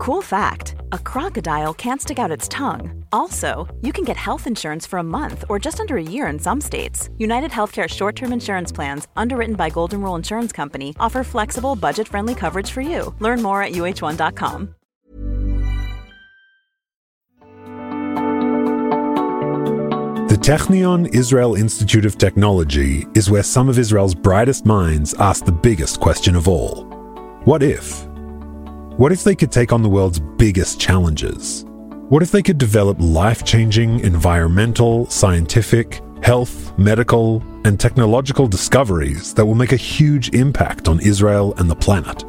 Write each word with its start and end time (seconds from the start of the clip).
Cool 0.00 0.22
fact 0.22 0.76
a 0.92 0.98
crocodile 0.98 1.74
can't 1.74 2.00
stick 2.00 2.18
out 2.18 2.30
its 2.30 2.48
tongue. 2.48 3.04
Also, 3.12 3.68
you 3.82 3.92
can 3.92 4.02
get 4.02 4.16
health 4.16 4.46
insurance 4.46 4.86
for 4.86 4.98
a 4.98 5.02
month 5.02 5.44
or 5.50 5.58
just 5.58 5.78
under 5.78 5.98
a 5.98 6.02
year 6.02 6.26
in 6.28 6.38
some 6.38 6.58
states. 6.58 7.10
United 7.18 7.50
Healthcare 7.50 7.86
short 7.86 8.16
term 8.16 8.32
insurance 8.32 8.72
plans, 8.72 9.08
underwritten 9.14 9.56
by 9.56 9.68
Golden 9.68 10.00
Rule 10.00 10.14
Insurance 10.14 10.52
Company, 10.52 10.96
offer 10.98 11.22
flexible, 11.22 11.76
budget 11.76 12.08
friendly 12.08 12.34
coverage 12.34 12.70
for 12.70 12.80
you. 12.80 13.14
Learn 13.18 13.42
more 13.42 13.62
at 13.62 13.72
uh1.com. 13.72 14.74
The 20.30 20.38
Technion 20.40 21.14
Israel 21.14 21.56
Institute 21.56 22.06
of 22.06 22.16
Technology 22.16 23.06
is 23.14 23.28
where 23.28 23.42
some 23.42 23.68
of 23.68 23.78
Israel's 23.78 24.14
brightest 24.14 24.64
minds 24.64 25.12
ask 25.18 25.44
the 25.44 25.52
biggest 25.52 26.00
question 26.00 26.36
of 26.36 26.48
all 26.48 26.84
What 27.44 27.62
if? 27.62 28.09
What 29.00 29.12
if 29.12 29.24
they 29.24 29.34
could 29.34 29.50
take 29.50 29.72
on 29.72 29.82
the 29.82 29.88
world's 29.88 30.20
biggest 30.20 30.78
challenges? 30.78 31.64
What 32.10 32.22
if 32.22 32.32
they 32.32 32.42
could 32.42 32.58
develop 32.58 32.98
life 33.00 33.46
changing 33.46 34.00
environmental, 34.00 35.08
scientific, 35.08 36.02
health, 36.22 36.78
medical, 36.78 37.42
and 37.64 37.80
technological 37.80 38.46
discoveries 38.46 39.32
that 39.32 39.46
will 39.46 39.54
make 39.54 39.72
a 39.72 39.76
huge 39.76 40.34
impact 40.34 40.86
on 40.86 41.00
Israel 41.00 41.54
and 41.56 41.70
the 41.70 41.74
planet? 41.74 42.24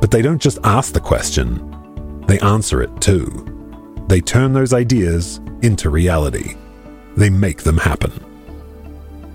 But 0.00 0.12
they 0.12 0.22
don't 0.22 0.40
just 0.40 0.60
ask 0.62 0.94
the 0.94 1.00
question, 1.00 2.22
they 2.28 2.38
answer 2.38 2.82
it 2.82 3.00
too. 3.00 4.04
They 4.06 4.20
turn 4.20 4.52
those 4.52 4.72
ideas 4.72 5.40
into 5.62 5.90
reality. 5.90 6.54
They 7.16 7.30
make 7.30 7.64
them 7.64 7.78
happen. 7.78 8.12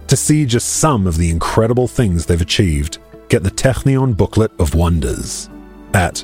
To 0.07 0.15
see 0.15 0.45
just 0.45 0.77
some 0.77 1.05
of 1.05 1.17
the 1.17 1.31
incredible 1.31 1.89
things 1.89 2.25
they've 2.25 2.39
achieved, 2.39 2.99
get 3.27 3.43
the 3.43 3.51
Technion 3.51 4.15
Booklet 4.15 4.53
of 4.57 4.73
Wonders 4.73 5.49
at 5.93 6.23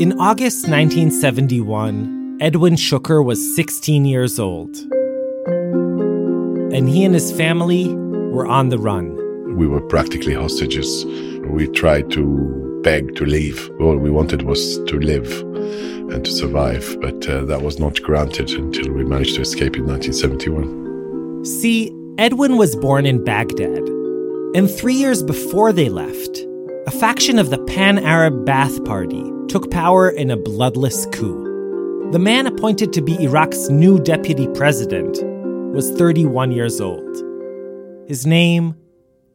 In 0.00 0.18
August 0.18 0.66
1971, 0.66 2.38
Edwin 2.40 2.74
Shuker 2.74 3.24
was 3.24 3.54
16 3.54 4.04
years 4.04 4.40
old. 4.40 4.74
And 6.74 6.88
he 6.88 7.04
and 7.04 7.14
his 7.14 7.30
family 7.30 7.94
were 7.94 8.44
on 8.44 8.70
the 8.70 8.78
run. 8.78 9.56
We 9.56 9.68
were 9.68 9.80
practically 9.80 10.34
hostages. 10.34 11.04
We 11.46 11.68
tried 11.68 12.10
to 12.10 12.80
beg 12.82 13.14
to 13.14 13.24
leave. 13.24 13.70
All 13.78 13.96
we 13.96 14.10
wanted 14.10 14.42
was 14.42 14.78
to 14.78 14.98
live 14.98 15.30
and 16.12 16.24
to 16.24 16.30
survive, 16.32 16.96
but 17.00 17.28
uh, 17.28 17.44
that 17.44 17.62
was 17.62 17.78
not 17.78 18.02
granted 18.02 18.50
until 18.50 18.90
we 18.92 19.04
managed 19.04 19.36
to 19.36 19.42
escape 19.42 19.76
in 19.76 19.86
1971. 19.86 21.44
See, 21.44 21.92
Edwin 22.18 22.56
was 22.56 22.74
born 22.74 23.06
in 23.06 23.22
Baghdad. 23.22 23.88
And 24.56 24.68
three 24.68 24.94
years 24.94 25.22
before 25.22 25.72
they 25.72 25.88
left, 25.88 26.44
a 26.86 26.90
faction 26.90 27.38
of 27.38 27.48
the 27.48 27.58
Pan 27.64 27.98
Arab 27.98 28.44
Ba'ath 28.44 28.84
Party 28.84 29.24
took 29.48 29.70
power 29.70 30.10
in 30.10 30.30
a 30.30 30.36
bloodless 30.36 31.06
coup. 31.06 32.10
The 32.12 32.18
man 32.18 32.46
appointed 32.46 32.92
to 32.92 33.00
be 33.00 33.22
Iraq's 33.22 33.70
new 33.70 33.98
deputy 33.98 34.46
president 34.48 35.18
was 35.74 35.90
31 35.92 36.52
years 36.52 36.82
old. 36.82 37.16
His 38.06 38.26
name 38.26 38.76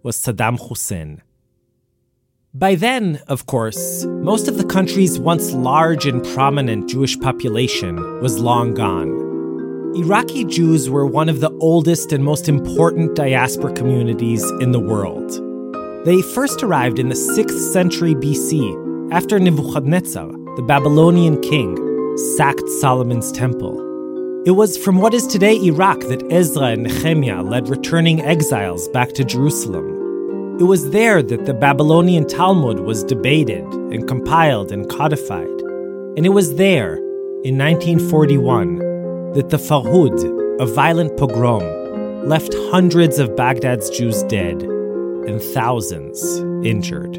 was 0.03 0.15
Saddam 0.15 0.59
Hussein. 0.59 1.23
By 2.53 2.75
then, 2.75 3.19
of 3.27 3.47
course, 3.47 4.05
most 4.05 4.47
of 4.47 4.59
the 4.59 4.65
country's 4.65 5.17
once 5.17 5.51
large 5.51 6.05
and 6.05 6.23
prominent 6.23 6.87
Jewish 6.87 7.19
population 7.19 8.21
was 8.21 8.37
long 8.37 8.75
gone. 8.75 9.09
Iraqi 9.95 10.45
Jews 10.45 10.87
were 10.87 11.07
one 11.07 11.29
of 11.29 11.39
the 11.39 11.51
oldest 11.59 12.11
and 12.11 12.23
most 12.23 12.47
important 12.47 13.15
diaspora 13.15 13.73
communities 13.73 14.43
in 14.61 14.71
the 14.71 14.79
world. 14.79 15.48
They 16.05 16.21
first 16.21 16.63
arrived 16.63 16.97
in 16.97 17.09
the 17.09 17.15
6th 17.15 17.73
century 17.73 18.15
BC 18.15 19.11
after 19.11 19.37
Nebuchadnezzar, 19.37 20.31
the 20.55 20.63
Babylonian 20.65 21.41
king, 21.41 21.75
sacked 22.37 22.69
Solomon's 22.79 23.33
temple. 23.33 23.77
It 24.45 24.51
was 24.51 24.77
from 24.77 24.99
what 25.01 25.13
is 25.13 25.27
today 25.27 25.57
Iraq 25.57 25.99
that 26.07 26.23
Ezra 26.31 26.67
and 26.67 26.83
Nehemiah 26.83 27.43
led 27.43 27.67
returning 27.67 28.21
exiles 28.21 28.87
back 28.89 29.11
to 29.11 29.25
Jerusalem. 29.25 30.57
It 30.57 30.63
was 30.63 30.91
there 30.91 31.21
that 31.21 31.45
the 31.45 31.53
Babylonian 31.53 32.25
Talmud 32.25 32.79
was 32.79 33.03
debated 33.03 33.65
and 33.65 34.07
compiled 34.07 34.71
and 34.71 34.89
codified. 34.89 35.61
And 36.15 36.25
it 36.25 36.29
was 36.29 36.55
there, 36.55 36.95
in 37.43 37.57
1941, 37.57 39.33
that 39.33 39.49
the 39.49 39.57
Farhud, 39.57 40.61
a 40.61 40.65
violent 40.65 41.17
pogrom, 41.17 42.25
left 42.25 42.55
hundreds 42.71 43.19
of 43.19 43.35
Baghdad's 43.35 43.89
Jews 43.89 44.23
dead 44.23 44.78
and 45.27 45.41
thousands 45.41 46.39
injured. 46.65 47.15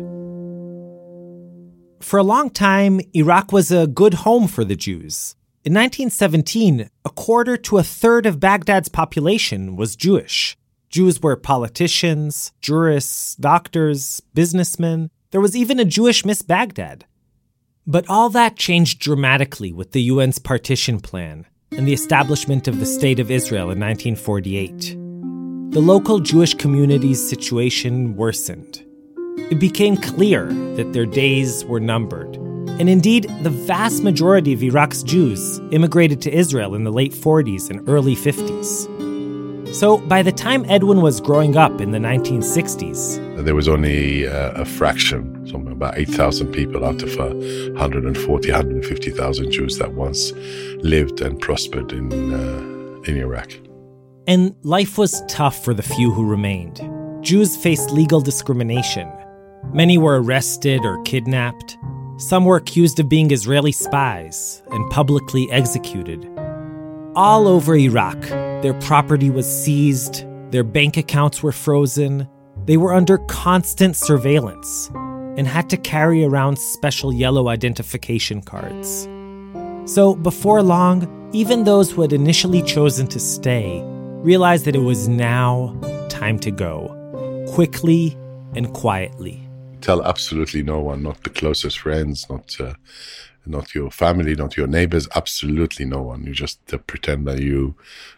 For 2.00 2.18
a 2.18 2.24
long 2.24 2.50
time, 2.50 3.00
Iraq 3.14 3.52
was 3.52 3.70
a 3.70 3.86
good 3.86 4.14
home 4.14 4.48
for 4.48 4.64
the 4.64 4.76
Jews. 4.76 5.36
In 5.64 5.74
1917, 5.74 6.88
a 7.04 7.10
quarter 7.10 7.56
to 7.58 7.78
a 7.78 7.82
third 7.82 8.24
of 8.24 8.40
Baghdad's 8.40 8.88
population 8.88 9.76
was 9.76 9.94
Jewish. 9.96 10.56
Jews 10.88 11.20
were 11.22 11.36
politicians, 11.36 12.52
jurists, 12.60 13.36
doctors, 13.36 14.20
businessmen. 14.34 15.10
There 15.30 15.40
was 15.40 15.54
even 15.54 15.78
a 15.78 15.84
Jewish 15.84 16.24
Miss 16.24 16.42
Baghdad. 16.42 17.04
But 17.86 18.08
all 18.08 18.30
that 18.30 18.56
changed 18.56 19.00
dramatically 19.00 19.72
with 19.72 19.92
the 19.92 20.08
UN's 20.08 20.38
partition 20.38 21.00
plan 21.00 21.46
and 21.70 21.86
the 21.86 21.92
establishment 21.92 22.66
of 22.66 22.80
the 22.80 22.86
State 22.86 23.20
of 23.20 23.30
Israel 23.30 23.70
in 23.70 23.78
1948. 23.78 24.96
The 25.70 25.80
local 25.80 26.18
Jewish 26.18 26.54
community's 26.54 27.28
situation 27.28 28.16
worsened 28.16 28.84
it 29.52 29.60
became 29.60 29.96
clear 29.96 30.46
that 30.74 30.92
their 30.92 31.06
days 31.06 31.64
were 31.64 31.78
numbered. 31.78 32.34
And 32.80 32.88
indeed, 32.88 33.30
the 33.42 33.50
vast 33.50 34.02
majority 34.02 34.52
of 34.52 34.64
Iraq's 34.64 35.04
Jews 35.04 35.60
immigrated 35.70 36.20
to 36.22 36.32
Israel 36.32 36.74
in 36.74 36.82
the 36.82 36.90
late 36.90 37.12
40s 37.12 37.70
and 37.70 37.88
early 37.88 38.16
50s. 38.16 39.74
So 39.74 39.98
by 39.98 40.22
the 40.22 40.32
time 40.32 40.64
Edwin 40.68 41.02
was 41.02 41.20
growing 41.20 41.56
up 41.56 41.80
in 41.80 41.92
the 41.92 41.98
1960s, 41.98 43.44
there 43.44 43.54
was 43.54 43.68
only 43.68 44.26
uh, 44.26 44.62
a 44.62 44.64
fraction, 44.64 45.46
something 45.46 45.70
about 45.70 45.96
8,000 45.96 46.50
people 46.52 46.84
out 46.84 47.00
of 47.00 47.16
uh, 47.20 47.32
140, 47.74 48.50
150,000 48.50 49.50
Jews 49.52 49.78
that 49.78 49.92
once 49.92 50.32
lived 50.82 51.20
and 51.20 51.40
prospered 51.40 51.92
in, 51.92 52.12
uh, 52.34 53.02
in 53.02 53.16
Iraq. 53.16 53.52
And 54.26 54.54
life 54.62 54.98
was 54.98 55.22
tough 55.28 55.64
for 55.64 55.74
the 55.74 55.82
few 55.82 56.12
who 56.12 56.24
remained. 56.24 56.80
Jews 57.22 57.56
faced 57.56 57.90
legal 57.90 58.20
discrimination, 58.20 59.10
Many 59.72 59.98
were 59.98 60.20
arrested 60.20 60.84
or 60.84 61.00
kidnapped. 61.04 61.78
Some 62.16 62.44
were 62.44 62.56
accused 62.56 62.98
of 62.98 63.08
being 63.08 63.30
Israeli 63.30 63.70
spies 63.70 64.64
and 64.72 64.90
publicly 64.90 65.48
executed. 65.52 66.28
All 67.14 67.46
over 67.46 67.76
Iraq, 67.76 68.20
their 68.62 68.74
property 68.80 69.30
was 69.30 69.46
seized, 69.46 70.24
their 70.50 70.64
bank 70.64 70.96
accounts 70.96 71.40
were 71.40 71.52
frozen, 71.52 72.28
they 72.64 72.76
were 72.76 72.92
under 72.92 73.18
constant 73.18 73.94
surveillance 73.94 74.90
and 75.36 75.46
had 75.46 75.70
to 75.70 75.76
carry 75.76 76.24
around 76.24 76.58
special 76.58 77.12
yellow 77.12 77.48
identification 77.48 78.42
cards. 78.42 79.08
So, 79.84 80.16
before 80.16 80.62
long, 80.62 81.30
even 81.32 81.62
those 81.62 81.92
who 81.92 82.02
had 82.02 82.12
initially 82.12 82.62
chosen 82.62 83.06
to 83.06 83.20
stay 83.20 83.84
realized 84.22 84.64
that 84.64 84.76
it 84.76 84.82
was 84.82 85.08
now 85.08 85.76
time 86.08 86.38
to 86.40 86.50
go, 86.50 86.88
quickly 87.54 88.16
and 88.54 88.72
quietly 88.72 89.50
tell 89.80 90.04
absolutely 90.04 90.62
no 90.62 90.80
one, 90.80 91.02
not 91.02 91.22
the 91.24 91.30
closest 91.30 91.78
friends, 91.78 92.28
not 92.28 92.56
uh, 92.60 92.74
not 93.46 93.74
your 93.74 93.90
family, 93.90 94.34
not 94.34 94.56
your 94.56 94.66
neighbors, 94.66 95.08
absolutely 95.14 95.84
no 95.84 96.02
one. 96.02 96.24
You 96.24 96.32
just 96.32 96.60
uh, 96.72 96.78
pretend 96.78 97.26
that 97.26 97.40
you 97.40 97.74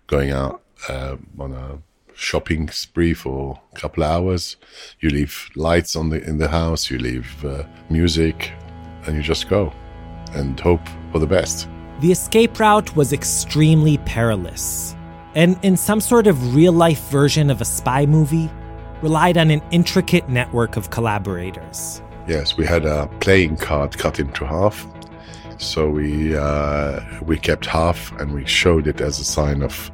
going 0.07 0.31
out 0.31 0.63
uh, 0.89 1.17
on 1.39 1.53
a 1.53 1.79
shopping 2.15 2.69
spree 2.69 3.15
for 3.15 3.61
a 3.73 3.79
couple 3.79 4.03
of 4.03 4.11
hours. 4.11 4.57
You 5.01 5.11
leave 5.11 5.51
lights 5.55 5.97
on 5.97 6.11
the 6.11 6.23
in 6.23 6.39
the 6.39 6.49
house, 6.49 6.91
you 6.91 6.99
leave 6.99 7.45
uh, 7.45 7.65
music, 7.89 8.53
and 9.07 9.17
you 9.17 9.23
just 9.23 9.49
go 9.49 9.73
and 10.33 10.59
hope 10.59 10.87
for 11.13 11.19
the 11.19 11.27
best. 11.27 11.69
The 12.01 12.11
escape 12.11 12.59
route 12.59 12.97
was 12.97 13.13
extremely 13.13 13.99
perilous. 13.99 14.97
And 15.35 15.59
in 15.63 15.77
some 15.77 16.01
sort 16.01 16.27
of 16.27 16.55
real 16.55 16.73
life 16.73 17.09
version 17.09 17.51
of 17.51 17.61
a 17.61 17.65
spy 17.65 18.07
movie, 18.07 18.51
relied 19.01 19.37
on 19.37 19.51
an 19.51 19.63
intricate 19.71 20.29
network 20.29 20.77
of 20.77 20.91
collaborators. 20.91 22.03
Yes, 22.29 22.57
we 22.57 22.65
had 22.65 22.85
a 22.85 23.09
playing 23.21 23.57
card 23.57 23.99
cut 23.99 24.21
into 24.21 24.47
half, 24.47 24.87
So 25.63 25.89
we 25.89 26.37
uh, 26.37 27.01
we 27.23 27.39
kept 27.39 27.67
half, 27.67 28.13
and 28.21 28.35
we 28.35 28.45
showed 28.45 28.87
it 28.89 29.01
as 29.01 29.21
a 29.21 29.25
sign 29.25 29.63
of 29.63 29.91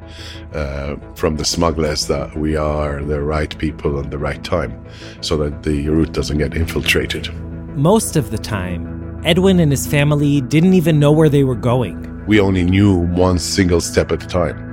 uh, 0.53 0.95
from 1.13 1.35
the 1.37 1.45
smugglers 1.45 2.07
that 2.07 2.35
we 2.35 2.55
are 2.55 3.03
the 3.03 3.21
right 3.21 3.55
people 3.59 3.99
at 3.99 4.09
the 4.09 4.17
right 4.17 4.43
time, 4.43 4.83
so 5.21 5.37
that 5.37 5.63
the 5.63 5.87
route 5.89 6.11
doesn't 6.11 6.39
get 6.39 6.55
infiltrated. 6.55 7.31
Most 7.77 8.15
of 8.15 8.31
the 8.31 8.37
time, 8.37 9.21
Edwin 9.23 9.59
and 9.59 9.71
his 9.71 9.85
family 9.85 10.41
didn't 10.41 10.73
even 10.73 10.99
know 10.99 11.11
where 11.11 11.29
they 11.29 11.43
were 11.43 11.55
going. 11.55 12.25
We 12.25 12.39
only 12.39 12.63
knew 12.63 12.95
one 12.95 13.37
single 13.37 13.81
step 13.81 14.11
at 14.11 14.23
a 14.23 14.27
time. 14.27 14.68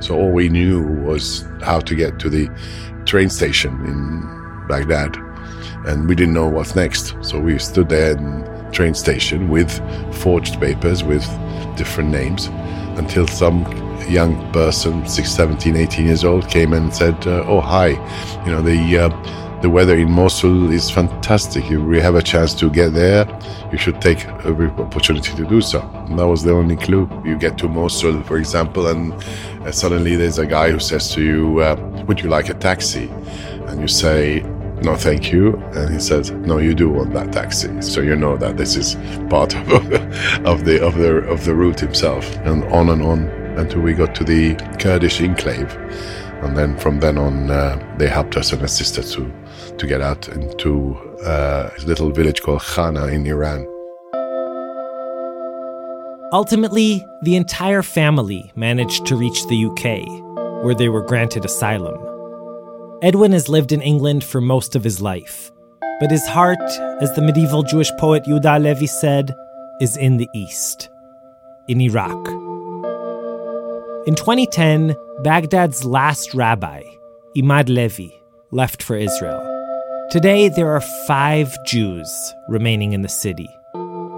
So 0.00 0.16
all 0.16 0.30
we 0.30 0.48
knew 0.48 0.82
was 0.82 1.44
how 1.62 1.80
to 1.80 1.94
get 1.94 2.18
to 2.20 2.28
the 2.28 2.48
train 3.04 3.30
station 3.30 3.72
in 3.84 4.66
Baghdad, 4.68 5.16
and 5.86 6.08
we 6.08 6.14
didn't 6.14 6.34
know 6.34 6.48
what's 6.48 6.76
next. 6.76 7.14
So 7.22 7.40
we 7.40 7.58
stood 7.58 7.88
there 7.88 8.12
in 8.12 8.72
train 8.72 8.94
station 8.94 9.48
with 9.48 9.70
forged 10.16 10.60
papers 10.60 11.02
with 11.02 11.26
different 11.76 12.10
names 12.10 12.46
until 12.98 13.26
some 13.26 13.64
young 14.08 14.50
person, 14.52 15.06
6, 15.06 15.30
17, 15.30 15.76
18 15.76 16.06
years 16.06 16.24
old, 16.24 16.48
came 16.48 16.72
and 16.72 16.94
said, 16.94 17.14
uh, 17.26 17.44
"Oh 17.46 17.60
hi, 17.60 17.88
you 18.44 18.52
know 18.52 18.62
the." 18.62 18.98
Uh, 18.98 19.47
the 19.60 19.68
weather 19.68 19.96
in 19.96 20.10
Mosul 20.10 20.70
is 20.70 20.88
fantastic. 20.88 21.64
If 21.64 21.80
we 21.80 22.00
have 22.00 22.14
a 22.14 22.22
chance 22.22 22.54
to 22.54 22.70
get 22.70 22.92
there, 22.92 23.26
you 23.72 23.78
should 23.78 24.00
take 24.00 24.24
every 24.44 24.68
opportunity 24.68 25.34
to 25.34 25.44
do 25.44 25.60
so. 25.60 25.80
And 26.06 26.18
that 26.18 26.26
was 26.28 26.44
the 26.44 26.52
only 26.52 26.76
clue. 26.76 27.10
You 27.24 27.36
get 27.36 27.58
to 27.58 27.68
Mosul, 27.68 28.22
for 28.22 28.36
example, 28.36 28.86
and 28.86 29.12
uh, 29.64 29.72
suddenly 29.72 30.14
there's 30.14 30.38
a 30.38 30.46
guy 30.46 30.70
who 30.70 30.78
says 30.78 31.12
to 31.14 31.22
you, 31.22 31.60
uh, 31.60 32.04
Would 32.06 32.20
you 32.20 32.28
like 32.28 32.48
a 32.48 32.54
taxi? 32.54 33.08
And 33.66 33.80
you 33.80 33.88
say, 33.88 34.44
no 34.82 34.94
thank 34.94 35.32
you 35.32 35.56
and 35.74 35.92
he 35.92 35.98
says 35.98 36.30
no 36.30 36.58
you 36.58 36.72
do 36.72 36.88
want 36.88 37.12
that 37.12 37.32
taxi 37.32 37.82
so 37.82 38.00
you 38.00 38.14
know 38.14 38.36
that 38.36 38.56
this 38.56 38.76
is 38.76 38.94
part 39.28 39.52
of, 39.56 39.92
of 40.46 40.64
the 40.64 40.80
of 40.80 40.96
the 40.96 41.16
of 41.28 41.44
the 41.44 41.52
route 41.52 41.80
himself 41.80 42.36
and 42.44 42.62
on 42.66 42.90
and 42.90 43.02
on 43.02 43.26
until 43.58 43.80
we 43.80 43.92
got 43.92 44.14
to 44.14 44.22
the 44.22 44.54
kurdish 44.78 45.20
enclave 45.20 45.74
and 46.42 46.56
then 46.56 46.78
from 46.78 47.00
then 47.00 47.18
on 47.18 47.50
uh, 47.50 47.96
they 47.98 48.06
helped 48.06 48.36
us 48.36 48.52
and 48.52 48.62
assisted 48.62 49.02
to 49.02 49.32
to 49.78 49.86
get 49.86 50.00
out 50.00 50.28
into 50.28 50.94
uh, 51.24 51.70
a 51.76 51.86
little 51.86 52.10
village 52.10 52.42
called 52.42 52.60
Khana 52.60 53.12
in 53.12 53.26
Iran. 53.26 53.66
Ultimately, 56.32 57.04
the 57.22 57.36
entire 57.36 57.82
family 57.82 58.52
managed 58.54 59.06
to 59.06 59.16
reach 59.16 59.46
the 59.46 59.64
UK, 59.64 60.62
where 60.62 60.74
they 60.74 60.90
were 60.90 61.00
granted 61.00 61.44
asylum. 61.44 61.96
Edwin 63.02 63.32
has 63.32 63.48
lived 63.48 63.72
in 63.72 63.80
England 63.80 64.24
for 64.24 64.40
most 64.40 64.76
of 64.76 64.84
his 64.84 65.00
life, 65.00 65.50
but 66.00 66.10
his 66.10 66.26
heart, 66.26 66.60
as 67.00 67.14
the 67.14 67.22
medieval 67.22 67.62
Jewish 67.62 67.90
poet 67.98 68.24
Yehuda 68.24 68.54
Halevi 68.54 68.86
said, 68.86 69.34
is 69.80 69.96
in 69.96 70.18
the 70.18 70.28
East, 70.34 70.90
in 71.68 71.80
Iraq. 71.80 72.28
In 74.06 74.14
2010, 74.14 74.94
Baghdad's 75.22 75.84
last 75.84 76.34
rabbi, 76.34 76.82
Imad 77.36 77.68
Levi, 77.68 78.08
left 78.50 78.82
for 78.82 78.96
Israel. 78.96 79.57
Today, 80.10 80.48
there 80.48 80.74
are 80.74 80.80
five 81.06 81.54
Jews 81.66 82.34
remaining 82.48 82.94
in 82.94 83.02
the 83.02 83.10
city. 83.10 83.54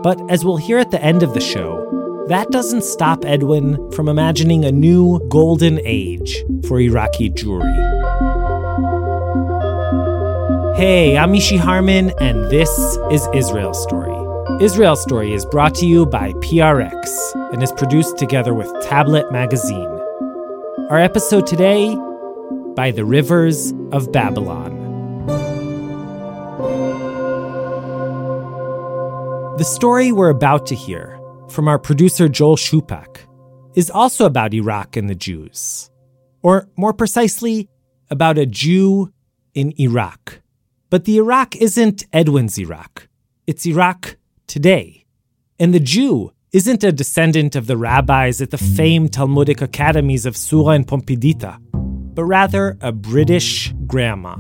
But 0.05 0.21
as 0.31 0.45
we'll 0.45 0.57
hear 0.57 0.79
at 0.79 0.93
the 0.93 1.03
end 1.03 1.25
of 1.25 1.35
the 1.35 1.41
show, 1.41 2.25
that 2.29 2.49
doesn't 2.53 2.85
stop 2.85 3.25
Edwin 3.25 3.91
from 3.91 4.09
imagining 4.09 4.65
a 4.65 4.71
new 4.71 5.19
golden 5.31 5.81
age 5.85 6.45
for 6.69 6.79
Iraqi 6.79 7.29
Jewry. 7.31 7.75
Hey, 10.77 11.19
I'm 11.19 11.33
Mishy 11.33 11.59
Harman, 11.59 12.13
and 12.21 12.45
this 12.53 12.71
is 13.11 13.27
Israel 13.35 13.75
Story. 13.75 14.15
Israel 14.65 14.95
Story 14.95 15.35
is 15.35 15.45
brought 15.45 15.75
to 15.75 15.87
you 15.87 16.07
by 16.07 16.31
PRX 16.35 17.53
and 17.53 17.65
is 17.65 17.73
produced 17.73 18.17
together 18.17 18.55
with 18.55 18.73
Tablet 18.85 19.33
Magazine. 19.33 19.91
Our 20.89 21.01
episode 21.01 21.49
today 21.49 21.97
by 22.77 22.93
the 22.93 23.05
Rivers 23.05 23.75
of 23.91 24.13
Babylon. 24.13 24.80
The 29.61 29.67
story 29.67 30.11
we're 30.11 30.31
about 30.31 30.65
to 30.69 30.75
hear 30.75 31.21
from 31.51 31.69
our 31.69 31.79
producer 31.79 32.31
Joel 32.31 32.57
Shupak 32.57 33.19
is 33.75 33.91
also 33.91 34.25
about 34.25 34.55
Iraq 34.55 34.97
and 34.97 35.07
the 35.07 35.15
Jews. 35.15 35.91
Or 36.43 36.67
more 36.79 36.95
precisely, 36.95 37.69
about 38.09 38.39
a 38.39 38.47
Jew 38.47 39.13
in 39.53 39.79
Iraq. 39.79 40.41
But 40.89 41.05
the 41.05 41.19
Iraq 41.19 41.57
isn't 41.57 42.07
Edwin's 42.11 42.59
Iraq, 42.59 43.07
it's 43.47 43.67
Iraq 43.67 44.17
today. 44.47 45.05
And 45.59 45.75
the 45.75 45.79
Jew 45.79 46.33
isn't 46.53 46.83
a 46.83 46.91
descendant 46.91 47.55
of 47.55 47.67
the 47.67 47.77
rabbis 47.77 48.41
at 48.41 48.53
the 48.53 48.57
famed 48.57 49.13
Talmudic 49.13 49.61
academies 49.61 50.25
of 50.25 50.39
Sura 50.39 50.69
and 50.69 50.87
Pumbedita, 50.87 51.59
but 52.15 52.25
rather 52.25 52.79
a 52.81 52.93
British 52.93 53.75
grandma 53.87 54.37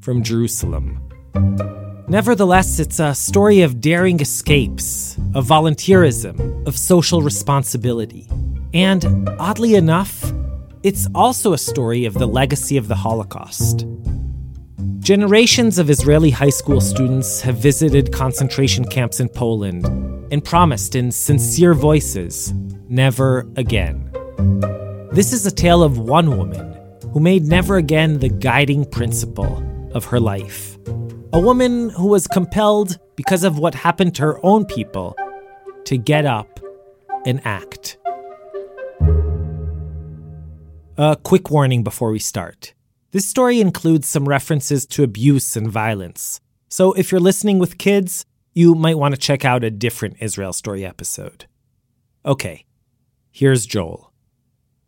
from 0.00 0.24
Jerusalem. 0.24 1.85
Nevertheless, 2.08 2.78
it's 2.78 3.00
a 3.00 3.16
story 3.16 3.62
of 3.62 3.80
daring 3.80 4.20
escapes, 4.20 5.16
of 5.34 5.44
volunteerism, 5.44 6.64
of 6.64 6.78
social 6.78 7.20
responsibility. 7.20 8.28
And 8.72 9.28
oddly 9.40 9.74
enough, 9.74 10.32
it's 10.84 11.08
also 11.16 11.52
a 11.52 11.58
story 11.58 12.04
of 12.04 12.14
the 12.14 12.28
legacy 12.28 12.76
of 12.76 12.86
the 12.86 12.94
Holocaust. 12.94 13.86
Generations 15.00 15.80
of 15.80 15.90
Israeli 15.90 16.30
high 16.30 16.50
school 16.50 16.80
students 16.80 17.40
have 17.40 17.56
visited 17.56 18.12
concentration 18.12 18.84
camps 18.84 19.18
in 19.18 19.28
Poland 19.28 19.84
and 20.32 20.44
promised 20.44 20.94
in 20.94 21.10
sincere 21.10 21.74
voices 21.74 22.52
never 22.88 23.48
again. 23.56 24.08
This 25.10 25.32
is 25.32 25.44
a 25.44 25.50
tale 25.50 25.82
of 25.82 25.98
one 25.98 26.36
woman 26.36 26.72
who 27.12 27.18
made 27.18 27.46
never 27.46 27.78
again 27.78 28.20
the 28.20 28.28
guiding 28.28 28.84
principle 28.84 29.60
of 29.92 30.04
her 30.04 30.20
life. 30.20 30.78
A 31.36 31.38
woman 31.38 31.90
who 31.90 32.06
was 32.06 32.26
compelled, 32.26 32.98
because 33.14 33.44
of 33.44 33.58
what 33.58 33.74
happened 33.74 34.14
to 34.14 34.22
her 34.22 34.40
own 34.42 34.64
people, 34.64 35.14
to 35.84 35.98
get 35.98 36.24
up 36.24 36.48
and 37.26 37.42
act. 37.44 37.98
A 40.96 41.14
quick 41.22 41.50
warning 41.50 41.84
before 41.84 42.10
we 42.10 42.20
start. 42.20 42.72
This 43.10 43.28
story 43.28 43.60
includes 43.60 44.08
some 44.08 44.26
references 44.26 44.86
to 44.86 45.02
abuse 45.02 45.58
and 45.58 45.70
violence. 45.70 46.40
So 46.70 46.94
if 46.94 47.12
you're 47.12 47.20
listening 47.20 47.58
with 47.58 47.76
kids, 47.76 48.24
you 48.54 48.74
might 48.74 48.96
want 48.96 49.14
to 49.14 49.20
check 49.20 49.44
out 49.44 49.62
a 49.62 49.70
different 49.70 50.16
Israel 50.20 50.54
Story 50.54 50.86
episode. 50.86 51.44
Okay, 52.24 52.64
here's 53.30 53.66
Joel. 53.66 54.10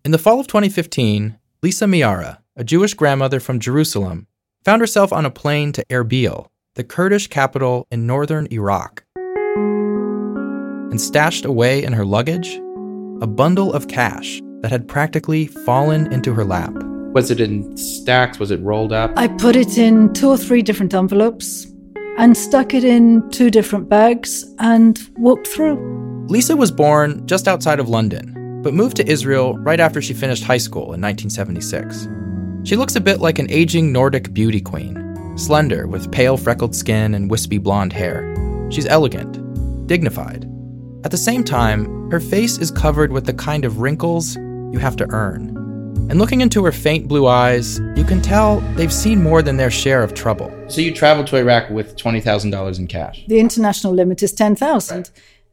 In 0.02 0.12
the 0.12 0.18
fall 0.18 0.40
of 0.40 0.46
2015, 0.46 1.38
Lisa 1.62 1.84
Miara, 1.84 2.38
a 2.56 2.64
Jewish 2.64 2.94
grandmother 2.94 3.38
from 3.38 3.60
Jerusalem, 3.60 4.28
found 4.64 4.80
herself 4.80 5.12
on 5.12 5.24
a 5.24 5.30
plane 5.30 5.72
to 5.72 5.84
Erbil, 5.86 6.46
the 6.74 6.84
Kurdish 6.84 7.26
capital 7.28 7.86
in 7.90 8.06
northern 8.06 8.46
Iraq. 8.50 9.04
And 10.90 11.00
stashed 11.00 11.44
away 11.44 11.82
in 11.82 11.92
her 11.92 12.04
luggage, 12.04 12.60
a 13.20 13.26
bundle 13.26 13.72
of 13.72 13.88
cash 13.88 14.40
that 14.62 14.70
had 14.70 14.88
practically 14.88 15.46
fallen 15.46 16.12
into 16.12 16.34
her 16.34 16.44
lap. 16.44 16.72
Was 17.12 17.30
it 17.30 17.40
in 17.40 17.76
stacks? 17.76 18.38
Was 18.38 18.50
it 18.50 18.60
rolled 18.60 18.92
up? 18.92 19.12
I 19.16 19.28
put 19.28 19.56
it 19.56 19.78
in 19.78 20.12
two 20.12 20.28
or 20.28 20.36
three 20.36 20.62
different 20.62 20.94
envelopes 20.94 21.66
and 22.18 22.36
stuck 22.36 22.74
it 22.74 22.84
in 22.84 23.28
two 23.30 23.50
different 23.50 23.88
bags 23.88 24.44
and 24.58 24.98
walked 25.16 25.46
through. 25.46 26.26
Lisa 26.28 26.56
was 26.56 26.70
born 26.70 27.26
just 27.26 27.48
outside 27.48 27.80
of 27.80 27.88
London, 27.88 28.60
but 28.62 28.74
moved 28.74 28.96
to 28.96 29.08
Israel 29.08 29.56
right 29.58 29.80
after 29.80 30.02
she 30.02 30.12
finished 30.12 30.44
high 30.44 30.58
school 30.58 30.92
in 30.92 31.00
1976. 31.00 32.06
She 32.64 32.76
looks 32.76 32.96
a 32.96 33.00
bit 33.00 33.20
like 33.20 33.38
an 33.38 33.50
aging 33.50 33.92
Nordic 33.92 34.34
beauty 34.34 34.60
queen, 34.60 35.36
slender 35.38 35.86
with 35.86 36.12
pale 36.12 36.36
freckled 36.36 36.74
skin 36.74 37.14
and 37.14 37.30
wispy 37.30 37.58
blonde 37.58 37.92
hair. 37.92 38.34
She's 38.70 38.86
elegant, 38.86 39.86
dignified. 39.86 40.44
At 41.04 41.10
the 41.10 41.16
same 41.16 41.44
time, 41.44 42.10
her 42.10 42.20
face 42.20 42.58
is 42.58 42.70
covered 42.70 43.12
with 43.12 43.24
the 43.24 43.32
kind 43.32 43.64
of 43.64 43.78
wrinkles 43.78 44.36
you 44.36 44.78
have 44.78 44.96
to 44.96 45.06
earn. 45.10 45.56
And 46.10 46.18
looking 46.18 46.40
into 46.40 46.64
her 46.64 46.72
faint 46.72 47.06
blue 47.06 47.26
eyes, 47.26 47.78
you 47.94 48.04
can 48.04 48.20
tell 48.20 48.60
they've 48.76 48.92
seen 48.92 49.22
more 49.22 49.42
than 49.42 49.56
their 49.56 49.70
share 49.70 50.02
of 50.02 50.14
trouble. 50.14 50.52
So 50.68 50.80
you 50.80 50.92
traveled 50.92 51.26
to 51.28 51.36
Iraq 51.36 51.70
with 51.70 51.96
twenty 51.96 52.20
thousand 52.20 52.50
dollars 52.50 52.78
in 52.78 52.86
cash. 52.86 53.24
The 53.28 53.38
international 53.38 53.92
limit 53.94 54.22
is 54.22 54.32
10,000. 54.32 55.10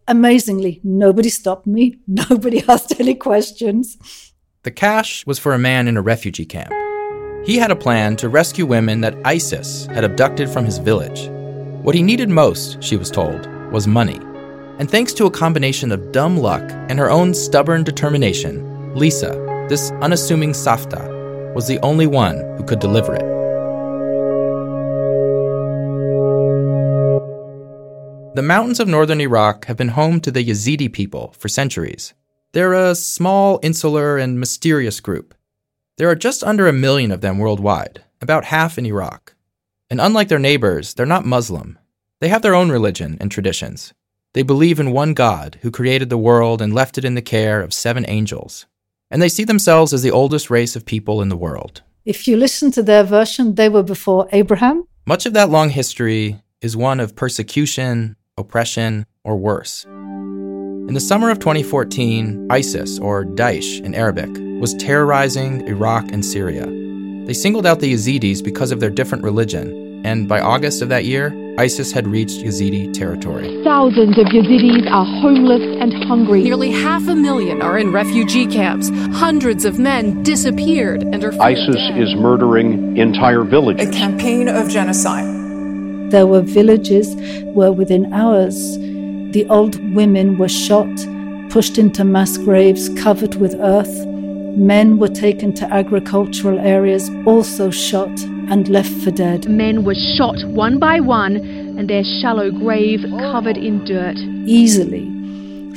Amazingly, 0.07 0.81
nobody 0.83 1.29
stopped 1.29 1.67
me. 1.67 1.97
Nobody 2.07 2.63
asked 2.69 2.99
any 2.99 3.15
questions. 3.15 3.97
The 4.63 4.71
cash 4.71 5.25
was 5.25 5.39
for 5.39 5.53
a 5.53 5.59
man 5.59 5.87
in 5.87 5.97
a 5.97 6.01
refugee 6.01 6.45
camp. 6.45 6.71
He 7.45 7.57
had 7.57 7.69
a 7.69 7.75
plan 7.75 8.15
to 8.17 8.27
rescue 8.27 8.65
women 8.65 9.01
that 9.01 9.19
ISIS 9.23 9.85
had 9.85 10.03
abducted 10.03 10.49
from 10.49 10.65
his 10.65 10.79
village. 10.79 11.29
What 11.83 11.93
he 11.93 12.01
needed 12.01 12.27
most, 12.27 12.81
she 12.81 12.97
was 12.97 13.11
told, 13.11 13.45
was 13.71 13.85
money. 13.85 14.19
And 14.79 14.89
thanks 14.89 15.13
to 15.13 15.27
a 15.27 15.31
combination 15.31 15.91
of 15.91 16.11
dumb 16.11 16.37
luck 16.37 16.63
and 16.89 16.97
her 16.97 17.11
own 17.11 17.35
stubborn 17.35 17.83
determination, 17.83 18.95
Lisa, 18.95 19.33
this 19.69 19.91
unassuming 20.01 20.53
Safta, 20.53 21.53
was 21.53 21.67
the 21.67 21.77
only 21.81 22.07
one 22.07 22.39
who 22.57 22.63
could 22.63 22.79
deliver 22.79 23.13
it. 23.13 23.35
The 28.35 28.41
mountains 28.41 28.79
of 28.79 28.87
northern 28.87 29.21
Iraq 29.21 29.65
have 29.65 29.77
been 29.77 29.89
home 29.89 30.19
to 30.21 30.31
the 30.31 30.43
Yazidi 30.43 30.91
people 30.91 31.35
for 31.37 31.47
centuries. 31.47 32.15
They're 32.53 32.73
a 32.73 32.95
small, 32.95 33.59
insular, 33.61 34.17
and 34.17 34.39
mysterious 34.39 34.99
group. 34.99 35.34
There 35.97 36.09
are 36.09 36.15
just 36.15 36.43
under 36.43 36.67
a 36.67 36.73
million 36.73 37.09
of 37.09 37.21
them 37.21 37.37
worldwide, 37.37 38.03
about 38.21 38.45
half 38.45 38.77
in 38.77 38.85
Iraq. 38.85 39.33
And 39.89 40.01
unlike 40.01 40.27
their 40.27 40.39
neighbors, 40.39 40.93
they're 40.93 41.05
not 41.05 41.25
Muslim. 41.25 41.79
They 42.19 42.27
have 42.27 42.41
their 42.41 42.55
own 42.55 42.69
religion 42.69 43.17
and 43.21 43.31
traditions. 43.31 43.93
They 44.33 44.43
believe 44.43 44.77
in 44.77 44.91
one 44.91 45.13
God 45.13 45.57
who 45.61 45.71
created 45.71 46.09
the 46.09 46.17
world 46.17 46.61
and 46.61 46.73
left 46.73 46.97
it 46.97 47.05
in 47.05 47.15
the 47.15 47.21
care 47.21 47.61
of 47.61 47.73
seven 47.73 48.03
angels. 48.09 48.65
And 49.09 49.21
they 49.21 49.29
see 49.29 49.45
themselves 49.45 49.93
as 49.93 50.03
the 50.03 50.11
oldest 50.11 50.49
race 50.49 50.75
of 50.75 50.85
people 50.85 51.21
in 51.21 51.29
the 51.29 51.37
world. 51.37 51.81
If 52.03 52.27
you 52.27 52.35
listen 52.35 52.71
to 52.71 52.83
their 52.83 53.05
version, 53.05 53.55
they 53.55 53.69
were 53.69 53.83
before 53.83 54.27
Abraham. 54.33 54.85
Much 55.05 55.25
of 55.25 55.31
that 55.33 55.49
long 55.49 55.69
history 55.69 56.41
is 56.59 56.75
one 56.75 56.99
of 56.99 57.15
persecution, 57.15 58.17
oppression, 58.37 59.05
or 59.23 59.37
worse. 59.37 59.85
In 60.87 60.93
the 60.93 60.99
summer 60.99 61.31
of 61.31 61.39
2014, 61.39 62.45
ISIS, 62.51 62.99
or 62.99 63.25
Daesh 63.25 63.83
in 63.83 63.95
Arabic, 63.95 64.29
was 64.61 64.75
terrorizing 64.75 65.67
Iraq 65.67 66.11
and 66.11 66.23
Syria. 66.23 66.67
They 67.25 67.33
singled 67.33 67.65
out 67.65 67.79
the 67.79 67.91
Yazidis 67.91 68.43
because 68.43 68.71
of 68.71 68.79
their 68.79 68.91
different 68.91 69.23
religion, 69.23 70.05
and 70.05 70.29
by 70.29 70.39
August 70.39 70.83
of 70.83 70.89
that 70.89 71.05
year, 71.05 71.33
ISIS 71.57 71.91
had 71.91 72.07
reached 72.07 72.45
Yazidi 72.45 72.93
territory. 72.93 73.63
Thousands 73.63 74.15
of 74.19 74.27
Yazidis 74.27 74.87
are 74.91 75.05
homeless 75.05 75.63
and 75.81 75.91
hungry. 76.03 76.43
Nearly 76.43 76.69
half 76.69 77.07
a 77.07 77.15
million 77.15 77.63
are 77.63 77.79
in 77.79 77.91
refugee 77.91 78.45
camps. 78.45 78.89
Hundreds 79.17 79.65
of 79.65 79.79
men 79.79 80.21
disappeared 80.21 81.01
and 81.01 81.23
are. 81.23 81.33
ISIS 81.41 81.81
is 81.95 82.13
murdering 82.15 82.95
entire 82.95 83.43
villages. 83.43 83.89
A 83.89 83.91
campaign 83.91 84.47
of 84.47 84.69
genocide. 84.69 85.25
There 86.11 86.27
were 86.27 86.41
villages 86.41 87.15
where 87.55 87.71
within 87.71 88.13
hours 88.13 88.77
the 89.35 89.45
old 89.47 89.75
women 89.93 90.37
were 90.37 90.47
shot, 90.47 90.95
pushed 91.49 91.77
into 91.77 92.05
mass 92.05 92.37
graves 92.37 92.87
covered 92.97 93.35
with 93.35 93.53
earth. 93.55 94.05
Men 94.55 94.97
were 94.97 95.09
taken 95.09 95.51
to 95.55 95.65
agricultural 95.73 96.57
areas, 96.57 97.11
also 97.25 97.69
shot 97.69 98.17
and 98.49 98.69
left 98.69 98.93
for 99.03 99.11
dead. 99.11 99.49
Men 99.49 99.83
were 99.83 99.99
shot 100.15 100.41
one 100.45 100.79
by 100.79 101.01
one 101.01 101.35
and 101.35 101.89
their 101.89 102.05
shallow 102.21 102.49
grave 102.49 103.03
covered 103.19 103.57
in 103.57 103.83
dirt. 103.83 104.15
Easily, 104.47 105.03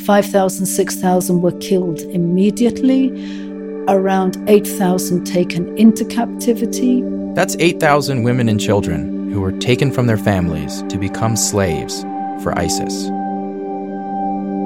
5,000, 0.04 0.64
6,000 0.64 1.42
were 1.42 1.58
killed 1.58 1.98
immediately, 2.02 3.10
around 3.88 4.36
8,000 4.48 5.24
taken 5.24 5.76
into 5.76 6.04
captivity. 6.04 7.02
That's 7.34 7.56
8,000 7.58 8.22
women 8.22 8.48
and 8.48 8.60
children 8.60 9.32
who 9.32 9.40
were 9.40 9.50
taken 9.50 9.90
from 9.90 10.06
their 10.06 10.16
families 10.16 10.84
to 10.90 10.96
become 10.96 11.34
slaves 11.34 12.04
for 12.44 12.56
ISIS. 12.56 13.10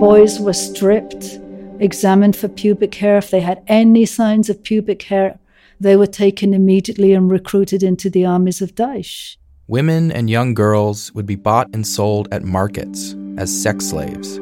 Boys 0.03 0.41
were 0.41 0.53
stripped, 0.53 1.39
examined 1.79 2.35
for 2.35 2.49
pubic 2.49 2.93
hair. 2.97 3.19
If 3.19 3.31
they 3.31 3.39
had 3.39 3.63
any 3.69 4.05
signs 4.05 4.51
of 4.51 4.61
pubic 4.65 5.03
hair, 5.03 5.39
they 5.79 5.95
were 5.95 6.09
taken 6.09 6.53
immediately 6.53 7.13
and 7.13 7.31
recruited 7.31 7.85
into 7.85 8.11
the 8.11 8.27
armies 8.27 8.61
of 8.61 8.75
Daesh. 8.75 9.37
Women 9.69 10.11
and 10.11 10.29
young 10.29 10.55
girls 10.55 11.15
would 11.15 11.25
be 11.25 11.37
bought 11.37 11.69
and 11.73 11.87
sold 11.87 12.27
at 12.33 12.43
markets 12.43 13.15
as 13.39 13.63
sex 13.63 13.91
slaves. 13.91 14.39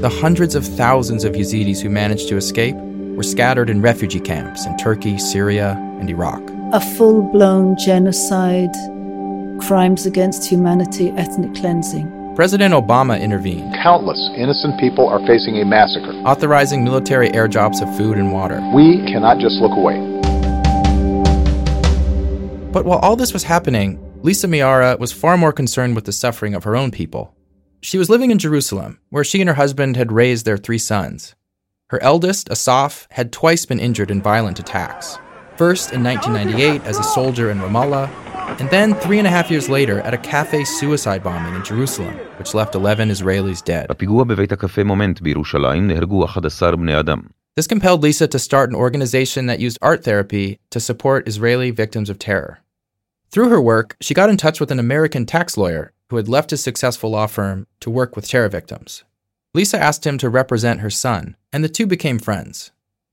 The 0.00 0.08
hundreds 0.22 0.54
of 0.54 0.64
thousands 0.64 1.24
of 1.24 1.34
Yazidis 1.34 1.82
who 1.82 1.90
managed 1.90 2.28
to 2.30 2.38
escape 2.38 2.76
were 2.76 3.22
scattered 3.22 3.68
in 3.68 3.82
refugee 3.82 4.20
camps 4.20 4.64
in 4.64 4.74
Turkey, 4.78 5.18
Syria, 5.18 5.76
and 6.00 6.08
Iraq. 6.08 6.40
A 6.72 6.80
full 6.80 7.30
blown 7.30 7.76
genocide, 7.76 8.72
crimes 9.60 10.06
against 10.06 10.48
humanity, 10.48 11.10
ethnic 11.10 11.54
cleansing. 11.54 12.15
President 12.36 12.74
Obama 12.74 13.18
intervened. 13.18 13.74
Countless 13.82 14.20
innocent 14.36 14.78
people 14.78 15.08
are 15.08 15.26
facing 15.26 15.56
a 15.56 15.64
massacre. 15.64 16.12
Authorizing 16.26 16.84
military 16.84 17.30
airdrops 17.30 17.80
of 17.80 17.96
food 17.96 18.18
and 18.18 18.30
water. 18.30 18.60
We 18.74 18.98
cannot 19.06 19.38
just 19.38 19.54
look 19.54 19.72
away. 19.72 19.96
But 22.72 22.84
while 22.84 22.98
all 22.98 23.16
this 23.16 23.32
was 23.32 23.44
happening, 23.44 23.98
Lisa 24.20 24.46
Miara 24.46 24.98
was 24.98 25.14
far 25.14 25.38
more 25.38 25.50
concerned 25.50 25.94
with 25.94 26.04
the 26.04 26.12
suffering 26.12 26.54
of 26.54 26.64
her 26.64 26.76
own 26.76 26.90
people. 26.90 27.34
She 27.80 27.96
was 27.96 28.10
living 28.10 28.30
in 28.30 28.38
Jerusalem, 28.38 29.00
where 29.08 29.24
she 29.24 29.40
and 29.40 29.48
her 29.48 29.54
husband 29.54 29.96
had 29.96 30.12
raised 30.12 30.44
their 30.44 30.58
three 30.58 30.76
sons. 30.76 31.34
Her 31.88 32.02
eldest, 32.02 32.50
Asaf, 32.50 33.08
had 33.12 33.32
twice 33.32 33.64
been 33.64 33.80
injured 33.80 34.10
in 34.10 34.20
violent 34.20 34.58
attacks. 34.58 35.18
First 35.56 35.94
in 35.94 36.04
1998 36.04 36.84
as 36.84 36.98
a 36.98 37.02
soldier 37.02 37.50
in 37.50 37.60
Ramallah, 37.60 38.10
and 38.59 38.69
then 38.69 38.93
three 38.95 39.17
and 39.17 39.27
a 39.27 39.29
half 39.29 39.49
years 39.49 39.69
later 39.69 40.01
at 40.01 40.13
a 40.13 40.17
cafe 40.17 40.63
suicide 40.63 41.23
bombing 41.23 41.55
in 41.55 41.63
Jerusalem, 41.63 42.15
which 42.37 42.53
left 42.53 42.75
11 42.75 43.09
Israelis 43.09 43.63
dead. 43.63 43.87
בפיגוע 43.89 44.23
בבית 44.23 44.51
הקפה 44.51 44.83
מומנט 44.83 45.21
בירושלים 45.21 45.87
נהרגו 45.87 46.25
11 46.25 46.75
בני 46.75 46.99
אדם. 46.99 47.21
This 47.55 47.67
compelled 47.67 48.01
Lisa 48.01 48.27
to 48.27 48.39
start 48.39 48.69
an 48.69 48.75
organization 48.75 49.45
that 49.47 49.59
used 49.59 49.77
art 49.81 50.03
therapy 50.03 50.57
to 50.69 50.79
support 50.79 51.27
Israeli 51.27 51.71
victims 51.71 52.09
of 52.09 52.17
terror. 52.17 52.59
Through 53.31 53.49
her 53.49 53.61
work, 53.61 53.97
she 54.01 54.13
got 54.13 54.29
in 54.29 54.37
touch 54.37 54.59
with 54.59 54.71
an 54.71 54.79
American 54.79 55.25
tax 55.25 55.57
lawyer 55.57 55.91
who 56.09 56.17
had 56.17 56.27
left 56.27 56.51
his 56.51 56.61
successful 56.61 57.11
law 57.11 57.27
firm 57.27 57.67
to 57.79 57.89
work 57.89 58.15
with 58.15 58.27
terror 58.27 58.49
victims. 58.49 59.03
Lisa 59.53 59.77
asked 59.77 60.05
him 60.05 60.17
to 60.17 60.29
represent 60.29 60.79
her 60.79 60.89
son, 60.89 61.35
and 61.51 61.63
the 61.63 61.69
two 61.69 61.85
became 61.85 62.19
friends. 62.19 62.71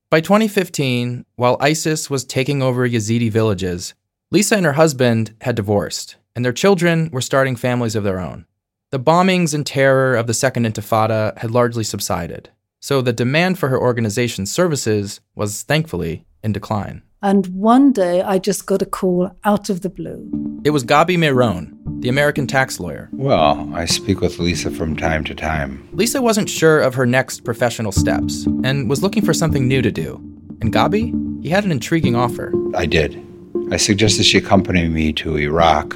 By 0.09 0.21
2015, 0.21 1.25
while 1.35 1.57
ISIS 1.59 2.09
was 2.09 2.23
taking 2.23 2.61
over 2.61 2.87
Yazidi 2.87 3.29
villages, 3.29 3.93
Lisa 4.34 4.56
and 4.56 4.66
her 4.66 4.72
husband 4.72 5.32
had 5.42 5.54
divorced, 5.54 6.16
and 6.34 6.44
their 6.44 6.52
children 6.52 7.08
were 7.12 7.20
starting 7.20 7.54
families 7.54 7.94
of 7.94 8.02
their 8.02 8.18
own. 8.18 8.46
The 8.90 8.98
bombings 8.98 9.54
and 9.54 9.64
terror 9.64 10.16
of 10.16 10.26
the 10.26 10.34
Second 10.34 10.66
Intifada 10.66 11.38
had 11.38 11.52
largely 11.52 11.84
subsided, 11.84 12.50
so 12.80 13.00
the 13.00 13.12
demand 13.12 13.60
for 13.60 13.68
her 13.68 13.80
organization's 13.80 14.50
services 14.50 15.20
was 15.36 15.62
thankfully 15.62 16.26
in 16.42 16.50
decline. 16.50 17.04
And 17.22 17.46
one 17.46 17.92
day 17.92 18.22
I 18.22 18.40
just 18.40 18.66
got 18.66 18.82
a 18.82 18.86
call 18.86 19.30
out 19.44 19.70
of 19.70 19.82
the 19.82 19.88
blue. 19.88 20.28
It 20.64 20.70
was 20.70 20.82
Gabi 20.82 21.16
Mairone, 21.16 21.72
the 22.02 22.08
American 22.08 22.48
tax 22.48 22.80
lawyer. 22.80 23.10
Well, 23.12 23.70
I 23.72 23.84
speak 23.84 24.20
with 24.20 24.40
Lisa 24.40 24.72
from 24.72 24.96
time 24.96 25.22
to 25.26 25.36
time. 25.36 25.88
Lisa 25.92 26.20
wasn't 26.20 26.50
sure 26.50 26.80
of 26.80 26.96
her 26.96 27.06
next 27.06 27.44
professional 27.44 27.92
steps 27.92 28.46
and 28.64 28.90
was 28.90 29.00
looking 29.00 29.24
for 29.24 29.32
something 29.32 29.68
new 29.68 29.80
to 29.80 29.92
do. 29.92 30.16
And 30.60 30.72
Gabi, 30.72 31.40
he 31.40 31.50
had 31.50 31.64
an 31.64 31.70
intriguing 31.70 32.16
offer. 32.16 32.52
I 32.74 32.86
did. 32.86 33.23
I 33.70 33.76
suggested 33.76 34.24
she 34.24 34.38
accompany 34.38 34.88
me 34.88 35.12
to 35.14 35.36
Iraq. 35.36 35.94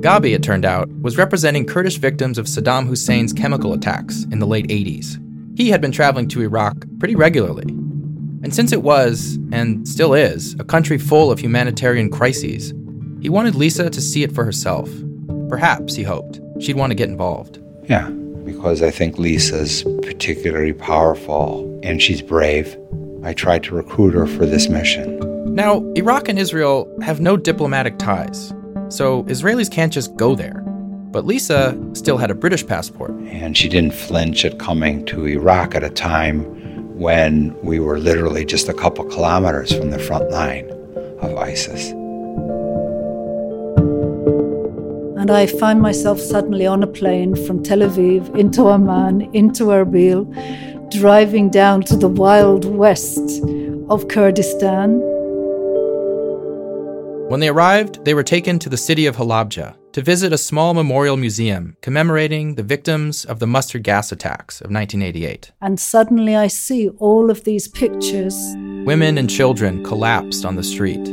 Gabi, 0.00 0.34
it 0.34 0.42
turned 0.42 0.64
out, 0.64 0.88
was 1.00 1.18
representing 1.18 1.66
Kurdish 1.66 1.96
victims 1.96 2.38
of 2.38 2.46
Saddam 2.46 2.86
Hussein's 2.86 3.32
chemical 3.32 3.72
attacks 3.72 4.24
in 4.30 4.38
the 4.38 4.46
late 4.46 4.68
80s. 4.68 5.20
He 5.58 5.70
had 5.70 5.80
been 5.80 5.92
traveling 5.92 6.28
to 6.28 6.42
Iraq 6.42 6.76
pretty 6.98 7.14
regularly. 7.14 7.68
And 8.42 8.54
since 8.54 8.72
it 8.72 8.82
was, 8.82 9.38
and 9.52 9.86
still 9.88 10.14
is, 10.14 10.54
a 10.58 10.64
country 10.64 10.98
full 10.98 11.30
of 11.30 11.40
humanitarian 11.40 12.10
crises, 12.10 12.72
he 13.20 13.28
wanted 13.28 13.54
Lisa 13.54 13.90
to 13.90 14.00
see 14.00 14.22
it 14.22 14.32
for 14.32 14.44
herself. 14.44 14.88
Perhaps, 15.48 15.94
he 15.94 16.04
hoped, 16.04 16.40
she'd 16.60 16.76
want 16.76 16.90
to 16.90 16.94
get 16.94 17.08
involved. 17.08 17.58
Yeah, 17.88 18.08
because 18.44 18.82
I 18.82 18.90
think 18.90 19.18
Lisa's 19.18 19.82
particularly 20.02 20.72
powerful 20.72 21.80
and 21.82 22.00
she's 22.00 22.22
brave. 22.22 22.76
I 23.24 23.32
tried 23.32 23.64
to 23.64 23.74
recruit 23.74 24.14
her 24.14 24.26
for 24.26 24.46
this 24.46 24.68
mission. 24.68 25.35
Now, 25.56 25.80
Iraq 25.94 26.28
and 26.28 26.38
Israel 26.38 26.86
have 27.00 27.18
no 27.18 27.38
diplomatic 27.38 27.96
ties, 27.96 28.52
so 28.90 29.22
Israelis 29.22 29.70
can't 29.70 29.90
just 29.90 30.14
go 30.14 30.34
there. 30.34 30.60
But 31.12 31.24
Lisa 31.24 31.74
still 31.94 32.18
had 32.18 32.30
a 32.30 32.34
British 32.34 32.66
passport. 32.66 33.12
And 33.12 33.56
she 33.56 33.70
didn't 33.70 33.94
flinch 33.94 34.44
at 34.44 34.58
coming 34.58 35.06
to 35.06 35.26
Iraq 35.26 35.74
at 35.74 35.82
a 35.82 35.88
time 35.88 36.40
when 36.98 37.56
we 37.62 37.80
were 37.80 37.98
literally 37.98 38.44
just 38.44 38.68
a 38.68 38.74
couple 38.74 39.06
kilometers 39.06 39.72
from 39.72 39.88
the 39.92 39.98
front 39.98 40.30
line 40.30 40.68
of 41.22 41.34
ISIS. 41.38 41.88
And 45.18 45.30
I 45.30 45.46
find 45.46 45.80
myself 45.80 46.20
suddenly 46.20 46.66
on 46.66 46.82
a 46.82 46.86
plane 46.86 47.34
from 47.46 47.62
Tel 47.62 47.78
Aviv 47.78 48.36
into 48.36 48.68
Amman, 48.68 49.22
into 49.34 49.68
Erbil, 49.68 50.26
driving 50.90 51.48
down 51.48 51.80
to 51.84 51.96
the 51.96 52.08
wild 52.08 52.66
west 52.66 53.42
of 53.88 54.08
Kurdistan. 54.08 55.15
When 57.28 57.40
they 57.40 57.48
arrived, 57.48 58.04
they 58.04 58.14
were 58.14 58.22
taken 58.22 58.60
to 58.60 58.68
the 58.68 58.76
city 58.76 59.06
of 59.06 59.16
Halabja 59.16 59.74
to 59.94 60.00
visit 60.00 60.32
a 60.32 60.38
small 60.38 60.74
memorial 60.74 61.16
museum 61.16 61.76
commemorating 61.82 62.54
the 62.54 62.62
victims 62.62 63.24
of 63.24 63.40
the 63.40 63.48
mustard 63.48 63.82
gas 63.82 64.12
attacks 64.12 64.60
of 64.60 64.70
1988. 64.70 65.50
And 65.60 65.80
suddenly 65.80 66.36
I 66.36 66.46
see 66.46 66.88
all 66.98 67.28
of 67.28 67.42
these 67.42 67.66
pictures. 67.66 68.36
Women 68.84 69.18
and 69.18 69.28
children 69.28 69.82
collapsed 69.82 70.44
on 70.44 70.54
the 70.54 70.62
street, 70.62 71.04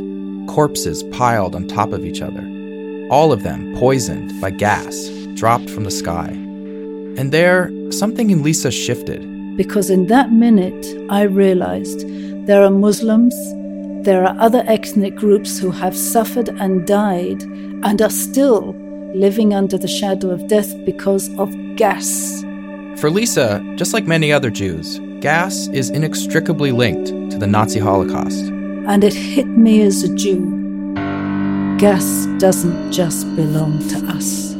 corpses 0.46 1.02
piled 1.02 1.56
on 1.56 1.66
top 1.66 1.92
of 1.92 2.04
each 2.04 2.22
other, 2.22 2.42
all 3.10 3.32
of 3.32 3.42
them 3.42 3.74
poisoned 3.76 4.40
by 4.40 4.50
gas 4.50 5.08
dropped 5.34 5.68
from 5.68 5.82
the 5.82 5.90
sky. 5.90 6.28
And 6.28 7.32
there, 7.32 7.72
something 7.90 8.30
in 8.30 8.44
Lisa 8.44 8.70
shifted. 8.70 9.56
Because 9.56 9.90
in 9.90 10.06
that 10.06 10.30
minute, 10.30 10.86
I 11.10 11.22
realized 11.22 12.06
there 12.46 12.62
are 12.62 12.70
Muslims, 12.70 13.34
there 14.04 14.26
are 14.26 14.36
other 14.38 14.62
ethnic 14.66 15.16
groups 15.16 15.58
who 15.58 15.70
have 15.70 15.96
suffered 15.96 16.50
and 16.50 16.86
died 16.86 17.42
and 17.42 18.02
are 18.02 18.10
still 18.10 18.74
living 19.14 19.54
under 19.54 19.78
the 19.78 19.88
shadow 19.88 20.30
of 20.30 20.46
death 20.46 20.74
because 20.84 21.34
of 21.38 21.50
gas. 21.76 22.42
For 23.00 23.08
Lisa, 23.08 23.64
just 23.76 23.94
like 23.94 24.06
many 24.06 24.30
other 24.30 24.50
Jews, 24.50 25.00
gas 25.20 25.68
is 25.68 25.88
inextricably 25.88 26.70
linked 26.70 27.06
to 27.30 27.38
the 27.38 27.46
Nazi 27.46 27.80
Holocaust. 27.80 28.44
And 28.86 29.02
it 29.02 29.14
hit 29.14 29.46
me 29.46 29.80
as 29.80 30.02
a 30.02 30.14
Jew. 30.14 30.94
Gas 31.78 32.26
doesn't 32.38 32.92
just 32.92 33.24
belong 33.34 33.78
to 33.88 33.96
us. 34.08 34.52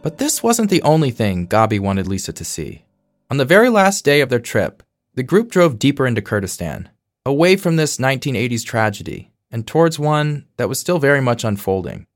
But 0.00 0.16
this 0.16 0.42
wasn't 0.42 0.70
the 0.70 0.82
only 0.82 1.10
thing 1.10 1.46
Gabi 1.46 1.78
wanted 1.78 2.06
Lisa 2.06 2.32
to 2.32 2.44
see. 2.44 2.86
On 3.30 3.36
the 3.36 3.44
very 3.44 3.68
last 3.68 4.04
day 4.04 4.22
of 4.22 4.30
their 4.30 4.40
trip, 4.40 4.82
the 5.16 5.22
group 5.22 5.50
drove 5.50 5.78
deeper 5.78 6.06
into 6.06 6.22
Kurdistan, 6.22 6.90
away 7.24 7.56
from 7.56 7.76
this 7.76 7.96
1980s 7.96 8.64
tragedy 8.64 9.32
and 9.50 9.66
towards 9.66 9.98
one 9.98 10.44
that 10.58 10.68
was 10.68 10.78
still 10.78 10.98
very 10.98 11.20
much 11.20 11.42
unfolding 11.42 12.06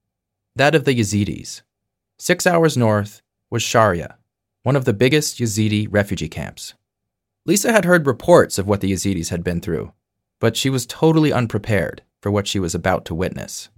that 0.57 0.75
of 0.75 0.85
the 0.85 0.95
Yazidis. 0.95 1.63
Six 2.19 2.47
hours 2.47 2.77
north 2.77 3.23
was 3.51 3.63
Sharia, 3.63 4.19
one 4.63 4.77
of 4.77 4.85
the 4.85 4.93
biggest 4.93 5.39
Yazidi 5.39 5.87
refugee 5.91 6.29
camps. 6.29 6.75
Lisa 7.47 7.73
had 7.73 7.87
heard 7.87 8.07
reports 8.07 8.59
of 8.59 8.67
what 8.67 8.83
the 8.83 8.93
Yazidis 8.93 9.31
had 9.31 9.43
been 9.43 9.61
through, 9.61 9.93
but 10.39 10.57
she 10.57 10.69
was 10.69 10.85
totally 10.85 11.33
unprepared 11.33 12.03
for 12.21 12.31
what 12.31 12.47
she 12.47 12.59
was 12.59 12.75
about 12.75 13.07
to 13.07 13.15
witness. 13.15 13.71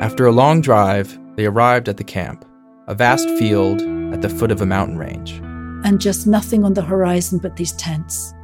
After 0.00 0.26
a 0.26 0.32
long 0.32 0.60
drive, 0.60 1.16
they 1.36 1.46
arrived 1.46 1.88
at 1.88 1.98
the 1.98 2.04
camp, 2.04 2.44
a 2.88 2.94
vast 2.94 3.28
field 3.38 3.82
at 4.12 4.22
the 4.22 4.28
foot 4.30 4.50
of 4.50 4.60
a 4.60 4.66
mountain 4.66 4.98
range. 4.98 5.40
And 5.84 6.00
just 6.00 6.26
nothing 6.26 6.64
on 6.64 6.74
the 6.74 6.82
horizon 6.82 7.38
but 7.38 7.56
these 7.56 7.72
tents. 7.72 8.34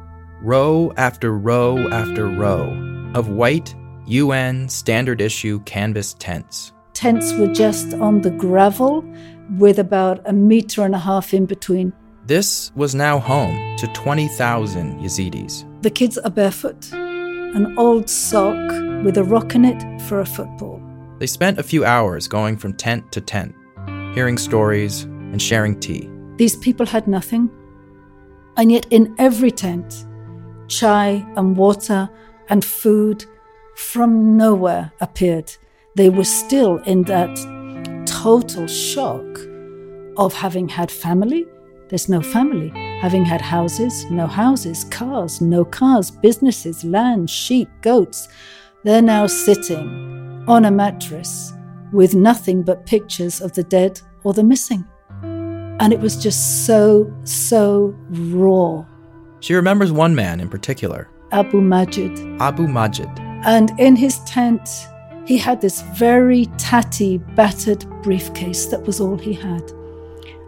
Row 0.41 0.93
after 0.97 1.37
row 1.37 1.77
after 1.89 2.27
row 2.27 3.11
of 3.13 3.29
white 3.29 3.75
UN 4.05 4.69
standard 4.69 5.21
issue 5.21 5.59
canvas 5.61 6.15
tents. 6.19 6.73
Tents 6.93 7.33
were 7.33 7.53
just 7.53 7.93
on 7.95 8.21
the 8.21 8.31
gravel 8.31 9.03
with 9.57 9.79
about 9.79 10.21
a 10.27 10.33
meter 10.33 10.83
and 10.83 10.95
a 10.95 10.99
half 10.99 11.33
in 11.33 11.45
between. 11.45 11.93
This 12.25 12.71
was 12.75 12.95
now 12.95 13.19
home 13.19 13.77
to 13.77 13.87
20,000 13.87 14.99
Yazidis. 14.99 15.63
The 15.83 15.89
kids 15.89 16.17
are 16.17 16.29
barefoot, 16.29 16.91
an 16.91 17.77
old 17.77 18.09
sock 18.09 18.71
with 19.03 19.17
a 19.17 19.23
rock 19.23 19.55
in 19.55 19.63
it 19.63 20.01
for 20.01 20.19
a 20.19 20.25
football. 20.25 20.81
They 21.19 21.27
spent 21.27 21.59
a 21.59 21.63
few 21.63 21.85
hours 21.85 22.27
going 22.27 22.57
from 22.57 22.73
tent 22.73 23.11
to 23.13 23.21
tent, 23.21 23.55
hearing 24.13 24.37
stories 24.37 25.03
and 25.03 25.41
sharing 25.41 25.79
tea. 25.79 26.09
These 26.37 26.55
people 26.55 26.85
had 26.85 27.07
nothing. 27.07 27.49
And 28.55 28.71
yet, 28.71 28.87
in 28.89 29.13
every 29.17 29.51
tent, 29.51 30.05
chai 30.67 31.25
and 31.35 31.57
water 31.57 32.09
and 32.49 32.63
food 32.63 33.25
from 33.75 34.37
nowhere 34.37 34.91
appeared. 35.01 35.51
They 35.95 36.09
were 36.09 36.23
still 36.23 36.77
in 36.77 37.03
that 37.03 37.35
total 38.05 38.67
shock 38.67 39.25
of 40.17 40.33
having 40.33 40.67
had 40.67 40.89
family, 40.89 41.45
there's 41.89 42.09
no 42.09 42.21
family, 42.21 42.69
having 42.99 43.23
had 43.23 43.39
houses, 43.39 44.05
no 44.11 44.27
houses, 44.27 44.83
cars, 44.85 45.39
no 45.39 45.63
cars, 45.63 46.11
businesses, 46.11 46.83
land, 46.83 47.29
sheep, 47.29 47.69
goats. 47.81 48.27
They're 48.83 49.01
now 49.01 49.27
sitting 49.27 50.43
on 50.47 50.65
a 50.65 50.71
mattress 50.71 51.53
with 51.93 52.15
nothing 52.15 52.63
but 52.63 52.85
pictures 52.85 53.41
of 53.41 53.53
the 53.53 53.63
dead 53.63 54.01
or 54.23 54.33
the 54.33 54.43
missing. 54.43 54.85
And 55.79 55.93
it 55.93 55.99
was 55.99 56.21
just 56.21 56.65
so, 56.65 57.13
so 57.23 57.95
raw. 58.09 58.85
She 59.39 59.53
remembers 59.53 59.91
one 59.91 60.15
man 60.15 60.39
in 60.39 60.49
particular 60.49 61.09
Abu 61.31 61.61
Majid. 61.61 62.17
Abu 62.41 62.67
Majid. 62.67 63.09
And 63.45 63.71
in 63.79 63.95
his 63.95 64.19
tent, 64.21 64.67
he 65.25 65.37
had 65.37 65.61
this 65.61 65.81
very 65.95 66.45
tatty, 66.57 67.17
battered 67.17 67.85
briefcase. 68.01 68.65
That 68.67 68.85
was 68.85 68.99
all 68.99 69.17
he 69.17 69.33
had. 69.33 69.71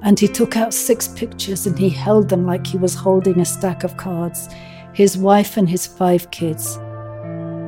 And 0.01 0.17
he 0.17 0.27
took 0.27 0.55
out 0.55 0.73
six 0.73 1.10
pictures 1.10 1.67
and 1.67 1.77
he 1.77 1.89
held 1.89 2.30
them 2.30 2.45
like 2.45 2.65
he 2.65 2.77
was 2.77 2.95
holding 2.95 3.41
a 3.41 3.45
stack 3.45 3.84
of 3.84 3.97
cards 3.97 4.49
his 4.93 5.17
wife 5.17 5.56
and 5.56 5.69
his 5.69 5.86
five 5.86 6.30
kids. 6.32 6.77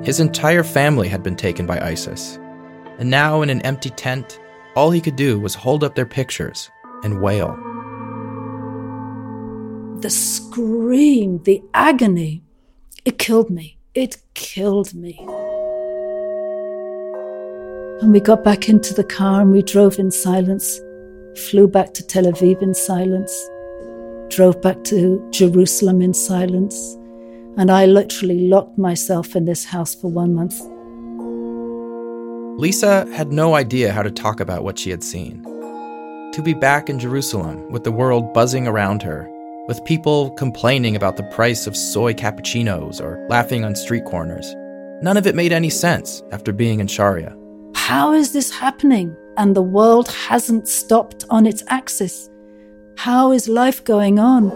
His 0.03 0.19
entire 0.19 0.63
family 0.63 1.07
had 1.07 1.23
been 1.23 1.35
taken 1.35 1.65
by 1.65 1.79
ISIS. 1.79 2.39
And 2.97 3.09
now, 3.09 3.41
in 3.41 3.49
an 3.49 3.61
empty 3.61 3.89
tent, 3.91 4.39
all 4.75 4.91
he 4.91 4.99
could 4.99 5.15
do 5.15 5.39
was 5.39 5.53
hold 5.55 5.83
up 5.83 5.95
their 5.95 6.05
pictures 6.05 6.71
and 7.03 7.21
wail. 7.21 7.57
The 10.01 10.09
scream, 10.09 11.43
the 11.43 11.61
agony, 11.73 12.43
it 13.05 13.17
killed 13.17 13.49
me. 13.49 13.77
It 13.93 14.17
killed 14.33 14.93
me. 14.93 15.17
And 18.01 18.11
we 18.11 18.19
got 18.19 18.43
back 18.43 18.67
into 18.67 18.93
the 18.93 19.03
car 19.03 19.41
and 19.41 19.51
we 19.51 19.61
drove 19.61 19.99
in 19.99 20.09
silence, 20.09 20.79
flew 21.49 21.67
back 21.67 21.93
to 21.93 22.03
Tel 22.07 22.23
Aviv 22.23 22.61
in 22.61 22.73
silence, 22.73 23.31
drove 24.29 24.59
back 24.61 24.83
to 24.85 25.23
Jerusalem 25.31 26.01
in 26.01 26.13
silence, 26.13 26.97
and 27.57 27.69
I 27.69 27.85
literally 27.85 28.47
locked 28.47 28.77
myself 28.77 29.35
in 29.35 29.45
this 29.45 29.65
house 29.65 29.93
for 29.93 30.09
one 30.09 30.33
month. 30.33 30.59
Lisa 32.59 33.05
had 33.13 33.31
no 33.31 33.55
idea 33.55 33.91
how 33.91 34.01
to 34.01 34.11
talk 34.11 34.39
about 34.39 34.63
what 34.63 34.79
she 34.79 34.89
had 34.89 35.03
seen. 35.03 35.45
To 36.33 36.41
be 36.41 36.53
back 36.53 36.89
in 36.89 36.97
Jerusalem 36.97 37.69
with 37.71 37.83
the 37.83 37.91
world 37.91 38.33
buzzing 38.33 38.65
around 38.65 39.03
her 39.03 39.29
with 39.67 39.83
people 39.83 40.31
complaining 40.31 40.95
about 40.95 41.17
the 41.17 41.23
price 41.23 41.67
of 41.67 41.75
soy 41.75 42.13
cappuccinos 42.13 43.01
or 43.01 43.27
laughing 43.27 43.65
on 43.65 43.75
street 43.75 44.05
corners. 44.05 44.55
None 45.03 45.17
of 45.17 45.27
it 45.27 45.35
made 45.35 45.51
any 45.51 45.69
sense 45.69 46.23
after 46.31 46.53
being 46.53 46.79
in 46.79 46.87
Sharia. 46.87 47.35
How 47.75 48.13
is 48.13 48.31
this 48.31 48.49
happening? 48.49 49.13
And 49.35 49.57
the 49.57 49.61
world 49.61 50.07
hasn't 50.07 50.69
stopped 50.69 51.25
on 51.29 51.45
its 51.45 51.63
axis. 51.67 52.29
How 52.97 53.33
is 53.33 53.49
life 53.49 53.83
going 53.83 54.17
on? 54.17 54.51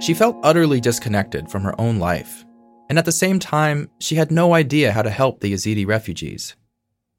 She 0.00 0.14
felt 0.14 0.38
utterly 0.42 0.80
disconnected 0.80 1.50
from 1.50 1.62
her 1.62 1.78
own 1.78 1.98
life. 1.98 2.46
And 2.88 2.98
at 2.98 3.04
the 3.04 3.12
same 3.12 3.38
time, 3.38 3.90
she 4.00 4.16
had 4.16 4.30
no 4.30 4.54
idea 4.54 4.92
how 4.92 5.02
to 5.02 5.10
help 5.10 5.40
the 5.40 5.52
Yazidi 5.52 5.86
refugees. 5.86 6.56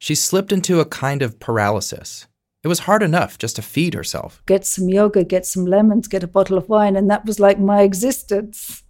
She 0.03 0.15
slipped 0.15 0.51
into 0.51 0.81
a 0.81 0.85
kind 0.85 1.21
of 1.21 1.39
paralysis. 1.39 2.27
It 2.61 2.67
was 2.67 2.79
hard 2.79 3.01
enough 3.01 3.37
just 3.37 3.55
to 3.55 3.61
feed 3.61 3.93
herself. 3.93 4.43
Get 4.45 4.65
some 4.65 4.89
yoga, 4.89 5.23
get 5.23 5.45
some 5.45 5.65
lemons, 5.65 6.09
get 6.09 6.25
a 6.25 6.27
bottle 6.27 6.57
of 6.57 6.67
wine, 6.67 6.97
and 6.97 7.09
that 7.09 7.25
was 7.25 7.39
like 7.39 7.57
my 7.57 7.83
existence 7.83 8.83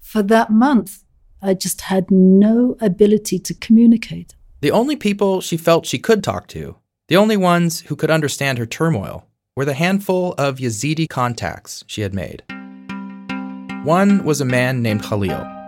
for 0.00 0.22
that 0.22 0.50
month. 0.50 1.02
I 1.42 1.54
just 1.54 1.80
had 1.80 2.08
no 2.12 2.76
ability 2.80 3.40
to 3.40 3.54
communicate. 3.54 4.36
The 4.60 4.70
only 4.70 4.94
people 4.94 5.40
she 5.40 5.56
felt 5.56 5.86
she 5.86 5.98
could 5.98 6.22
talk 6.22 6.46
to, 6.48 6.76
the 7.08 7.16
only 7.16 7.36
ones 7.36 7.80
who 7.80 7.96
could 7.96 8.12
understand 8.12 8.58
her 8.58 8.66
turmoil, 8.66 9.26
were 9.56 9.64
the 9.64 9.74
handful 9.74 10.34
of 10.38 10.58
Yazidi 10.58 11.08
contacts 11.08 11.82
she 11.88 12.02
had 12.02 12.14
made. 12.14 12.44
One 13.82 14.22
was 14.24 14.40
a 14.40 14.44
man 14.44 14.82
named 14.82 15.02
Khalil. 15.02 15.59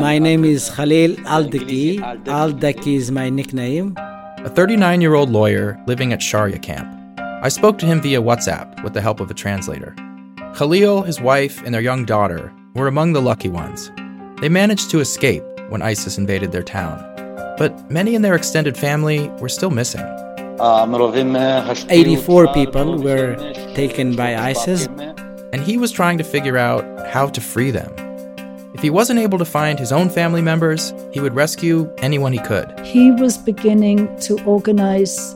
My 0.00 0.18
name 0.18 0.46
is 0.46 0.70
Khalil 0.70 1.16
Aldaki. 1.26 1.98
Aldaki 2.24 2.96
is 2.96 3.10
my 3.10 3.28
nickname. 3.28 3.94
A 3.98 4.48
39 4.48 5.02
year 5.02 5.12
old 5.12 5.28
lawyer 5.28 5.78
living 5.86 6.10
at 6.14 6.22
Sharia 6.22 6.58
camp. 6.58 6.88
I 7.18 7.50
spoke 7.50 7.76
to 7.80 7.86
him 7.86 8.00
via 8.00 8.22
WhatsApp 8.22 8.82
with 8.82 8.94
the 8.94 9.02
help 9.02 9.20
of 9.20 9.30
a 9.30 9.34
translator. 9.34 9.94
Khalil, 10.54 11.02
his 11.02 11.20
wife, 11.20 11.62
and 11.66 11.74
their 11.74 11.82
young 11.82 12.06
daughter 12.06 12.50
were 12.74 12.88
among 12.88 13.12
the 13.12 13.20
lucky 13.20 13.50
ones. 13.50 13.92
They 14.40 14.48
managed 14.48 14.88
to 14.92 15.00
escape 15.00 15.44
when 15.68 15.82
ISIS 15.82 16.16
invaded 16.16 16.52
their 16.52 16.62
town, 16.62 16.96
but 17.58 17.90
many 17.90 18.14
in 18.14 18.22
their 18.22 18.34
extended 18.34 18.74
family 18.74 19.28
were 19.38 19.50
still 19.50 19.70
missing. 19.70 20.00
84 21.90 22.54
people 22.54 23.02
were 23.02 23.36
taken 23.74 24.16
by 24.16 24.34
ISIS 24.34 24.88
and 25.52 25.62
he 25.62 25.76
was 25.76 25.92
trying 25.92 26.18
to 26.18 26.24
figure 26.24 26.58
out 26.58 26.84
how 27.08 27.28
to 27.28 27.40
free 27.40 27.70
them. 27.70 27.92
If 28.74 28.82
he 28.82 28.90
wasn't 28.90 29.20
able 29.20 29.38
to 29.38 29.44
find 29.44 29.78
his 29.78 29.92
own 29.92 30.10
family 30.10 30.42
members, 30.42 30.92
he 31.12 31.20
would 31.20 31.34
rescue 31.34 31.90
anyone 31.98 32.32
he 32.32 32.38
could. 32.38 32.78
He 32.80 33.10
was 33.10 33.38
beginning 33.38 34.14
to 34.20 34.42
organize 34.44 35.34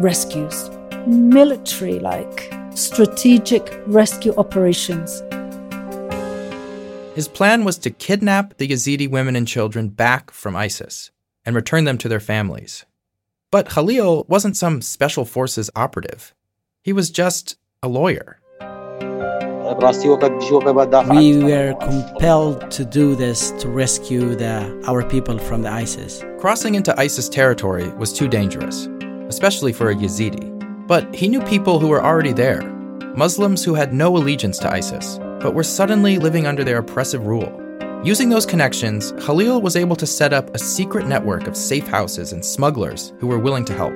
rescues, 0.00 0.68
military 1.06 2.00
like, 2.00 2.52
strategic 2.74 3.72
rescue 3.86 4.34
operations. 4.36 5.22
His 7.14 7.28
plan 7.28 7.64
was 7.64 7.78
to 7.78 7.90
kidnap 7.90 8.56
the 8.56 8.68
Yazidi 8.68 9.08
women 9.08 9.36
and 9.36 9.46
children 9.46 9.88
back 9.88 10.30
from 10.30 10.56
ISIS 10.56 11.10
and 11.44 11.54
return 11.54 11.84
them 11.84 11.98
to 11.98 12.08
their 12.08 12.20
families. 12.20 12.84
But 13.50 13.68
Khalil 13.68 14.24
wasn't 14.28 14.56
some 14.56 14.80
special 14.80 15.24
forces 15.24 15.70
operative. 15.76 16.34
He 16.82 16.92
was 16.92 17.10
just 17.10 17.56
a 17.82 17.88
lawyer. 17.88 18.40
We 21.16 21.44
were 21.44 21.74
compelled 21.80 22.70
to 22.72 22.84
do 22.84 23.14
this 23.14 23.50
to 23.52 23.68
rescue 23.68 24.34
the, 24.34 24.82
our 24.86 25.02
people 25.08 25.38
from 25.38 25.62
the 25.62 25.70
ISIS. 25.70 26.24
Crossing 26.38 26.74
into 26.74 26.98
ISIS 26.98 27.28
territory 27.28 27.88
was 27.94 28.12
too 28.12 28.28
dangerous, 28.28 28.88
especially 29.28 29.72
for 29.72 29.90
a 29.90 29.94
Yazidi. 29.94 30.48
But 30.86 31.14
he 31.14 31.28
knew 31.28 31.42
people 31.42 31.78
who 31.78 31.88
were 31.88 32.04
already 32.04 32.32
there 32.32 32.62
Muslims 33.16 33.62
who 33.62 33.74
had 33.74 33.92
no 33.92 34.16
allegiance 34.16 34.58
to 34.58 34.72
ISIS, 34.72 35.18
but 35.40 35.54
were 35.54 35.62
suddenly 35.62 36.18
living 36.18 36.46
under 36.46 36.64
their 36.64 36.78
oppressive 36.78 37.26
rule. 37.26 37.52
Using 38.02 38.30
those 38.30 38.46
connections, 38.46 39.12
Khalil 39.20 39.60
was 39.60 39.76
able 39.76 39.96
to 39.96 40.06
set 40.06 40.32
up 40.32 40.48
a 40.54 40.58
secret 40.58 41.06
network 41.06 41.46
of 41.46 41.54
safe 41.54 41.86
houses 41.86 42.32
and 42.32 42.42
smugglers 42.42 43.12
who 43.18 43.26
were 43.26 43.38
willing 43.38 43.66
to 43.66 43.74
help. 43.74 43.92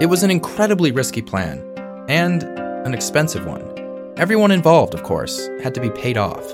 It 0.00 0.06
was 0.06 0.22
an 0.22 0.30
incredibly 0.30 0.92
risky 0.92 1.20
plan, 1.20 1.64
and 2.08 2.44
an 2.44 2.94
expensive 2.94 3.44
one. 3.44 3.77
Everyone 4.18 4.50
involved, 4.50 4.94
of 4.94 5.04
course, 5.04 5.46
had 5.62 5.76
to 5.76 5.80
be 5.80 5.90
paid 5.90 6.16
off. 6.16 6.44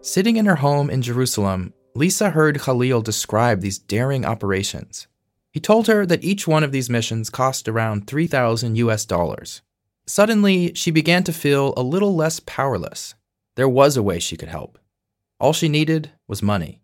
Sitting 0.00 0.34
in 0.38 0.44
her 0.44 0.56
home 0.56 0.90
in 0.90 1.02
Jerusalem, 1.02 1.72
Lisa 1.94 2.30
heard 2.30 2.60
Khalil 2.60 3.00
describe 3.00 3.60
these 3.60 3.78
daring 3.78 4.24
operations. 4.24 5.06
He 5.52 5.60
told 5.60 5.86
her 5.86 6.04
that 6.04 6.24
each 6.24 6.48
one 6.48 6.64
of 6.64 6.72
these 6.72 6.90
missions 6.90 7.30
cost 7.30 7.68
around 7.68 8.08
3,000 8.08 8.74
US 8.78 9.04
dollars. 9.04 9.62
Suddenly, 10.04 10.74
she 10.74 10.90
began 10.90 11.22
to 11.22 11.32
feel 11.32 11.74
a 11.76 11.82
little 11.84 12.16
less 12.16 12.40
powerless. 12.40 13.14
There 13.54 13.68
was 13.68 13.96
a 13.96 14.02
way 14.02 14.18
she 14.18 14.36
could 14.36 14.48
help. 14.48 14.80
All 15.38 15.52
she 15.52 15.68
needed 15.68 16.10
was 16.26 16.42
money. 16.42 16.80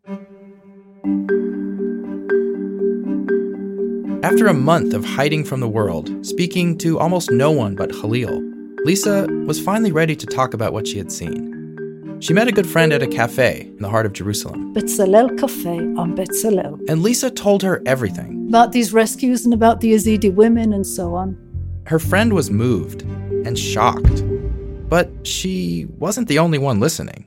After 4.23 4.47
a 4.47 4.55
month 4.55 4.95
of 4.95 5.05
hiding 5.05 5.43
from 5.43 5.59
the 5.59 5.69
world, 5.69 6.25
speaking 6.25 6.79
to 6.79 7.01
almost 7.01 7.33
no 7.33 7.51
one 7.51 7.75
but 7.75 7.91
Khalil, 7.91 8.46
Lisa 8.87 9.27
was 9.49 9.61
finally 9.61 9.91
ready 9.91 10.15
to 10.15 10.27
talk 10.27 10.55
about 10.55 10.73
what 10.73 10.87
she 10.87 10.97
had 10.97 11.11
seen. 11.11 12.21
She 12.21 12.33
met 12.33 12.47
a 12.47 12.53
good 12.53 12.69
friend 12.69 12.93
at 12.93 13.03
a 13.03 13.09
cafe 13.09 13.63
in 13.63 13.83
the 13.83 13.89
heart 13.89 14.07
of 14.07 14.13
Jerusalem. 14.13 14.73
Betzalel 14.75 15.37
Cafe 15.41 15.77
on 15.97 16.15
Betzalel. 16.15 16.79
And 16.89 17.03
Lisa 17.03 17.29
told 17.29 17.65
her 17.65 17.83
everything. 17.85 18.47
About 18.49 18.71
these 18.71 18.93
rescues 18.93 19.45
and 19.45 19.53
about 19.53 19.81
the 19.81 19.93
Yazidi 19.93 20.33
women 20.33 20.73
and 20.73 20.87
so 20.87 21.17
on. 21.17 21.37
Her 21.87 21.99
friend 21.99 22.33
was 22.33 22.49
moved 22.49 23.03
and 23.45 23.59
shocked. 23.59 24.23
But 24.89 25.11
she 25.27 25.87
wasn't 25.99 26.29
the 26.29 26.39
only 26.39 26.59
one 26.59 26.79
listening. 26.79 27.27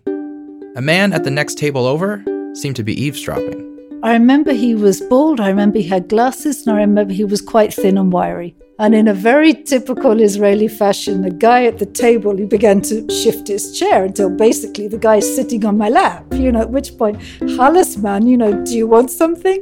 A 0.78 0.82
man 0.82 1.12
at 1.12 1.26
the 1.26 1.30
next 1.30 1.58
table 1.58 1.86
over 1.86 2.24
seemed 2.54 2.78
to 2.78 2.84
be 2.84 2.94
eavesdropping. 2.94 3.69
I 4.02 4.14
remember 4.14 4.54
he 4.54 4.76
was 4.76 5.02
bald, 5.02 5.42
I 5.42 5.50
remember 5.50 5.80
he 5.80 5.88
had 5.88 6.08
glasses, 6.08 6.66
and 6.66 6.74
I 6.74 6.80
remember 6.80 7.14
he 7.14 7.26
was 7.26 7.42
quite 7.42 7.74
thin 7.74 7.98
and 7.98 8.14
wiry. 8.14 8.56
And 8.80 8.96
in 8.96 9.10
a 9.10 9.14
very 9.14 9.54
typical 9.54 10.22
Israeli 10.22 10.70
fashion, 10.70 11.22
the 11.22 11.30
guy 11.30 11.66
at 11.66 11.80
the 11.80 11.86
table, 11.86 12.38
he 12.38 12.46
began 12.46 12.80
to 12.84 13.06
shift 13.12 13.50
his 13.50 13.78
chair 13.78 14.06
until 14.06 14.30
basically 14.30 14.88
the 14.88 14.98
guy 14.98 15.18
is 15.18 15.36
sitting 15.36 15.66
on 15.66 15.78
my 15.78 15.90
lap. 15.90 16.26
You 16.34 16.54
know, 16.54 16.62
at 16.62 16.70
which 16.70 16.98
point, 16.98 17.20
Halas 17.42 18.02
man, 18.02 18.26
you 18.26 18.38
know, 18.38 18.64
do 18.64 18.78
you 18.78 18.88
want 18.88 19.12
something? 19.12 19.60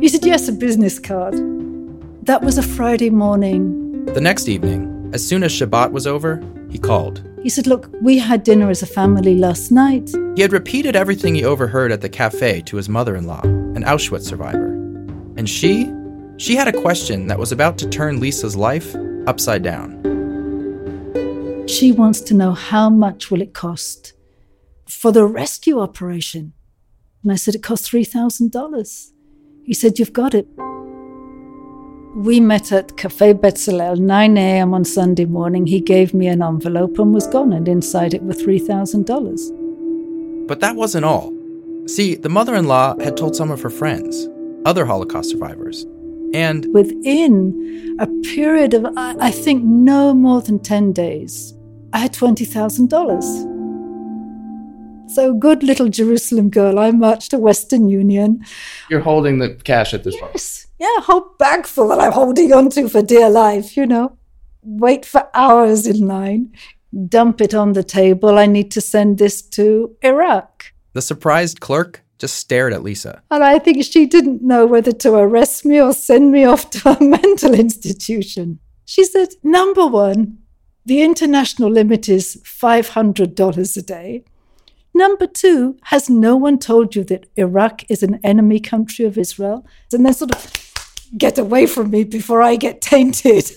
He 0.00 0.08
said, 0.08 0.24
yes, 0.24 0.48
a 0.48 0.52
business 0.52 1.00
card. 1.00 1.34
That 2.26 2.42
was 2.42 2.56
a 2.56 2.62
Friday 2.62 3.10
morning. 3.10 4.04
The 4.04 4.20
next 4.20 4.48
evening, 4.48 5.10
as 5.12 5.26
soon 5.26 5.42
as 5.42 5.50
Shabbat 5.50 5.90
was 5.90 6.06
over, 6.06 6.40
he 6.70 6.78
called. 6.78 7.26
He 7.42 7.48
said, 7.48 7.66
Look, 7.66 7.90
we 8.00 8.18
had 8.18 8.42
dinner 8.42 8.70
as 8.70 8.82
a 8.82 8.86
family 8.86 9.36
last 9.36 9.70
night. 9.70 10.10
He 10.36 10.42
had 10.42 10.52
repeated 10.52 10.94
everything 10.94 11.34
he 11.34 11.44
overheard 11.44 11.92
at 11.92 12.00
the 12.00 12.08
cafe 12.08 12.60
to 12.62 12.76
his 12.76 12.88
mother 12.88 13.16
in 13.16 13.26
law, 13.26 13.42
an 13.42 13.82
Auschwitz 13.82 14.24
survivor. 14.24 14.72
And 15.36 15.48
she, 15.48 15.92
she 16.36 16.54
had 16.54 16.68
a 16.68 16.80
question 16.80 17.26
that 17.28 17.38
was 17.38 17.52
about 17.52 17.78
to 17.78 17.88
turn 17.88 18.20
Lisa's 18.20 18.56
life 18.56 18.94
upside 19.26 19.62
down. 19.62 19.98
She 21.66 21.92
wants 21.92 22.20
to 22.22 22.34
know 22.34 22.52
how 22.52 22.90
much 22.90 23.30
will 23.30 23.40
it 23.40 23.54
cost 23.54 24.12
for 24.88 25.12
the 25.12 25.24
rescue 25.24 25.80
operation. 25.80 26.52
And 27.22 27.32
I 27.32 27.36
said, 27.36 27.54
It 27.54 27.62
cost 27.62 27.90
$3,000. 27.90 29.10
He 29.64 29.74
said, 29.74 29.98
You've 29.98 30.12
got 30.12 30.34
it. 30.34 30.46
We 32.14 32.40
met 32.40 32.72
at 32.72 32.96
Cafe 32.96 33.34
Betzalel, 33.34 33.98
9 33.98 34.36
a.m. 34.36 34.74
on 34.74 34.84
Sunday 34.84 35.26
morning. 35.26 35.66
He 35.66 35.80
gave 35.80 36.12
me 36.12 36.26
an 36.26 36.42
envelope 36.42 36.98
and 36.98 37.14
was 37.14 37.28
gone, 37.28 37.52
and 37.52 37.68
inside 37.68 38.14
it 38.14 38.22
were 38.22 38.34
$3,000. 38.34 40.48
But 40.48 40.58
that 40.58 40.74
wasn't 40.74 41.04
all. 41.04 41.32
See, 41.86 42.16
the 42.16 42.28
mother 42.28 42.56
in 42.56 42.66
law 42.66 42.98
had 42.98 43.16
told 43.16 43.36
some 43.36 43.52
of 43.52 43.62
her 43.62 43.70
friends, 43.70 44.28
other 44.64 44.84
Holocaust 44.84 45.30
survivors. 45.30 45.86
And 46.34 46.66
within 46.74 47.96
a 48.00 48.08
period 48.34 48.74
of, 48.74 48.86
I 48.96 49.30
think, 49.30 49.62
no 49.64 50.12
more 50.12 50.42
than 50.42 50.58
10 50.58 50.92
days, 50.92 51.54
I 51.92 51.98
had 51.98 52.12
$20,000. 52.12 53.49
So, 55.14 55.34
good 55.34 55.64
little 55.64 55.88
Jerusalem 55.88 56.50
girl, 56.50 56.78
I 56.78 56.92
marched 56.92 57.32
to 57.32 57.38
Western 57.38 57.88
Union. 57.88 58.44
You're 58.88 59.00
holding 59.00 59.38
the 59.38 59.54
cash 59.54 59.92
at 59.92 60.04
this 60.04 60.14
yes. 60.14 60.20
point. 60.20 60.66
Yeah, 60.78 60.98
a 60.98 61.00
whole 61.00 61.34
bag 61.36 61.66
full 61.66 61.88
that 61.88 62.00
I'm 62.00 62.12
holding 62.12 62.52
onto 62.52 62.88
for 62.88 63.02
dear 63.02 63.28
life, 63.28 63.76
you 63.76 63.86
know. 63.86 64.16
Wait 64.62 65.04
for 65.04 65.28
hours 65.34 65.86
in 65.86 66.06
line, 66.06 66.54
dump 67.08 67.40
it 67.40 67.54
on 67.54 67.72
the 67.72 67.82
table. 67.82 68.38
I 68.38 68.46
need 68.46 68.70
to 68.72 68.80
send 68.80 69.18
this 69.18 69.42
to 69.42 69.96
Iraq. 70.02 70.72
The 70.92 71.02
surprised 71.02 71.60
clerk 71.60 72.04
just 72.18 72.36
stared 72.36 72.72
at 72.72 72.84
Lisa. 72.84 73.22
And 73.30 73.42
I 73.42 73.58
think 73.58 73.82
she 73.84 74.06
didn't 74.06 74.42
know 74.42 74.64
whether 74.64 74.92
to 74.92 75.14
arrest 75.14 75.64
me 75.64 75.80
or 75.80 75.92
send 75.92 76.30
me 76.30 76.44
off 76.44 76.70
to 76.70 76.90
a 76.90 77.02
mental 77.04 77.54
institution. 77.54 78.60
She 78.84 79.04
said, 79.04 79.30
Number 79.42 79.86
one, 79.86 80.38
the 80.84 81.02
international 81.02 81.70
limit 81.70 82.08
is 82.08 82.40
$500 82.44 83.76
a 83.76 83.82
day. 83.82 84.24
Number 84.92 85.26
two, 85.26 85.76
has 85.84 86.10
no 86.10 86.36
one 86.36 86.58
told 86.58 86.96
you 86.96 87.04
that 87.04 87.26
Iraq 87.36 87.88
is 87.88 88.02
an 88.02 88.18
enemy 88.24 88.58
country 88.58 89.04
of 89.04 89.16
Israel? 89.16 89.64
And 89.92 90.04
then 90.04 90.12
sort 90.14 90.34
of 90.34 90.50
get 91.16 91.38
away 91.38 91.66
from 91.66 91.90
me 91.90 92.04
before 92.04 92.42
I 92.42 92.56
get 92.56 92.80
tainted. 92.80 93.50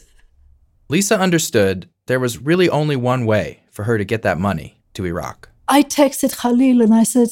Lisa 0.89 1.19
understood 1.19 1.89
there 2.05 2.19
was 2.19 2.37
really 2.37 2.69
only 2.69 2.95
one 2.95 3.25
way 3.25 3.61
for 3.71 3.83
her 3.83 3.97
to 3.97 4.05
get 4.05 4.21
that 4.21 4.37
money 4.37 4.83
to 4.93 5.05
Iraq. 5.05 5.49
I 5.67 5.81
texted 5.81 6.37
Khalil 6.37 6.81
and 6.81 6.93
I 6.93 7.03
said, 7.03 7.29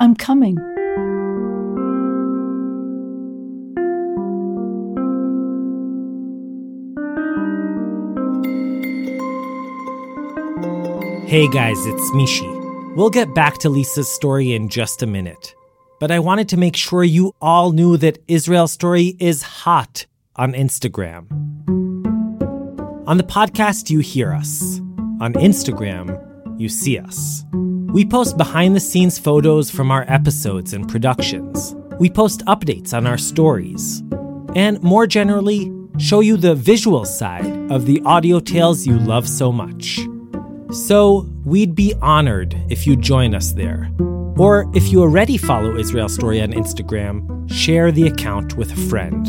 I'm 0.00 0.16
coming. 0.16 0.56
Hey 11.28 11.46
guys, 11.48 11.76
it's 11.84 12.10
Mishy. 12.12 12.57
We'll 12.98 13.10
get 13.10 13.32
back 13.32 13.58
to 13.58 13.68
Lisa's 13.68 14.10
story 14.10 14.54
in 14.54 14.68
just 14.68 15.04
a 15.04 15.06
minute. 15.06 15.54
But 16.00 16.10
I 16.10 16.18
wanted 16.18 16.48
to 16.48 16.56
make 16.56 16.74
sure 16.74 17.04
you 17.04 17.32
all 17.40 17.70
knew 17.70 17.96
that 17.96 18.18
Israel's 18.26 18.72
story 18.72 19.14
is 19.20 19.40
hot 19.40 20.04
on 20.34 20.52
Instagram. 20.52 21.30
On 23.06 23.16
the 23.16 23.22
podcast, 23.22 23.88
you 23.88 24.00
hear 24.00 24.32
us. 24.32 24.80
On 25.20 25.32
Instagram, 25.34 26.10
you 26.58 26.68
see 26.68 26.98
us. 26.98 27.44
We 27.52 28.04
post 28.04 28.36
behind 28.36 28.74
the 28.74 28.80
scenes 28.80 29.16
photos 29.16 29.70
from 29.70 29.92
our 29.92 30.04
episodes 30.08 30.72
and 30.72 30.88
productions. 30.88 31.76
We 32.00 32.10
post 32.10 32.44
updates 32.46 32.92
on 32.92 33.06
our 33.06 33.16
stories. 33.16 34.02
And 34.56 34.82
more 34.82 35.06
generally, 35.06 35.72
show 35.98 36.18
you 36.18 36.36
the 36.36 36.56
visual 36.56 37.04
side 37.04 37.46
of 37.70 37.86
the 37.86 38.02
audio 38.04 38.40
tales 38.40 38.88
you 38.88 38.98
love 38.98 39.28
so 39.28 39.52
much. 39.52 40.00
So, 40.72 41.26
we'd 41.44 41.74
be 41.74 41.94
honored 42.02 42.54
if 42.68 42.86
you'd 42.86 43.00
join 43.00 43.34
us 43.34 43.52
there. 43.52 43.90
Or 44.36 44.70
if 44.74 44.92
you 44.92 45.00
already 45.00 45.36
follow 45.36 45.76
Israel 45.76 46.08
Story 46.08 46.40
on 46.40 46.52
Instagram, 46.52 47.50
share 47.50 47.90
the 47.90 48.06
account 48.06 48.56
with 48.56 48.70
a 48.72 48.76
friend. 48.88 49.26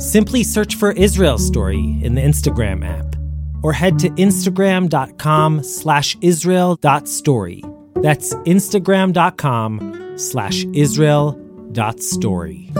Simply 0.00 0.42
search 0.42 0.74
for 0.74 0.92
Israel 0.92 1.38
Story 1.38 1.98
in 2.02 2.14
the 2.16 2.20
Instagram 2.20 2.84
app, 2.84 3.16
or 3.62 3.72
head 3.72 3.98
to 4.00 4.10
instagram.com 4.10 5.62
slash 5.62 6.16
israel.story. 6.20 7.62
That's 7.94 8.34
instagram.com 8.34 10.18
slash 10.18 10.64
israel.story. 10.74 12.70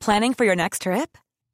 Planning 0.00 0.34
for 0.34 0.44
your 0.44 0.56
next 0.56 0.82
trip? 0.82 1.18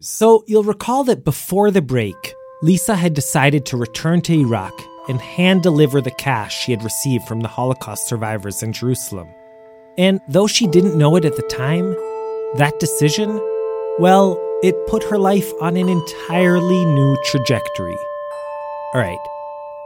So, 0.00 0.44
you'll 0.46 0.62
recall 0.62 1.04
that 1.04 1.24
before 1.24 1.70
the 1.70 1.80
break, 1.80 2.34
Lisa 2.60 2.94
had 2.94 3.14
decided 3.14 3.64
to 3.66 3.78
return 3.78 4.20
to 4.22 4.34
Iraq 4.34 4.78
and 5.08 5.18
hand 5.18 5.62
deliver 5.62 6.02
the 6.02 6.10
cash 6.10 6.54
she 6.54 6.70
had 6.70 6.84
received 6.84 7.26
from 7.26 7.40
the 7.40 7.48
Holocaust 7.48 8.06
survivors 8.06 8.62
in 8.62 8.74
Jerusalem. 8.74 9.28
And 9.96 10.20
though 10.28 10.46
she 10.46 10.66
didn't 10.66 10.98
know 10.98 11.16
it 11.16 11.24
at 11.24 11.36
the 11.36 11.42
time, 11.42 11.94
that 12.56 12.78
decision, 12.78 13.40
well, 13.98 14.38
it 14.62 14.74
put 14.86 15.02
her 15.04 15.16
life 15.16 15.50
on 15.62 15.78
an 15.78 15.88
entirely 15.88 16.84
new 16.84 17.16
trajectory. 17.24 17.96
All 18.92 19.00
right, 19.00 19.18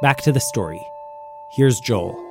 back 0.02 0.22
to 0.22 0.32
the 0.32 0.40
story. 0.40 0.84
Here's 1.52 1.78
Joel. 1.78 2.29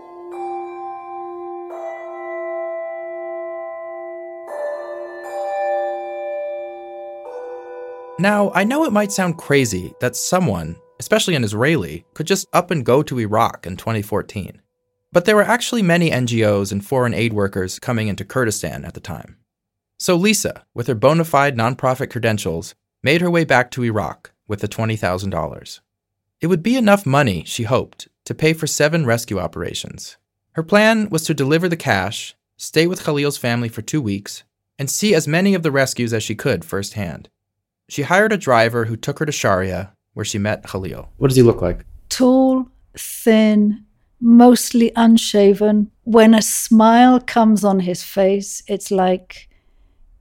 Now, 8.19 8.51
I 8.53 8.65
know 8.65 8.83
it 8.83 8.91
might 8.91 9.13
sound 9.13 9.37
crazy 9.37 9.93
that 10.01 10.13
someone, 10.13 10.75
especially 10.99 11.35
an 11.35 11.45
Israeli, 11.45 12.03
could 12.13 12.27
just 12.27 12.49
up 12.51 12.69
and 12.69 12.85
go 12.85 13.01
to 13.01 13.17
Iraq 13.17 13.65
in 13.65 13.77
2014. 13.77 14.61
But 15.13 15.23
there 15.23 15.37
were 15.37 15.43
actually 15.43 15.83
many 15.83 16.11
NGOs 16.11 16.73
and 16.73 16.85
foreign 16.85 17.13
aid 17.13 17.31
workers 17.31 17.79
coming 17.79 18.09
into 18.09 18.25
Kurdistan 18.25 18.83
at 18.83 18.93
the 18.93 18.99
time. 18.99 19.37
So 19.97 20.17
Lisa, 20.17 20.65
with 20.73 20.87
her 20.87 20.95
bona 20.95 21.23
fide 21.23 21.55
nonprofit 21.55 22.09
credentials, 22.09 22.75
made 23.01 23.21
her 23.21 23.31
way 23.31 23.45
back 23.45 23.71
to 23.71 23.85
Iraq 23.85 24.33
with 24.49 24.59
the 24.59 24.67
$20,000. 24.67 25.79
It 26.41 26.47
would 26.47 26.61
be 26.61 26.75
enough 26.75 27.05
money, 27.05 27.45
she 27.45 27.63
hoped, 27.63 28.09
to 28.25 28.35
pay 28.35 28.51
for 28.51 28.67
seven 28.67 29.05
rescue 29.05 29.39
operations. 29.39 30.17
Her 30.51 30.63
plan 30.63 31.09
was 31.09 31.23
to 31.23 31.33
deliver 31.33 31.69
the 31.69 31.77
cash, 31.77 32.35
stay 32.57 32.85
with 32.85 33.01
Khalil's 33.01 33.37
family 33.37 33.69
for 33.69 33.81
two 33.81 34.01
weeks, 34.01 34.43
and 34.77 34.89
see 34.89 35.15
as 35.15 35.25
many 35.25 35.53
of 35.53 35.63
the 35.63 35.71
rescues 35.71 36.11
as 36.11 36.21
she 36.21 36.35
could 36.35 36.65
firsthand. 36.65 37.29
She 37.89 38.03
hired 38.03 38.31
a 38.31 38.37
driver 38.37 38.85
who 38.85 38.95
took 38.95 39.17
her 39.17 39.25
to 39.25 39.31
Sharia, 39.31 39.91
where 40.13 40.23
she 40.23 40.37
met 40.37 40.63
Khalil. 40.63 41.09
What 41.17 41.29
does 41.29 41.37
he 41.37 41.41
look 41.41 41.59
like? 41.59 41.85
Tall, 42.09 42.67
thin, 42.95 43.83
mostly 44.21 44.91
unshaven. 44.95 45.89
When 46.03 46.35
a 46.35 46.41
smile 46.43 47.19
comes 47.19 47.63
on 47.63 47.79
his 47.79 48.03
face, 48.03 48.61
it's 48.67 48.91
like 48.91 49.49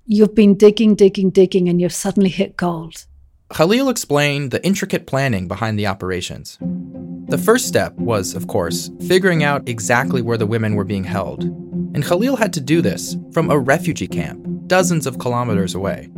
you've 0.06 0.34
been 0.34 0.54
digging, 0.54 0.94
digging, 0.94 1.28
digging, 1.28 1.68
and 1.68 1.78
you've 1.78 1.92
suddenly 1.92 2.30
hit 2.30 2.56
gold. 2.56 3.04
Khalil 3.52 3.90
explained 3.90 4.50
the 4.50 4.64
intricate 4.64 5.06
planning 5.06 5.46
behind 5.46 5.78
the 5.78 5.86
operations. 5.86 6.58
The 7.28 7.36
first 7.36 7.68
step 7.68 7.92
was, 7.96 8.34
of 8.34 8.46
course, 8.46 8.90
figuring 9.06 9.44
out 9.44 9.68
exactly 9.68 10.22
where 10.22 10.38
the 10.38 10.46
women 10.46 10.74
were 10.74 10.84
being 10.84 11.04
held. 11.04 11.44
And 11.94 12.02
Khalil 12.02 12.36
had 12.36 12.54
to 12.54 12.62
do 12.62 12.80
this 12.80 13.14
from 13.32 13.50
a 13.50 13.58
refugee 13.58 14.08
camp, 14.08 14.42
dozens 14.66 15.06
of 15.06 15.18
kilometers 15.18 15.74
away. 15.74 16.08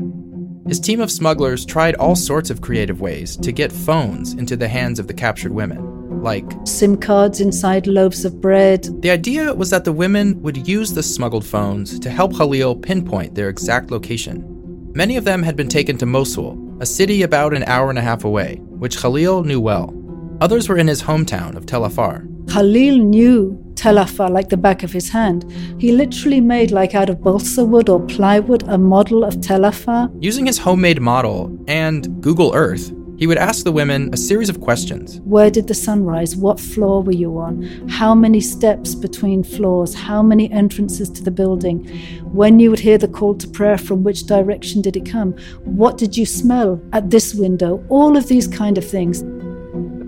His 0.67 0.79
team 0.79 1.01
of 1.01 1.11
smugglers 1.11 1.65
tried 1.65 1.95
all 1.97 2.15
sorts 2.15 2.51
of 2.51 2.61
creative 2.61 3.01
ways 3.01 3.37
to 3.39 3.51
get 3.51 3.73
phones 3.73 4.35
into 4.35 4.57
the 4.57 4.69
hands 4.69 4.99
of 4.99 5.07
the 5.07 5.15
captured 5.15 5.53
women, 5.53 6.23
like 6.23 6.45
SIM 6.65 6.97
cards 6.97 7.41
inside 7.41 7.87
loaves 7.87 8.25
of 8.25 8.41
bread. 8.41 8.87
The 9.03 9.11
idea 9.11 9.55
was 9.55 9.71
that 9.71 9.85
the 9.85 9.93
women 9.93 10.41
would 10.43 10.69
use 10.69 10.93
the 10.93 11.03
smuggled 11.03 11.47
phones 11.47 11.99
to 12.01 12.11
help 12.11 12.37
Khalil 12.37 12.77
pinpoint 12.77 13.35
their 13.35 13.49
exact 13.49 13.91
location. 13.91 14.45
Many 14.93 15.17
of 15.17 15.25
them 15.25 15.43
had 15.43 15.57
been 15.57 15.69
taken 15.69 15.97
to 15.99 16.07
Mosul, 16.07 16.59
a 16.81 16.87
city 16.87 17.23
about 17.23 17.55
an 17.55 17.65
hour 17.65 17.91
and 17.91 17.99
a 17.99 18.03
half 18.03 18.25
away, 18.25 18.57
which 18.57 18.99
Khalil 18.99 19.45
knew 19.45 19.61
well. 19.61 19.95
Others 20.41 20.71
were 20.71 20.79
in 20.79 20.89
his 20.89 21.03
hometown 21.03 21.55
of 21.55 21.67
Tel 21.67 21.85
Afar. 21.85 22.25
Khalil 22.49 22.97
knew 22.97 23.63
Tel 23.75 23.99
Afar 23.99 24.31
like 24.31 24.49
the 24.49 24.57
back 24.57 24.83
of 24.83 24.91
his 24.91 25.11
hand. 25.11 25.45
He 25.79 25.93
literally 25.93 26.41
made, 26.41 26.71
like 26.71 26.95
out 26.95 27.11
of 27.11 27.23
balsa 27.23 27.63
wood 27.63 27.91
or 27.91 28.01
plywood, 28.07 28.63
a 28.67 28.79
model 28.79 29.23
of 29.23 29.43
Tel 29.43 29.67
Afar. 29.67 30.11
Using 30.19 30.47
his 30.47 30.57
homemade 30.57 31.01
model 31.01 31.55
and 31.69 32.23
Google 32.23 32.55
Earth, 32.55 32.91
he 33.19 33.27
would 33.27 33.37
ask 33.37 33.65
the 33.65 33.73
women 33.73 34.09
a 34.15 34.17
series 34.17 34.49
of 34.49 34.63
questions. 34.63 35.21
Where 35.25 35.51
did 35.51 35.69
the 35.69 35.75
sun 35.75 36.05
rise? 36.05 36.35
What 36.35 36.59
floor 36.59 37.03
were 37.03 37.13
you 37.13 37.39
on? 37.39 37.63
How 37.91 38.15
many 38.15 38.41
steps 38.41 38.95
between 38.95 39.45
floors? 39.45 39.95
How 39.95 40.23
many 40.23 40.51
entrances 40.51 41.11
to 41.11 41.23
the 41.23 41.31
building? 41.31 41.87
When 42.33 42.59
you 42.59 42.71
would 42.71 42.79
hear 42.81 42.97
the 42.97 43.09
call 43.09 43.35
to 43.35 43.47
prayer, 43.47 43.77
from 43.77 44.05
which 44.05 44.25
direction 44.25 44.81
did 44.81 44.97
it 44.97 45.05
come? 45.05 45.35
What 45.65 45.99
did 45.99 46.17
you 46.17 46.25
smell 46.25 46.81
at 46.95 47.11
this 47.11 47.35
window? 47.35 47.85
All 47.91 48.17
of 48.17 48.29
these 48.29 48.49
kind 48.49 48.79
of 48.79 48.89
things. 48.89 49.23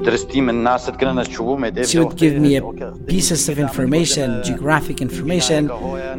She 0.05 1.99
would 1.99 2.17
give 2.17 2.41
me 2.41 2.57
a 2.57 2.63
pieces 3.07 3.49
of 3.49 3.59
information, 3.59 4.43
geographic 4.43 5.01
information, 5.01 5.69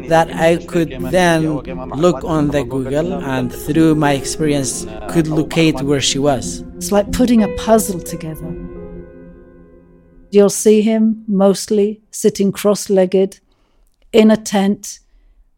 that 0.08 0.30
I 0.32 0.56
could 0.64 0.90
then 1.10 1.58
look 2.04 2.24
on 2.24 2.48
the 2.48 2.64
Google 2.64 3.12
and 3.12 3.52
through 3.52 3.94
my 3.94 4.12
experience 4.12 4.86
could 5.10 5.28
locate 5.28 5.82
where 5.82 6.00
she 6.00 6.18
was. 6.18 6.64
It's 6.76 6.92
like 6.92 7.12
putting 7.12 7.42
a 7.42 7.48
puzzle 7.56 8.00
together. 8.00 8.50
You'll 10.30 10.50
see 10.50 10.82
him 10.82 11.24
mostly 11.28 12.02
sitting 12.10 12.52
cross 12.52 12.90
legged 12.90 13.40
in 14.12 14.30
a 14.30 14.36
tent 14.36 15.00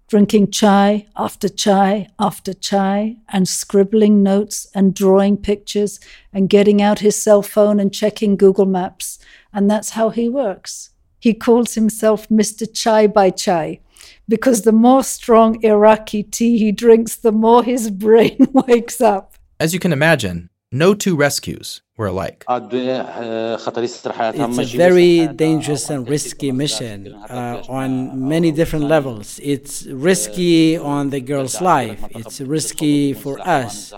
drinking 0.08 0.50
chai 0.50 1.06
after 1.16 1.48
chai 1.48 2.08
after 2.18 2.52
chai 2.52 3.16
and 3.28 3.48
scribbling 3.48 4.22
notes 4.22 4.66
and 4.74 4.94
drawing 4.94 5.36
pictures 5.36 5.98
and 6.32 6.48
getting 6.48 6.80
out 6.80 7.00
his 7.00 7.20
cell 7.20 7.42
phone 7.42 7.80
and 7.80 7.92
checking 7.92 8.36
Google 8.36 8.66
Maps. 8.66 9.18
And 9.52 9.70
that's 9.70 9.90
how 9.90 10.10
he 10.10 10.28
works. 10.28 10.90
He 11.18 11.34
calls 11.34 11.74
himself 11.74 12.28
Mr. 12.28 12.68
Chai 12.72 13.06
by 13.06 13.30
Chai 13.30 13.80
because 14.28 14.62
the 14.62 14.72
more 14.72 15.02
strong 15.02 15.62
Iraqi 15.64 16.22
tea 16.22 16.58
he 16.58 16.72
drinks, 16.72 17.16
the 17.16 17.32
more 17.32 17.64
his 17.64 17.90
brain 17.90 18.36
wakes 18.52 19.00
up. 19.00 19.34
As 19.58 19.72
you 19.72 19.80
can 19.80 19.92
imagine, 19.92 20.50
no 20.72 20.94
two 20.94 21.16
rescues 21.16 21.82
were 21.96 22.06
alike. 22.06 22.44
It's 22.48 23.66
a 23.66 24.76
very 24.76 25.28
dangerous 25.28 25.90
and 25.90 26.08
risky 26.08 26.52
mission 26.52 27.14
uh, 27.14 27.62
on 27.68 28.28
many 28.28 28.52
different 28.52 28.86
levels. 28.86 29.40
It's 29.42 29.86
risky 29.86 30.76
on 30.76 31.10
the 31.10 31.20
girl's 31.20 31.60
life, 31.60 32.04
it's 32.10 32.40
risky 32.40 33.12
for 33.12 33.38
us. 33.40 33.92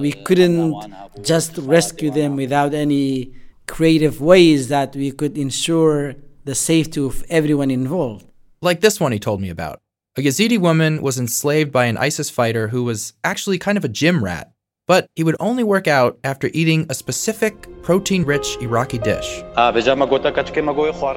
We 0.00 0.12
couldn't 0.12 0.94
just 1.22 1.58
rescue 1.58 2.10
them 2.10 2.36
without 2.36 2.74
any 2.74 3.34
creative 3.66 4.20
ways 4.20 4.68
that 4.68 4.96
we 4.96 5.10
could 5.12 5.36
ensure 5.38 6.14
the 6.44 6.54
safety 6.54 7.00
of 7.00 7.24
everyone 7.28 7.70
involved. 7.70 8.26
Like 8.60 8.80
this 8.80 8.98
one 8.98 9.12
he 9.12 9.18
told 9.18 9.40
me 9.40 9.50
about. 9.50 9.80
A 10.16 10.20
Yazidi 10.20 10.58
woman 10.58 11.00
was 11.02 11.18
enslaved 11.18 11.72
by 11.72 11.86
an 11.86 11.96
ISIS 11.96 12.28
fighter 12.28 12.68
who 12.68 12.84
was 12.84 13.14
actually 13.24 13.58
kind 13.58 13.78
of 13.78 13.84
a 13.84 13.88
gym 13.88 14.22
rat 14.22 14.52
but 14.86 15.08
he 15.14 15.24
would 15.24 15.36
only 15.40 15.64
work 15.64 15.86
out 15.86 16.18
after 16.24 16.50
eating 16.52 16.86
a 16.88 16.94
specific 16.94 17.54
protein 17.82 18.24
rich 18.24 18.56
Iraqi 18.60 18.98
dish. 18.98 19.42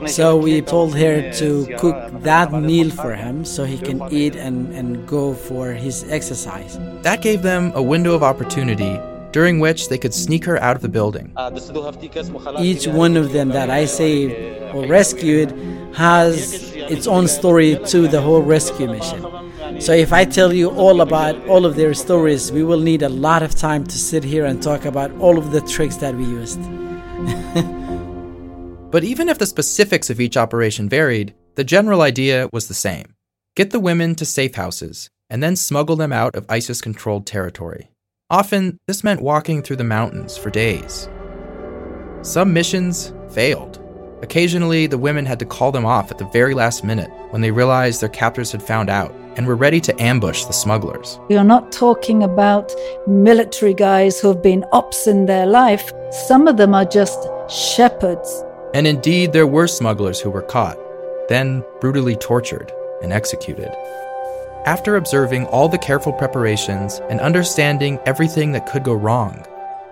So 0.08 0.38
we 0.38 0.62
told 0.62 0.96
her 0.96 1.32
to 1.34 1.76
cook 1.78 2.22
that 2.22 2.52
meal 2.54 2.90
for 2.90 3.14
him 3.14 3.46
so 3.46 3.66
he 3.66 3.78
can 3.78 4.02
eat 4.12 4.36
and, 4.36 4.74
and 4.74 5.08
go 5.08 5.34
for 5.34 5.72
his 5.72 6.10
exercise. 6.12 6.78
That 7.02 7.22
gave 7.22 7.42
them 7.42 7.72
a 7.76 7.82
window 7.82 8.14
of 8.14 8.24
opportunity 8.24 9.00
during 9.32 9.60
which 9.60 9.90
they 9.90 9.98
could 9.98 10.14
sneak 10.14 10.46
her 10.46 10.58
out 10.62 10.78
of 10.78 10.82
the 10.82 10.88
building. 10.88 11.34
Each 12.60 12.88
one 12.88 13.18
of 13.18 13.34
them 13.34 13.50
that 13.50 13.70
I 13.70 13.84
saved 13.84 14.34
or 14.74 14.88
rescued 14.88 15.52
has 15.94 16.74
its 16.74 17.06
own 17.08 17.28
story 17.28 17.78
to 17.88 18.08
the 18.08 18.22
whole 18.22 18.42
rescue 18.42 18.88
mission. 18.88 19.22
So 19.80 19.92
if 19.92 20.14
I 20.14 20.26
tell 20.26 20.54
you 20.54 20.72
all 20.72 21.02
about 21.02 21.36
all 21.48 21.66
of 21.66 21.76
their 21.76 21.94
stories, 21.94 22.52
we 22.52 22.64
will 22.64 22.80
need 22.80 23.02
a 23.02 23.10
lot 23.10 23.44
of 23.44 23.54
time 23.54 23.84
to 23.86 23.98
sit 23.98 24.24
here 24.24 24.46
and 24.46 24.64
talk 24.64 24.86
about 24.86 25.12
all 25.20 25.38
of 25.38 25.52
the 25.52 25.62
tricks 25.62 25.98
that 25.98 26.16
we 26.16 26.24
used. 26.24 26.62
but 28.92 29.04
even 29.04 29.30
if 29.30 29.38
the 29.38 29.46
specifics 29.46 30.10
of 30.10 30.22
each 30.22 30.38
operation 30.38 30.88
varied, 30.88 31.36
the 31.56 31.64
general 31.64 32.02
idea 32.02 32.50
was 32.54 32.68
the 32.68 32.74
same. 32.74 33.14
Get 33.56 33.72
the 33.72 33.80
women 33.80 34.16
to 34.16 34.26
safe 34.26 34.56
houses 34.56 35.10
and 35.30 35.44
then 35.44 35.56
smuggle 35.56 35.98
them 35.98 36.14
out 36.14 36.36
of 36.36 36.46
ISIS 36.50 36.82
controlled 36.82 37.28
territory. 37.28 37.92
Often, 38.30 38.78
this 38.88 39.04
meant 39.04 39.22
walking 39.22 39.62
through 39.62 39.76
the 39.76 39.84
mountains 39.84 40.38
for 40.38 40.50
days. 40.50 41.10
Some 42.22 42.54
missions 42.54 43.14
failed. 43.30 43.82
Occasionally, 44.24 44.88
the 44.88 44.98
women 44.98 45.26
had 45.26 45.40
to 45.40 45.46
call 45.46 45.72
them 45.72 45.86
off 45.86 46.10
at 46.10 46.18
the 46.18 46.30
very 46.30 46.54
last 46.54 46.84
minute 46.84 47.12
when 47.30 47.42
they 47.42 47.52
realized 47.52 48.02
their 48.02 48.10
captors 48.10 48.52
had 48.52 48.64
found 48.64 48.90
out 48.90 49.14
and 49.36 49.46
we 49.46 49.50
were 49.50 49.56
ready 49.56 49.82
to 49.82 50.02
ambush 50.02 50.46
the 50.46 50.54
smugglers. 50.54 51.20
We 51.30 51.38
are 51.38 51.44
not 51.44 51.72
talking 51.72 52.24
about 52.24 52.74
military 53.08 53.74
guys 53.74 54.20
who 54.20 54.30
have 54.30 54.42
been 54.42 54.66
ops 54.72 55.08
in 55.08 55.26
their 55.26 55.46
life. 55.46 55.92
Some 56.28 56.48
of 56.48 56.58
them 56.58 56.74
are 56.74 56.86
just 56.86 57.28
shepherds. 57.50 58.44
And 58.74 58.88
indeed, 58.88 59.34
there 59.34 59.48
were 59.48 59.68
smugglers 59.68 60.20
who 60.20 60.30
were 60.30 60.42
caught, 60.42 60.78
then 61.30 61.64
brutally 61.80 62.16
tortured 62.16 62.72
and 63.02 63.14
executed. 63.14 63.72
After 64.66 64.96
observing 64.96 65.46
all 65.48 65.70
the 65.70 65.78
careful 65.78 66.12
preparations 66.12 67.00
and 67.10 67.20
understanding 67.20 68.00
everything 68.06 68.52
that 68.54 68.68
could 68.68 68.84
go 68.84 68.94
wrong, 68.94 69.46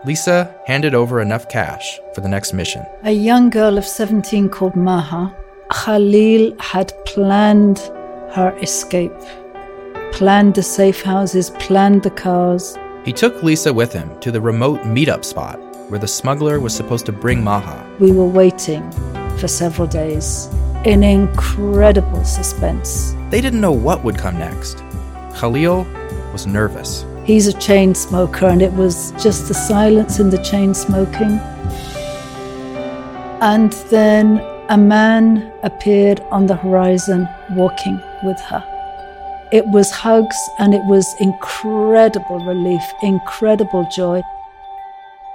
Lisa 0.06 0.54
handed 0.66 0.94
over 0.94 1.22
enough 1.22 1.48
cash 1.48 2.00
for 2.14 2.22
the 2.22 2.28
next 2.28 2.54
mission. 2.54 2.86
A 3.04 3.12
young 3.12 3.50
girl 3.50 3.78
of 3.78 3.86
17 3.86 4.50
called 4.50 4.76
Maha, 4.76 5.34
Khalil 5.72 6.56
had 6.60 6.92
planned 7.06 7.80
her 8.34 8.58
escape, 8.58 9.14
planned 10.12 10.56
the 10.56 10.64
safe 10.64 11.04
houses, 11.04 11.52
planned 11.60 12.02
the 12.02 12.10
cars. 12.10 12.76
He 13.06 13.14
took 13.14 13.44
Lisa 13.44 13.72
with 13.72 13.94
him 13.94 14.20
to 14.22 14.32
the 14.32 14.42
remote 14.42 14.80
meetup 14.82 15.24
spot 15.24 15.60
where 15.90 16.00
the 16.00 16.08
smuggler 16.08 16.60
was 16.60 16.76
supposed 16.76 17.06
to 17.06 17.12
bring 17.12 17.44
Maha. 17.44 17.88
We 18.00 18.12
were 18.12 18.26
waiting 18.26 18.92
for 19.38 19.48
several 19.48 19.88
days 19.88 20.48
in 20.84 21.04
incredible 21.04 22.26
suspense. 22.26 23.16
They 23.30 23.40
didn't 23.40 23.62
know 23.62 23.72
what 23.72 24.04
would 24.04 24.18
come 24.18 24.40
next. 24.40 24.80
Khalil 25.36 25.86
was 26.32 26.48
nervous. 26.48 27.06
He's 27.26 27.46
a 27.46 27.54
chain 27.54 27.94
smoker, 27.94 28.48
and 28.48 28.64
it 28.64 28.74
was 28.74 29.12
just 29.22 29.48
the 29.48 29.54
silence 29.54 30.18
in 30.20 30.32
the 30.32 30.42
chain 30.42 30.74
smoking. 30.74 31.40
And 33.42 33.74
then 33.92 34.40
a 34.70 34.78
man 34.78 35.54
appeared 35.62 36.22
on 36.32 36.48
the 36.48 36.56
horizon 36.56 37.30
walking 37.52 38.02
with 38.24 38.40
her. 38.42 38.64
It 39.52 39.68
was 39.68 39.92
hugs 39.92 40.38
and 40.58 40.74
it 40.74 40.84
was 40.86 41.14
incredible 41.20 42.40
relief, 42.40 42.82
incredible 43.02 43.88
joy. 43.96 44.22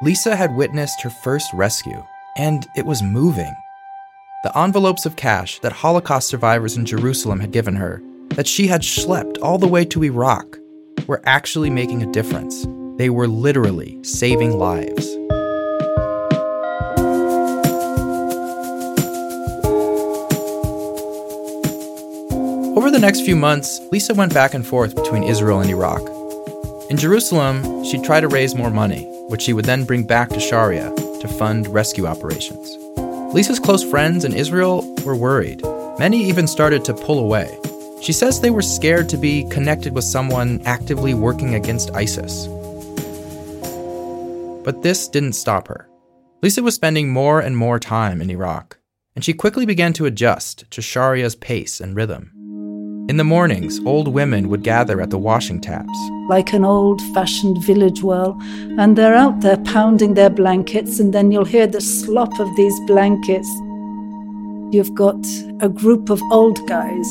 Lisa 0.02 0.36
had 0.36 0.54
witnessed 0.54 1.02
her 1.02 1.10
first 1.10 1.52
rescue, 1.52 2.04
and 2.36 2.66
it 2.76 2.86
was 2.86 3.02
moving. 3.02 3.54
The 4.44 4.56
envelopes 4.56 5.06
of 5.06 5.16
cash 5.16 5.58
that 5.60 5.72
Holocaust 5.72 6.28
survivors 6.28 6.76
in 6.76 6.86
Jerusalem 6.86 7.40
had 7.40 7.50
given 7.50 7.74
her, 7.74 8.00
that 8.30 8.46
she 8.46 8.68
had 8.68 8.82
schlepped 8.82 9.38
all 9.42 9.58
the 9.58 9.66
way 9.66 9.84
to 9.86 10.04
Iraq, 10.04 10.56
were 11.08 11.22
actually 11.24 11.70
making 11.70 12.02
a 12.02 12.12
difference. 12.12 12.66
They 12.96 13.10
were 13.10 13.26
literally 13.26 14.02
saving 14.04 14.56
lives. 14.56 15.17
Over 22.78 22.92
the 22.92 22.98
next 23.00 23.22
few 23.22 23.34
months, 23.34 23.80
Lisa 23.90 24.14
went 24.14 24.32
back 24.32 24.54
and 24.54 24.64
forth 24.64 24.94
between 24.94 25.24
Israel 25.24 25.60
and 25.60 25.68
Iraq. 25.68 26.00
In 26.88 26.96
Jerusalem, 26.96 27.84
she'd 27.84 28.04
try 28.04 28.20
to 28.20 28.28
raise 28.28 28.54
more 28.54 28.70
money, 28.70 29.02
which 29.28 29.42
she 29.42 29.52
would 29.52 29.64
then 29.64 29.84
bring 29.84 30.04
back 30.04 30.28
to 30.28 30.36
Sharya 30.36 30.94
to 31.20 31.26
fund 31.26 31.66
rescue 31.66 32.06
operations. 32.06 32.76
Lisa's 33.34 33.58
close 33.58 33.82
friends 33.82 34.24
in 34.24 34.32
Israel 34.32 34.94
were 35.04 35.16
worried. 35.16 35.60
Many 35.98 36.22
even 36.28 36.46
started 36.46 36.84
to 36.84 36.94
pull 36.94 37.18
away. 37.18 37.58
She 38.00 38.12
says 38.12 38.40
they 38.40 38.50
were 38.50 38.62
scared 38.62 39.08
to 39.08 39.16
be 39.16 39.42
connected 39.50 39.92
with 39.92 40.04
someone 40.04 40.62
actively 40.64 41.14
working 41.14 41.56
against 41.56 41.90
ISIS. 41.96 42.46
But 44.62 44.82
this 44.84 45.08
didn't 45.08 45.32
stop 45.32 45.66
her. 45.66 45.88
Lisa 46.44 46.62
was 46.62 46.76
spending 46.76 47.10
more 47.10 47.40
and 47.40 47.56
more 47.56 47.80
time 47.80 48.22
in 48.22 48.30
Iraq, 48.30 48.78
and 49.16 49.24
she 49.24 49.32
quickly 49.32 49.66
began 49.66 49.92
to 49.94 50.06
adjust 50.06 50.70
to 50.70 50.80
Sharya's 50.80 51.34
pace 51.34 51.80
and 51.80 51.96
rhythm. 51.96 52.37
In 53.08 53.16
the 53.16 53.24
mornings, 53.24 53.80
old 53.86 54.08
women 54.08 54.48
would 54.50 54.62
gather 54.62 55.00
at 55.00 55.10
the 55.10 55.18
washing 55.18 55.60
taps. 55.60 55.98
Like 56.28 56.52
an 56.52 56.64
old 56.64 57.00
fashioned 57.14 57.64
village 57.64 58.02
well, 58.02 58.38
and 58.78 58.96
they're 58.96 59.14
out 59.14 59.40
there 59.40 59.56
pounding 59.56 60.14
their 60.14 60.30
blankets, 60.30 61.00
and 61.00 61.14
then 61.14 61.30
you'll 61.30 61.44
hear 61.44 61.66
the 61.66 61.80
slop 61.80 62.38
of 62.38 62.54
these 62.56 62.78
blankets. 62.86 63.48
You've 64.70 64.94
got 64.94 65.26
a 65.60 65.68
group 65.68 66.10
of 66.10 66.20
old 66.30 66.66
guys 66.68 67.08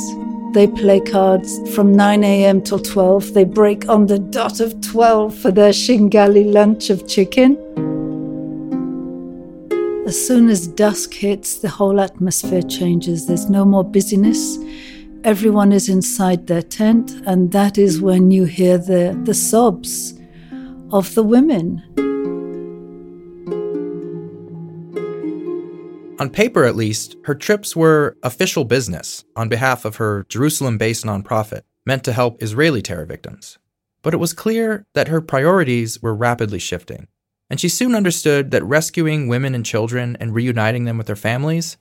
they 0.53 0.65
play 0.65 0.99
cards 1.01 1.60
from 1.75 1.95
9 1.95 2.23
a.m. 2.23 2.62
till 2.62 2.79
12. 2.79 3.33
They 3.33 3.43
break 3.43 3.88
on 3.89 4.07
the 4.07 4.17
dot 4.17 4.60
of 4.60 4.79
12 4.81 5.36
for 5.38 5.51
their 5.51 5.71
Shingali 5.71 6.51
lunch 6.51 6.89
of 6.89 7.07
chicken. 7.07 7.57
As 10.07 10.19
soon 10.25 10.49
as 10.49 10.67
dusk 10.67 11.13
hits, 11.13 11.60
the 11.60 11.69
whole 11.69 11.99
atmosphere 11.99 12.63
changes. 12.63 13.27
There's 13.27 13.49
no 13.49 13.65
more 13.65 13.83
busyness. 13.83 14.57
Everyone 15.23 15.71
is 15.71 15.89
inside 15.89 16.47
their 16.47 16.62
tent, 16.62 17.12
and 17.25 17.51
that 17.51 17.77
is 17.77 18.01
when 18.01 18.32
you 18.32 18.45
hear 18.45 18.77
the, 18.77 19.19
the 19.23 19.34
sobs 19.34 20.13
of 20.91 21.13
the 21.15 21.23
women. 21.23 21.84
On 26.19 26.30
paper, 26.30 26.63
at 26.63 26.75
least, 26.75 27.15
her 27.25 27.36
trips 27.36 27.75
were 27.75 28.17
official 28.23 28.63
business 28.63 29.25
on 29.36 29.49
behalf 29.49 29.86
of 29.86 29.97
her 29.97 30.25
Jerusalem 30.30 30.77
based 30.77 31.06
nonprofit 31.06 31.62
meant 31.86 32.03
to 32.06 32.13
help 32.13 32.41
Israeli 32.41 32.82
terror 32.82 33.06
victims. 33.06 33.58
But 34.01 34.13
it 34.13 34.17
was 34.17 34.34
clear 34.34 34.86
that 34.93 35.10
her 35.10 35.21
priorities 35.21 36.01
were 36.01 36.15
rapidly 36.15 36.60
shifting, 36.60 37.08
and 37.49 37.60
she 37.60 37.69
soon 37.69 37.95
understood 37.95 38.51
that 38.51 38.63
rescuing 38.63 39.27
women 39.27 39.53
and 39.53 39.65
children 39.65 40.15
and 40.19 40.34
reuniting 40.34 40.86
them 40.86 40.97
with 40.97 41.08
their 41.08 41.15
families 41.15 41.77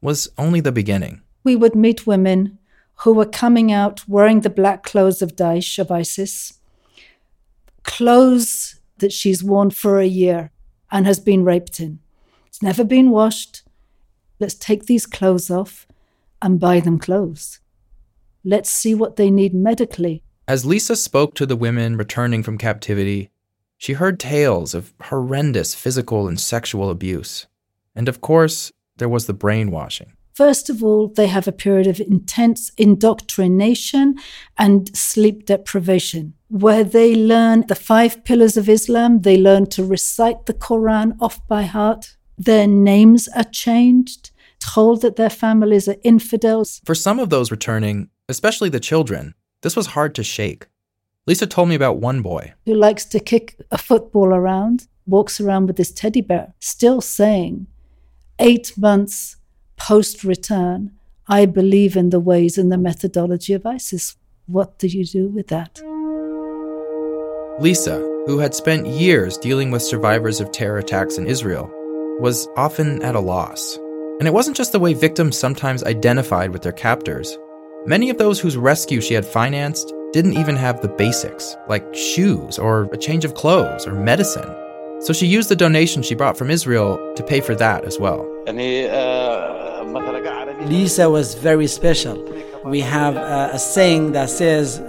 was 0.00 0.28
only 0.38 0.60
the 0.60 0.72
beginning. 0.72 1.22
We 1.44 1.56
would 1.56 1.74
meet 1.74 2.06
women 2.06 2.58
who 2.96 3.12
were 3.12 3.26
coming 3.26 3.72
out 3.72 4.06
wearing 4.08 4.40
the 4.40 4.50
black 4.50 4.82
clothes 4.82 5.22
of 5.22 5.36
Daesh, 5.36 5.78
of 5.78 5.90
ISIS, 5.90 6.60
clothes 7.82 8.80
that 8.98 9.12
she's 9.12 9.42
worn 9.42 9.70
for 9.70 10.00
a 10.00 10.06
year 10.06 10.50
and 10.90 11.06
has 11.06 11.18
been 11.18 11.44
raped 11.44 11.80
in. 11.80 11.98
It's 12.46 12.62
never 12.62 12.84
been 12.84 13.10
washed, 13.10 13.64
Let's 14.40 14.54
take 14.54 14.86
these 14.86 15.06
clothes 15.06 15.50
off 15.50 15.86
and 16.42 16.60
buy 16.60 16.80
them 16.80 16.98
clothes. 16.98 17.60
Let's 18.44 18.70
see 18.70 18.94
what 18.94 19.16
they 19.16 19.30
need 19.30 19.54
medically. 19.54 20.22
As 20.46 20.66
Lisa 20.66 20.96
spoke 20.96 21.34
to 21.36 21.46
the 21.46 21.56
women 21.56 21.96
returning 21.96 22.42
from 22.42 22.58
captivity, 22.58 23.30
she 23.78 23.94
heard 23.94 24.20
tales 24.20 24.74
of 24.74 24.92
horrendous 25.00 25.74
physical 25.74 26.28
and 26.28 26.38
sexual 26.38 26.90
abuse. 26.90 27.46
And 27.94 28.08
of 28.08 28.20
course, 28.20 28.72
there 28.98 29.08
was 29.08 29.26
the 29.26 29.32
brainwashing. 29.32 30.12
First 30.34 30.68
of 30.68 30.82
all, 30.82 31.06
they 31.06 31.28
have 31.28 31.46
a 31.46 31.52
period 31.52 31.86
of 31.86 32.00
intense 32.00 32.72
indoctrination 32.76 34.16
and 34.58 34.94
sleep 34.96 35.46
deprivation, 35.46 36.34
where 36.48 36.82
they 36.82 37.14
learn 37.14 37.64
the 37.68 37.76
five 37.76 38.24
pillars 38.24 38.56
of 38.56 38.68
Islam. 38.68 39.20
They 39.20 39.36
learn 39.36 39.66
to 39.66 39.84
recite 39.84 40.46
the 40.46 40.54
Quran 40.54 41.16
off 41.20 41.46
by 41.46 41.62
heart. 41.62 42.16
Their 42.36 42.66
names 42.66 43.28
are 43.28 43.44
changed, 43.44 44.32
told 44.58 45.02
that 45.02 45.14
their 45.14 45.30
families 45.30 45.86
are 45.86 45.96
infidels. 46.02 46.80
For 46.84 46.96
some 46.96 47.20
of 47.20 47.30
those 47.30 47.52
returning, 47.52 48.10
especially 48.28 48.70
the 48.70 48.80
children, 48.80 49.34
this 49.62 49.76
was 49.76 49.86
hard 49.86 50.16
to 50.16 50.24
shake. 50.24 50.66
Lisa 51.28 51.46
told 51.46 51.68
me 51.68 51.76
about 51.76 51.98
one 51.98 52.22
boy 52.22 52.54
who 52.66 52.74
likes 52.74 53.04
to 53.04 53.20
kick 53.20 53.60
a 53.70 53.78
football 53.78 54.34
around, 54.34 54.88
walks 55.06 55.40
around 55.40 55.68
with 55.68 55.78
his 55.78 55.92
teddy 55.92 56.20
bear, 56.22 56.54
still 56.58 57.00
saying, 57.00 57.68
eight 58.40 58.76
months 58.76 59.36
post 59.76 60.24
return, 60.24 60.92
I 61.26 61.46
believe 61.46 61.96
in 61.96 62.10
the 62.10 62.20
ways 62.20 62.58
and 62.58 62.70
the 62.70 62.78
methodology 62.78 63.52
of 63.54 63.66
ISIS. 63.66 64.16
What 64.46 64.78
do 64.78 64.86
you 64.86 65.04
do 65.04 65.28
with 65.28 65.48
that? 65.48 65.80
Lisa, 67.60 67.98
who 68.26 68.38
had 68.38 68.54
spent 68.54 68.86
years 68.86 69.38
dealing 69.38 69.70
with 69.70 69.82
survivors 69.82 70.40
of 70.40 70.50
terror 70.50 70.78
attacks 70.78 71.18
in 71.18 71.26
Israel, 71.26 71.70
was 72.20 72.48
often 72.56 73.02
at 73.02 73.14
a 73.14 73.20
loss. 73.20 73.76
And 74.18 74.28
it 74.28 74.34
wasn't 74.34 74.56
just 74.56 74.72
the 74.72 74.80
way 74.80 74.94
victims 74.94 75.38
sometimes 75.38 75.84
identified 75.84 76.52
with 76.52 76.62
their 76.62 76.72
captors. 76.72 77.38
Many 77.86 78.10
of 78.10 78.18
those 78.18 78.40
whose 78.40 78.56
rescue 78.56 79.00
she 79.00 79.14
had 79.14 79.24
financed 79.24 79.92
didn't 80.12 80.34
even 80.34 80.56
have 80.56 80.80
the 80.80 80.88
basics, 80.88 81.56
like 81.68 81.84
shoes 81.94 82.58
or 82.58 82.84
a 82.92 82.96
change 82.96 83.24
of 83.24 83.34
clothes 83.34 83.86
or 83.86 83.94
medicine. 83.94 84.48
So 85.00 85.12
she 85.12 85.26
used 85.26 85.48
the 85.48 85.56
donation 85.56 86.02
she 86.02 86.14
brought 86.14 86.38
from 86.38 86.50
Israel 86.50 86.98
to 87.16 87.22
pay 87.22 87.40
for 87.40 87.54
that 87.56 87.84
as 87.84 87.98
well. 87.98 88.20
Uh, 88.46 88.52
Lisa 90.64 91.10
was 91.10 91.34
very 91.34 91.66
special. 91.66 92.16
We 92.64 92.80
have 92.80 93.16
a, 93.16 93.50
a 93.52 93.58
saying 93.58 94.12
that 94.12 94.30
says, 94.30 94.80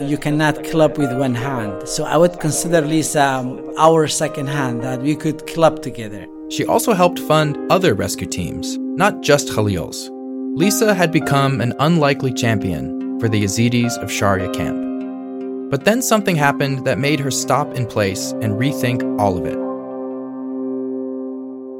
you 0.00 0.16
cannot 0.16 0.64
clap 0.64 0.96
with 0.96 1.12
one 1.18 1.34
hand. 1.34 1.86
So 1.86 2.04
I 2.04 2.16
would 2.16 2.40
consider 2.40 2.80
Lisa 2.80 3.22
um, 3.22 3.74
our 3.76 4.08
second 4.08 4.46
hand 4.46 4.82
that 4.82 5.02
we 5.02 5.14
could 5.14 5.46
clap 5.46 5.80
together. 5.80 6.26
She 6.50 6.64
also 6.64 6.94
helped 6.94 7.18
fund 7.18 7.58
other 7.70 7.92
rescue 7.94 8.26
teams, 8.26 8.78
not 8.78 9.22
just 9.22 9.50
Khalil's. 9.52 10.08
Lisa 10.56 10.94
had 10.94 11.12
become 11.12 11.60
an 11.60 11.74
unlikely 11.78 12.32
champion 12.32 13.20
for 13.20 13.28
the 13.28 13.44
Yazidis 13.44 13.98
of 13.98 14.08
Sharya 14.08 14.52
camp. 14.54 15.70
But 15.70 15.84
then 15.84 16.00
something 16.00 16.36
happened 16.36 16.86
that 16.86 16.98
made 16.98 17.20
her 17.20 17.30
stop 17.30 17.74
in 17.74 17.86
place 17.86 18.32
and 18.40 18.54
rethink 18.54 19.02
all 19.20 19.36
of 19.36 19.44
it. 19.44 19.67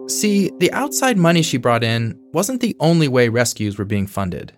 See, 0.09 0.51
the 0.59 0.73
outside 0.73 1.19
money 1.19 1.43
she 1.43 1.59
brought 1.59 1.85
in 1.85 2.19
wasn't 2.33 2.61
the 2.61 2.77
only 2.81 3.09
way 3.09 3.29
rescues 3.29 3.79
were 3.79 3.85
being 3.85 4.07
funded. 4.07 4.53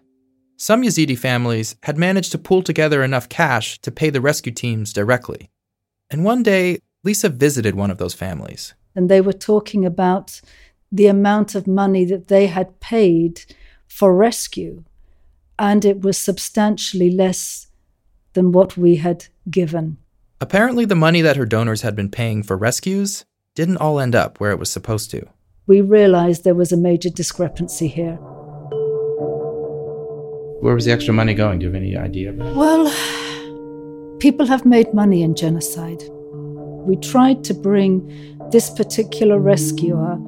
Some 0.57 0.83
Yazidi 0.83 1.19
families 1.19 1.77
had 1.83 1.99
managed 1.99 2.33
to 2.33 2.39
pool 2.39 2.63
together 2.63 3.03
enough 3.03 3.29
cash 3.29 3.81
to 3.81 3.91
pay 3.91 4.11
the 4.11 4.21
rescue 4.21 4.53
teams 4.53 4.93
directly. 4.93 5.51
And 6.11 6.25
one 6.25 6.43
day, 6.43 6.81
Lisa 7.03 7.29
visited 7.29 7.75
one 7.75 7.91
of 7.91 7.99
those 7.99 8.15
families 8.15 8.75
and 8.95 9.09
they 9.09 9.21
were 9.21 9.33
talking 9.33 9.85
about 9.85 10.41
the 10.91 11.07
amount 11.07 11.55
of 11.55 11.67
money 11.67 12.05
that 12.05 12.29
they 12.29 12.49
had 12.49 12.81
paid 12.81 13.43
for 13.87 14.15
rescue, 14.15 14.85
and 15.59 15.85
it 15.85 16.01
was 16.01 16.19
substantially 16.19 17.11
less 17.11 17.69
than 18.33 18.53
what 18.53 18.77
we 18.77 18.97
had 18.97 19.27
given. 19.49 19.99
Apparently, 20.41 20.85
the 20.85 20.95
money 20.95 21.21
that 21.21 21.37
her 21.37 21.47
donors 21.47 21.83
had 21.83 21.95
been 21.95 22.11
paying 22.11 22.43
for 22.43 22.57
rescues 22.57 23.25
didn't 23.55 23.77
all 23.77 24.01
end 24.01 24.15
up 24.15 24.41
where 24.41 24.51
it 24.51 24.59
was 24.59 24.71
supposed 24.71 25.11
to. 25.11 25.27
We 25.67 25.81
realized 25.81 26.45
there 26.45 26.55
was 26.55 26.73
a 26.73 26.77
major 26.77 27.11
discrepancy 27.11 27.87
here. 27.89 28.17
Where 30.61 30.75
was 30.75 30.85
the 30.85 30.93
extra 30.93 31.15
money 31.15 31.35
going? 31.35 31.59
Do 31.59 31.67
you 31.67 31.73
have 31.73 31.83
any 31.83 31.97
idea? 31.97 32.33
Well, 32.33 32.91
people 34.19 34.47
have 34.47 34.67
made 34.67 34.93
money 34.93 35.23
in 35.23 35.35
genocide. 35.35 36.03
We 36.87 36.97
tried 36.97 37.45
to 37.45 37.55
bring 37.55 38.11
this 38.51 38.71
particular 38.71 39.39
rescuer 39.39 40.19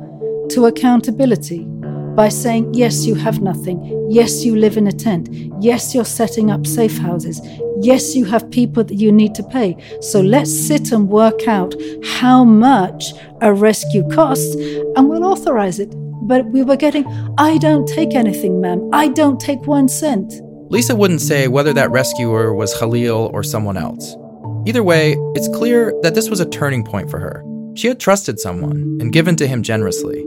to 0.51 0.67
accountability 0.67 1.67
by 2.15 2.29
saying, 2.29 2.75
yes, 2.75 3.07
you 3.07 3.15
have 3.15 3.41
nothing. 3.41 4.09
Yes, 4.11 4.45
you 4.45 4.57
live 4.57 4.77
in 4.77 4.87
a 4.87 4.93
tent. 4.93 5.29
Yes, 5.61 5.95
you're 5.95 6.05
setting 6.05 6.51
up 6.51 6.67
safe 6.67 6.99
houses. 6.99 7.41
Yes, 7.81 8.15
you 8.15 8.25
have 8.27 8.51
people 8.51 8.85
that 8.85 8.95
you 8.95 9.11
need 9.11 9.35
to 9.35 9.43
pay. 9.43 9.77
So 10.01 10.21
let's 10.21 10.53
sit 10.53 10.93
and 10.93 11.09
work 11.09 11.49
out 11.49 11.75
how 12.05 12.45
much 12.45 13.13
a 13.41 13.53
rescue 13.53 14.09
costs 14.11 14.55
and 14.55 15.09
we'll 15.09 15.25
authorize 15.25 15.79
it. 15.79 15.95
But 16.25 16.47
we 16.47 16.63
were 16.63 16.77
getting, 16.77 17.07
I 17.39 17.59
don't 17.59 17.89
take 17.89 18.15
anything, 18.15 18.61
ma'am. 18.61 18.91
I 18.93 19.09
don't 19.09 19.41
take 19.41 19.67
one 19.67 19.89
cent. 19.89 20.33
Lisa 20.71 20.95
wouldn't 20.95 21.21
say 21.21 21.49
whether 21.49 21.73
that 21.73 21.91
rescuer 21.91 22.55
was 22.55 22.75
Khalil 22.79 23.31
or 23.35 23.43
someone 23.43 23.77
else. 23.77 24.17
Either 24.65 24.83
way, 24.83 25.17
it's 25.35 25.49
clear 25.49 25.93
that 26.03 26.15
this 26.15 26.31
was 26.31 26.41
a 26.41 26.49
turning 26.49 26.85
point 26.85 27.11
for 27.11 27.19
her. 27.19 27.45
She 27.75 27.89
had 27.89 27.99
trusted 27.99 28.39
someone 28.39 28.99
and 29.01 29.13
given 29.13 29.35
to 29.37 29.47
him 29.47 29.63
generously. 29.63 30.25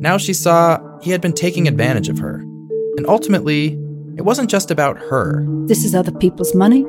Now 0.00 0.18
she 0.18 0.34
saw 0.34 0.78
he 1.02 1.10
had 1.10 1.20
been 1.20 1.32
taking 1.32 1.68
advantage 1.68 2.08
of 2.08 2.18
her. 2.18 2.36
And 2.96 3.06
ultimately, 3.06 3.78
it 4.16 4.22
wasn't 4.22 4.50
just 4.50 4.70
about 4.70 4.98
her. 4.98 5.46
This 5.66 5.84
is 5.84 5.94
other 5.94 6.12
people's 6.12 6.54
money. 6.54 6.84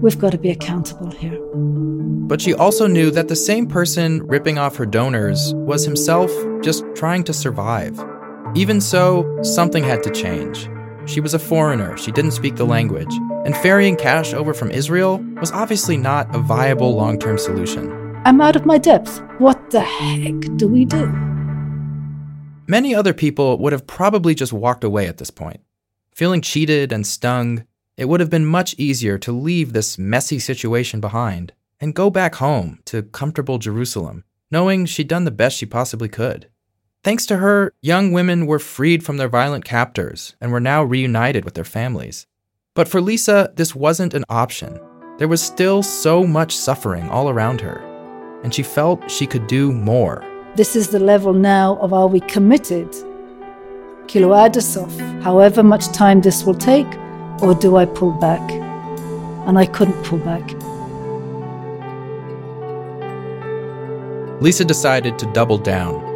We've 0.00 0.18
got 0.18 0.32
to 0.32 0.38
be 0.38 0.50
accountable 0.50 1.10
here. 1.10 1.38
But 2.28 2.40
she 2.40 2.54
also 2.54 2.86
knew 2.86 3.10
that 3.10 3.28
the 3.28 3.34
same 3.34 3.66
person 3.66 4.24
ripping 4.26 4.58
off 4.58 4.76
her 4.76 4.86
donors 4.86 5.52
was 5.54 5.84
himself 5.84 6.30
just 6.62 6.84
trying 6.94 7.24
to 7.24 7.32
survive. 7.32 7.98
Even 8.54 8.80
so, 8.80 9.26
something 9.42 9.82
had 9.82 10.02
to 10.04 10.10
change. 10.10 10.68
She 11.06 11.20
was 11.20 11.34
a 11.34 11.38
foreigner, 11.38 11.96
she 11.96 12.12
didn't 12.12 12.32
speak 12.32 12.56
the 12.56 12.66
language, 12.66 13.12
and 13.44 13.56
ferrying 13.56 13.96
cash 13.96 14.34
over 14.34 14.52
from 14.52 14.70
Israel 14.70 15.24
was 15.40 15.50
obviously 15.52 15.96
not 15.96 16.34
a 16.34 16.38
viable 16.38 16.94
long 16.94 17.18
term 17.18 17.38
solution. 17.38 17.90
I'm 18.24 18.40
out 18.40 18.56
of 18.56 18.66
my 18.66 18.78
depth. 18.78 19.22
What 19.38 19.70
the 19.70 19.80
heck 19.80 20.38
do 20.56 20.68
we 20.68 20.84
do? 20.84 21.06
Many 22.70 22.94
other 22.94 23.14
people 23.14 23.56
would 23.58 23.72
have 23.72 23.86
probably 23.86 24.34
just 24.34 24.52
walked 24.52 24.84
away 24.84 25.06
at 25.06 25.16
this 25.16 25.30
point. 25.30 25.60
Feeling 26.14 26.42
cheated 26.42 26.92
and 26.92 27.06
stung, 27.06 27.64
it 27.96 28.10
would 28.10 28.20
have 28.20 28.28
been 28.28 28.44
much 28.44 28.74
easier 28.76 29.16
to 29.18 29.32
leave 29.32 29.72
this 29.72 29.96
messy 29.96 30.38
situation 30.38 31.00
behind 31.00 31.54
and 31.80 31.94
go 31.94 32.10
back 32.10 32.34
home 32.34 32.80
to 32.84 33.04
comfortable 33.04 33.56
Jerusalem, 33.56 34.22
knowing 34.50 34.84
she'd 34.84 35.08
done 35.08 35.24
the 35.24 35.30
best 35.30 35.56
she 35.56 35.64
possibly 35.64 36.10
could. 36.10 36.50
Thanks 37.02 37.24
to 37.26 37.38
her, 37.38 37.72
young 37.80 38.12
women 38.12 38.44
were 38.44 38.58
freed 38.58 39.02
from 39.02 39.16
their 39.16 39.30
violent 39.30 39.64
captors 39.64 40.36
and 40.38 40.52
were 40.52 40.60
now 40.60 40.84
reunited 40.84 41.46
with 41.46 41.54
their 41.54 41.64
families. 41.64 42.26
But 42.74 42.86
for 42.86 43.00
Lisa, 43.00 43.50
this 43.56 43.74
wasn't 43.74 44.12
an 44.12 44.26
option. 44.28 44.78
There 45.16 45.28
was 45.28 45.40
still 45.40 45.82
so 45.82 46.22
much 46.22 46.54
suffering 46.54 47.08
all 47.08 47.30
around 47.30 47.62
her, 47.62 47.78
and 48.42 48.52
she 48.52 48.62
felt 48.62 49.10
she 49.10 49.26
could 49.26 49.46
do 49.46 49.72
more. 49.72 50.22
This 50.56 50.74
is 50.74 50.88
the 50.88 50.98
level 50.98 51.32
now 51.32 51.76
of 51.76 51.92
are 51.92 52.06
we 52.08 52.20
committed? 52.20 52.90
Kilo 54.08 54.30
Adasof, 54.30 55.22
however 55.22 55.62
much 55.62 55.88
time 55.88 56.20
this 56.20 56.44
will 56.44 56.54
take, 56.54 56.86
or 57.42 57.54
do 57.54 57.76
I 57.76 57.84
pull 57.84 58.12
back? 58.12 58.40
And 59.46 59.58
I 59.58 59.66
couldn't 59.66 60.02
pull 60.04 60.18
back. 60.18 60.42
Lisa 64.40 64.64
decided 64.64 65.18
to 65.18 65.26
double 65.32 65.58
down. 65.58 66.07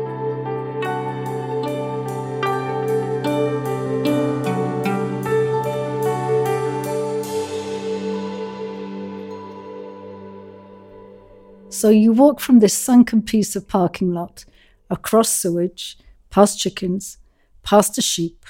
So 11.73 11.89
you 11.89 12.13
walk 12.13 12.39
from 12.39 12.59
this 12.59 12.77
sunken 12.77 13.23
piece 13.23 13.57
of 13.57 13.67
parking 13.67 14.13
lot, 14.13 14.45
across 14.91 15.31
sewage, 15.31 15.97
past 16.29 16.61
chickens, 16.61 17.17
past 17.63 17.97
a 17.97 18.03
sheep, 18.03 18.45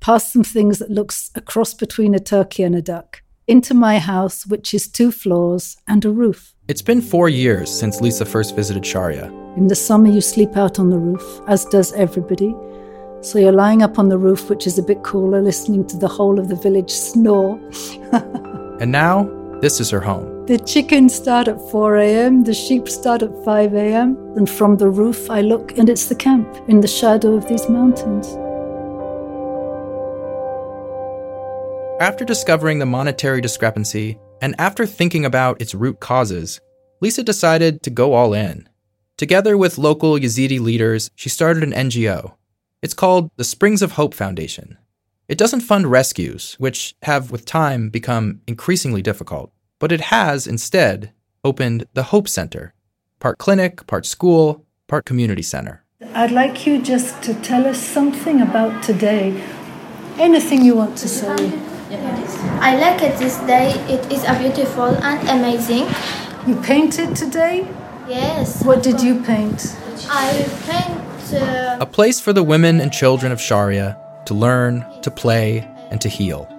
past 0.00 0.32
some 0.32 0.42
things 0.42 0.80
that 0.80 0.90
looks 0.90 1.30
a 1.36 1.40
cross 1.40 1.72
between 1.72 2.16
a 2.16 2.18
turkey 2.18 2.64
and 2.64 2.74
a 2.74 2.82
duck, 2.82 3.22
into 3.46 3.74
my 3.74 4.00
house, 4.00 4.44
which 4.44 4.74
is 4.74 4.88
two 4.88 5.12
floors 5.12 5.76
and 5.86 6.04
a 6.04 6.10
roof. 6.10 6.52
It's 6.66 6.82
been 6.82 7.00
four 7.00 7.28
years 7.28 7.70
since 7.70 8.00
Lisa 8.00 8.24
first 8.24 8.56
visited 8.56 8.82
Sharya. 8.82 9.28
In 9.56 9.68
the 9.68 9.76
summer, 9.76 10.08
you 10.08 10.20
sleep 10.20 10.56
out 10.56 10.80
on 10.80 10.90
the 10.90 10.98
roof, 10.98 11.40
as 11.46 11.64
does 11.66 11.92
everybody. 11.92 12.56
So 13.20 13.38
you're 13.38 13.52
lying 13.52 13.84
up 13.84 14.00
on 14.00 14.08
the 14.08 14.18
roof, 14.18 14.50
which 14.50 14.66
is 14.66 14.80
a 14.80 14.82
bit 14.82 15.04
cooler, 15.04 15.40
listening 15.40 15.86
to 15.86 15.96
the 15.96 16.08
whole 16.08 16.40
of 16.40 16.48
the 16.48 16.56
village 16.56 16.90
snore. 16.90 17.56
and 18.80 18.90
now, 18.90 19.30
this 19.60 19.78
is 19.78 19.90
her 19.90 20.00
home. 20.00 20.33
The 20.46 20.58
chickens 20.58 21.14
start 21.14 21.48
at 21.48 21.58
4 21.70 21.96
a.m., 21.96 22.44
the 22.44 22.52
sheep 22.52 22.86
start 22.86 23.22
at 23.22 23.44
5 23.46 23.72
a.m., 23.72 24.14
and 24.36 24.48
from 24.48 24.76
the 24.76 24.90
roof 24.90 25.30
I 25.30 25.40
look 25.40 25.78
and 25.78 25.88
it's 25.88 26.04
the 26.04 26.14
camp 26.14 26.54
in 26.68 26.82
the 26.82 26.86
shadow 26.86 27.32
of 27.32 27.48
these 27.48 27.66
mountains. 27.66 28.26
After 31.98 32.26
discovering 32.26 32.78
the 32.78 32.84
monetary 32.84 33.40
discrepancy, 33.40 34.18
and 34.42 34.54
after 34.58 34.84
thinking 34.84 35.24
about 35.24 35.62
its 35.62 35.74
root 35.74 36.00
causes, 36.00 36.60
Lisa 37.00 37.22
decided 37.22 37.82
to 37.82 37.88
go 37.88 38.12
all 38.12 38.34
in. 38.34 38.68
Together 39.16 39.56
with 39.56 39.78
local 39.78 40.18
Yazidi 40.18 40.60
leaders, 40.60 41.10
she 41.14 41.30
started 41.30 41.62
an 41.62 41.72
NGO. 41.72 42.34
It's 42.82 42.92
called 42.92 43.30
the 43.36 43.44
Springs 43.44 43.80
of 43.80 43.92
Hope 43.92 44.12
Foundation. 44.12 44.76
It 45.26 45.38
doesn't 45.38 45.60
fund 45.60 45.86
rescues, 45.86 46.54
which 46.58 46.94
have 47.00 47.30
with 47.30 47.46
time 47.46 47.88
become 47.88 48.42
increasingly 48.46 49.00
difficult, 49.00 49.53
but 49.84 49.92
it 49.92 50.00
has 50.00 50.46
instead 50.46 51.12
opened 51.44 51.84
the 51.92 52.04
Hope 52.04 52.26
Center, 52.26 52.72
part 53.20 53.36
clinic, 53.36 53.86
part 53.86 54.06
school, 54.06 54.64
part 54.86 55.04
community 55.04 55.42
center. 55.42 55.84
I'd 56.14 56.30
like 56.30 56.66
you 56.66 56.80
just 56.80 57.22
to 57.24 57.34
tell 57.42 57.66
us 57.66 57.78
something 57.78 58.40
about 58.40 58.82
today. 58.82 59.44
Anything 60.18 60.64
you 60.64 60.74
want 60.74 60.96
to 60.96 61.06
say. 61.06 61.36
I 62.60 62.78
like 62.78 63.02
it 63.02 63.18
this 63.18 63.36
day. 63.40 63.72
It 63.94 64.10
is 64.10 64.24
a 64.24 64.38
beautiful 64.38 64.88
and 65.04 65.28
amazing. 65.28 65.86
You 66.46 66.56
painted 66.62 67.14
today? 67.14 67.68
Yes. 68.08 68.64
What 68.64 68.82
did 68.82 69.02
you 69.02 69.22
paint? 69.22 69.76
I 70.08 70.48
paint. 70.64 71.42
Uh, 71.42 71.76
a 71.78 71.84
place 71.84 72.18
for 72.18 72.32
the 72.32 72.42
women 72.42 72.80
and 72.80 72.90
children 72.90 73.32
of 73.32 73.38
Sharya 73.38 73.98
to 74.24 74.32
learn, 74.32 74.82
to 75.02 75.10
play, 75.10 75.68
and 75.90 76.00
to 76.00 76.08
heal. 76.08 76.53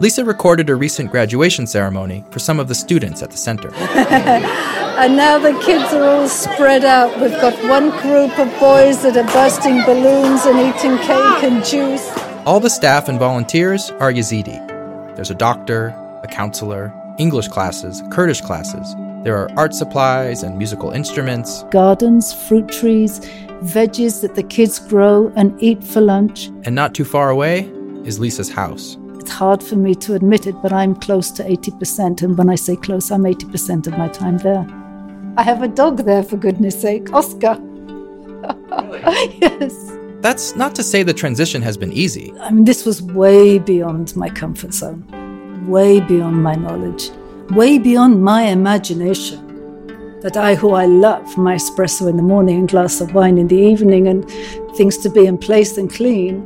Lisa 0.00 0.24
recorded 0.24 0.70
a 0.70 0.74
recent 0.74 1.10
graduation 1.10 1.66
ceremony 1.66 2.24
for 2.30 2.38
some 2.38 2.58
of 2.58 2.68
the 2.68 2.74
students 2.74 3.22
at 3.22 3.30
the 3.30 3.36
center. 3.36 3.70
and 3.74 5.14
now 5.14 5.38
the 5.38 5.52
kids 5.62 5.92
are 5.92 6.02
all 6.02 6.26
spread 6.26 6.86
out. 6.86 7.20
We've 7.20 7.30
got 7.32 7.52
one 7.68 7.90
group 8.00 8.38
of 8.38 8.48
boys 8.58 9.02
that 9.02 9.14
are 9.18 9.30
bursting 9.30 9.82
balloons 9.84 10.46
and 10.46 10.58
eating 10.58 10.96
cake 11.06 11.44
and 11.44 11.62
juice. 11.62 12.10
All 12.46 12.60
the 12.60 12.70
staff 12.70 13.10
and 13.10 13.18
volunteers 13.18 13.90
are 14.00 14.10
Yazidi. 14.10 14.56
There's 15.16 15.30
a 15.30 15.34
doctor, 15.34 15.88
a 16.22 16.28
counselor, 16.28 16.90
English 17.18 17.48
classes, 17.48 18.02
Kurdish 18.10 18.40
classes. 18.40 18.94
There 19.22 19.36
are 19.36 19.50
art 19.58 19.74
supplies 19.74 20.42
and 20.42 20.56
musical 20.56 20.92
instruments, 20.92 21.64
gardens, 21.64 22.32
fruit 22.32 22.68
trees, 22.68 23.20
veggies 23.60 24.22
that 24.22 24.34
the 24.34 24.44
kids 24.44 24.78
grow 24.78 25.30
and 25.36 25.62
eat 25.62 25.84
for 25.84 26.00
lunch. 26.00 26.46
And 26.64 26.74
not 26.74 26.94
too 26.94 27.04
far 27.04 27.28
away 27.28 27.70
is 28.06 28.18
Lisa's 28.18 28.48
house. 28.48 28.96
It's 29.20 29.30
hard 29.30 29.62
for 29.62 29.76
me 29.76 29.94
to 29.96 30.14
admit 30.14 30.46
it, 30.46 30.54
but 30.62 30.72
I'm 30.72 30.94
close 30.94 31.30
to 31.32 31.44
80%. 31.44 32.22
And 32.22 32.38
when 32.38 32.48
I 32.48 32.54
say 32.54 32.74
close, 32.74 33.10
I'm 33.10 33.24
80% 33.24 33.86
of 33.86 33.98
my 33.98 34.08
time 34.08 34.38
there. 34.38 34.66
I 35.36 35.42
have 35.42 35.62
a 35.62 35.68
dog 35.68 35.98
there, 35.98 36.22
for 36.22 36.38
goodness 36.38 36.80
sake, 36.80 37.12
Oscar. 37.12 37.60
yes. 39.42 39.92
That's 40.22 40.56
not 40.56 40.74
to 40.76 40.82
say 40.82 41.02
the 41.02 41.12
transition 41.12 41.60
has 41.60 41.76
been 41.76 41.92
easy. 41.92 42.32
I 42.40 42.50
mean, 42.50 42.64
this 42.64 42.86
was 42.86 43.02
way 43.02 43.58
beyond 43.58 44.16
my 44.16 44.30
comfort 44.30 44.72
zone, 44.72 45.04
way 45.68 46.00
beyond 46.00 46.42
my 46.42 46.54
knowledge, 46.54 47.10
way 47.50 47.78
beyond 47.78 48.24
my 48.24 48.44
imagination 48.44 50.20
that 50.22 50.38
I, 50.38 50.54
who 50.54 50.72
I 50.72 50.86
love, 50.86 51.36
my 51.36 51.56
espresso 51.56 52.08
in 52.08 52.16
the 52.16 52.22
morning 52.22 52.58
and 52.60 52.68
glass 52.70 53.02
of 53.02 53.12
wine 53.12 53.36
in 53.36 53.48
the 53.48 53.56
evening 53.58 54.08
and 54.08 54.26
things 54.76 54.96
to 54.98 55.10
be 55.10 55.26
in 55.26 55.36
place 55.36 55.76
and 55.76 55.92
clean. 55.92 56.40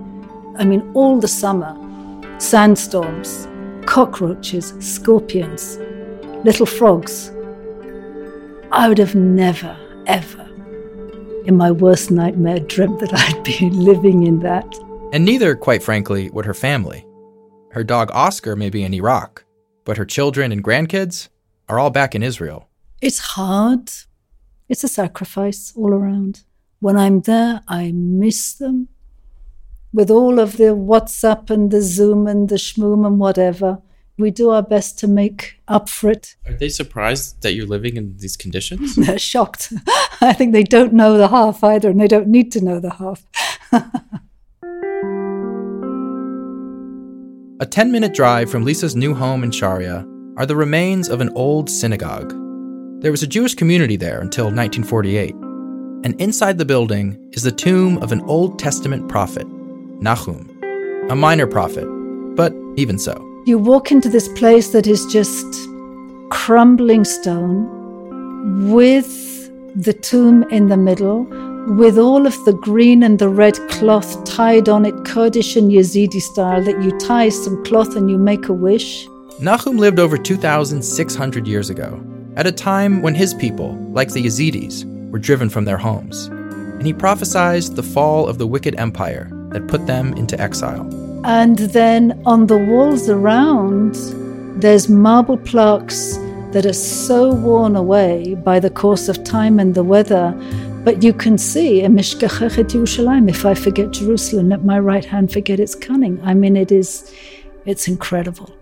I 0.59 0.65
mean, 0.65 0.91
all 0.95 1.21
the 1.21 1.29
summer, 1.29 1.77
sandstorms, 2.39 3.49
cockroaches, 3.87 4.75
scorpions, 4.81 5.79
little 6.45 6.67
frogs. 6.67 7.31
I 8.73 8.89
would 8.89 8.99
have 8.99 9.15
never, 9.15 9.77
ever, 10.07 10.43
in 11.45 11.57
my 11.57 11.71
worst 11.71 12.11
nightmare, 12.11 12.61
dreamt 12.61 13.01
that 13.01 13.15
I'd 13.15 13.45
be 13.45 13.71
living 13.71 14.27
in 14.27 14.41
that. 14.41 14.67
And 15.13 15.25
neither, 15.25 15.55
quite 15.55 15.83
frankly, 15.83 16.31
would 16.31 16.47
her 16.47 16.55
family. 16.55 17.07
Her 17.71 17.85
dog 17.85 18.11
Oscar 18.13 18.57
may 18.57 18.71
be 18.71 18.83
in 18.83 18.95
Iraq, 18.95 19.45
but 19.85 19.97
her 19.97 20.05
children 20.05 20.53
and 20.53 20.63
grandkids 20.63 21.29
are 21.69 21.79
all 21.79 21.91
back 21.91 22.15
in 22.15 22.23
Israel. 22.23 22.69
It's 23.01 23.19
hard. 23.19 23.91
It's 24.69 24.85
a 24.85 24.89
sacrifice 24.89 25.73
all 25.77 25.93
around. 25.93 26.45
When 26.81 26.97
I'm 26.97 27.21
there, 27.21 27.63
I 27.69 27.93
miss 27.93 28.55
them. 28.55 28.89
With 29.95 30.11
all 30.11 30.41
of 30.41 30.57
the 30.57 30.75
WhatsApp 30.75 31.51
and 31.51 31.71
the 31.71 31.81
Zoom 31.81 32.27
and 32.27 32.49
the 32.49 32.57
Schmoom 32.57 33.07
and 33.07 33.21
whatever, 33.21 33.79
we 34.19 34.33
do 34.33 34.51
our 34.51 34.63
best 34.63 34.99
to 34.99 35.07
make 35.07 35.61
up 35.69 35.89
for 35.89 36.11
it. 36.11 36.35
Are 36.47 36.53
they 36.53 36.69
surprised 36.69 37.43
that 37.43 37.55
you're 37.55 37.65
living 37.65 37.97
in 37.97 38.17
these 38.17 38.37
conditions? 38.37 38.97
They're 38.97 39.21
shocked. 39.21 39.73
I 40.21 40.33
think 40.33 40.53
they 40.53 40.65
don't 40.65 40.95
know 40.95 41.17
the 41.17 41.29
half 41.29 41.63
either, 41.63 41.91
and 41.91 42.01
they 42.01 42.09
don't 42.09 42.27
need 42.27 42.51
to 42.53 42.61
know 42.61 42.81
the 42.81 42.91
half. 42.91 43.25
A 47.61 47.67
10 47.67 47.93
minute 47.93 48.15
drive 48.15 48.51
from 48.51 48.65
Lisa's 48.65 48.97
new 48.97 49.15
home 49.15 49.45
in 49.45 49.53
Sharya, 49.53 50.05
are 50.37 50.45
the 50.45 50.57
remains 50.57 51.09
of 51.09 51.21
an 51.21 51.31
old 51.37 51.71
synagogue. 51.71 52.31
There 53.01 53.13
was 53.13 53.23
a 53.23 53.29
Jewish 53.29 53.55
community 53.55 53.95
there 53.95 54.21
until 54.21 54.47
1948. 54.47 55.37
And 56.05 56.21
inside 56.21 56.59
the 56.59 56.65
building 56.65 57.31
is 57.33 57.45
the 57.45 57.53
tomb 57.53 57.99
of 57.99 58.11
an 58.11 58.23
Old 58.23 58.59
Testament 58.59 59.09
prophet, 59.09 59.47
Nahum, 60.01 60.49
a 61.11 61.15
minor 61.15 61.47
prophet, 61.47 61.87
but 62.37 62.55
even 62.77 62.99
so. 62.99 63.15
You 63.47 63.59
walk 63.59 63.93
into 63.93 64.09
this 64.09 64.29
place 64.29 64.71
that 64.71 64.87
is 64.87 65.05
just 65.07 65.47
crumbling 66.31 67.05
stone 67.05 68.71
with 68.71 69.07
the 69.75 69.93
tomb 69.93 70.45
in 70.51 70.69
the 70.69 70.77
middle, 70.77 71.25
with 71.77 71.99
all 71.99 72.27
of 72.27 72.45
the 72.45 72.53
green 72.53 73.03
and 73.03 73.19
the 73.19 73.29
red 73.29 73.55
cloth 73.71 74.25
tied 74.25 74.69
on 74.69 74.85
it, 74.85 75.05
Kurdish 75.05 75.57
and 75.57 75.71
Yazidi 75.71 76.21
style, 76.21 76.63
that 76.63 76.83
you 76.83 76.97
tie 76.99 77.29
some 77.29 77.65
cloth 77.65 77.97
and 77.97 78.11
you 78.11 78.19
make 78.19 78.49
a 78.49 78.53
wish. 78.53 79.07
Nahum 79.41 79.79
lived 79.79 79.99
over 79.99 80.17
2,600 80.17 81.47
years 81.47 81.71
ago, 81.71 82.03
at 82.37 82.47
a 82.47 82.53
time 82.53 83.03
when 83.03 83.15
his 83.15 83.35
people, 83.35 83.77
like 83.91 84.13
the 84.13 84.25
Yazidis, 84.25 84.85
were 85.11 85.19
driven 85.19 85.49
from 85.49 85.65
their 85.65 85.79
homes. 85.79 86.27
And 86.27 86.87
he 86.87 86.93
prophesied 86.93 87.63
the 87.63 87.83
fall 87.83 88.29
of 88.29 88.39
the 88.39 88.47
wicked 88.47 88.75
empire 88.79 89.31
that 89.55 89.67
put 89.69 89.87
them 89.87 90.13
into 90.15 90.39
exile. 90.39 90.85
And 91.25 91.59
then 91.59 92.21
on 92.27 92.49
the 92.49 92.59
walls 92.59 93.09
around, 93.09 93.95
there's 94.61 94.91
marble 94.91 95.39
plaques 95.39 96.19
that 96.53 96.67
are 96.67 96.75
so 96.75 97.33
worn 97.33 97.75
away 97.77 98.35
by 98.35 98.61
the 98.61 98.69
course 98.69 99.09
of 99.09 99.25
time 99.25 99.59
and 99.59 99.75
the 99.75 99.83
weather. 99.83 100.35
But 100.85 101.03
you 101.03 101.15
can 101.15 101.39
see, 101.39 101.81
if 101.81 103.47
I 103.47 103.55
forget 103.55 103.91
Jerusalem, 103.93 104.49
let 104.51 104.65
my 104.65 104.79
right 104.79 105.05
hand 105.05 105.33
forget 105.33 105.59
its 105.59 105.75
cunning. 105.75 106.21
I 106.23 106.35
mean, 106.35 106.57
it 106.57 106.71
is, 106.71 107.11
it's 107.65 107.89
incredible. 107.89 108.55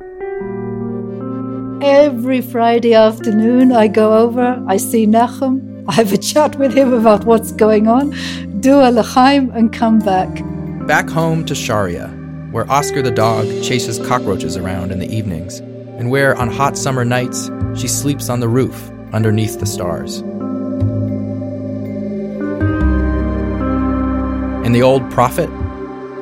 Every 1.82 2.40
Friday 2.40 2.95
afternoon, 2.95 3.72
I 3.72 3.88
go 3.88 4.16
over, 4.16 4.62
I 4.68 4.76
see 4.76 5.05
Nahum, 5.05 5.84
I 5.88 5.95
have 5.95 6.12
a 6.12 6.16
chat 6.16 6.57
with 6.61 6.76
him 6.76 6.93
about 6.93 7.24
what's 7.24 7.51
going 7.51 7.88
on, 7.88 8.14
do 8.61 8.78
a 8.78 8.90
l'chaim, 8.93 9.51
and 9.51 9.72
come 9.72 9.99
back. 9.99 10.30
Back 10.93 11.09
home 11.09 11.47
to 11.47 11.55
Sharya, 11.55 12.53
where 12.53 12.70
Oscar 12.70 13.01
the 13.01 13.11
dog 13.11 13.47
chases 13.62 13.99
cockroaches 14.07 14.59
around 14.59 14.93
in 14.93 14.99
the 14.99 15.11
evenings, 15.11 15.61
and 15.61 16.11
where 16.11 16.36
on 16.36 16.51
hot 16.51 16.76
summer 16.76 17.03
nights 17.03 17.51
she 17.74 17.88
sleeps 17.88 18.28
on 18.28 18.40
the 18.40 18.49
roof 18.49 18.90
underneath 19.14 19.59
the 19.59 19.64
stars. 19.64 20.18
And 24.66 24.74
the 24.74 24.82
old 24.82 25.11
prophet, 25.11 25.49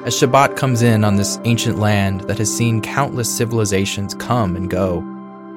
as 0.05 0.15
Shabbat 0.15 0.57
comes 0.57 0.83
in 0.83 1.03
on 1.03 1.17
this 1.17 1.41
ancient 1.43 1.81
land 1.81 2.21
that 2.29 2.39
has 2.39 2.57
seen 2.57 2.81
countless 2.81 3.29
civilizations 3.29 4.15
come 4.15 4.55
and 4.55 4.71
go, 4.71 5.01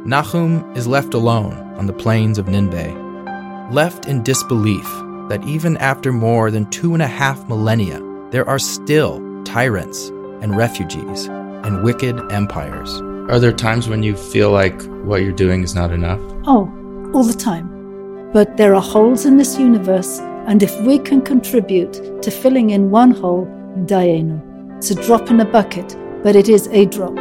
Nahum 0.07 0.75
is 0.75 0.87
left 0.87 1.13
alone 1.13 1.53
on 1.77 1.85
the 1.85 1.93
plains 1.93 2.39
of 2.39 2.47
Nineveh, 2.47 3.69
left 3.71 4.07
in 4.07 4.23
disbelief 4.23 4.87
that 5.29 5.43
even 5.45 5.77
after 5.77 6.11
more 6.11 6.49
than 6.49 6.67
two 6.71 6.95
and 6.95 7.03
a 7.03 7.07
half 7.07 7.47
millennia, 7.47 8.02
there 8.33 8.49
are 8.49 8.57
still 8.57 9.21
tyrants 9.43 10.07
and 10.41 10.57
refugees 10.57 11.27
and 11.27 11.83
wicked 11.83 12.19
empires. 12.31 12.91
Are 13.29 13.39
there 13.39 13.53
times 13.53 13.87
when 13.87 14.01
you 14.01 14.17
feel 14.17 14.49
like 14.49 14.81
what 15.05 15.21
you're 15.21 15.31
doing 15.31 15.61
is 15.61 15.75
not 15.75 15.91
enough? 15.91 16.19
Oh, 16.47 16.65
all 17.13 17.23
the 17.23 17.37
time. 17.37 17.69
But 18.33 18.57
there 18.57 18.73
are 18.73 18.81
holes 18.81 19.27
in 19.27 19.37
this 19.37 19.59
universe, 19.59 20.17
and 20.47 20.63
if 20.63 20.75
we 20.81 20.97
can 20.97 21.21
contribute 21.21 22.23
to 22.23 22.31
filling 22.31 22.71
in 22.71 22.89
one 22.89 23.11
hole, 23.11 23.45
dayenu. 23.85 24.41
It's 24.77 24.89
a 24.89 24.95
drop 24.95 25.29
in 25.29 25.39
a 25.39 25.45
bucket, 25.45 25.95
but 26.23 26.35
it 26.35 26.49
is 26.49 26.65
a 26.71 26.85
drop. 26.87 27.15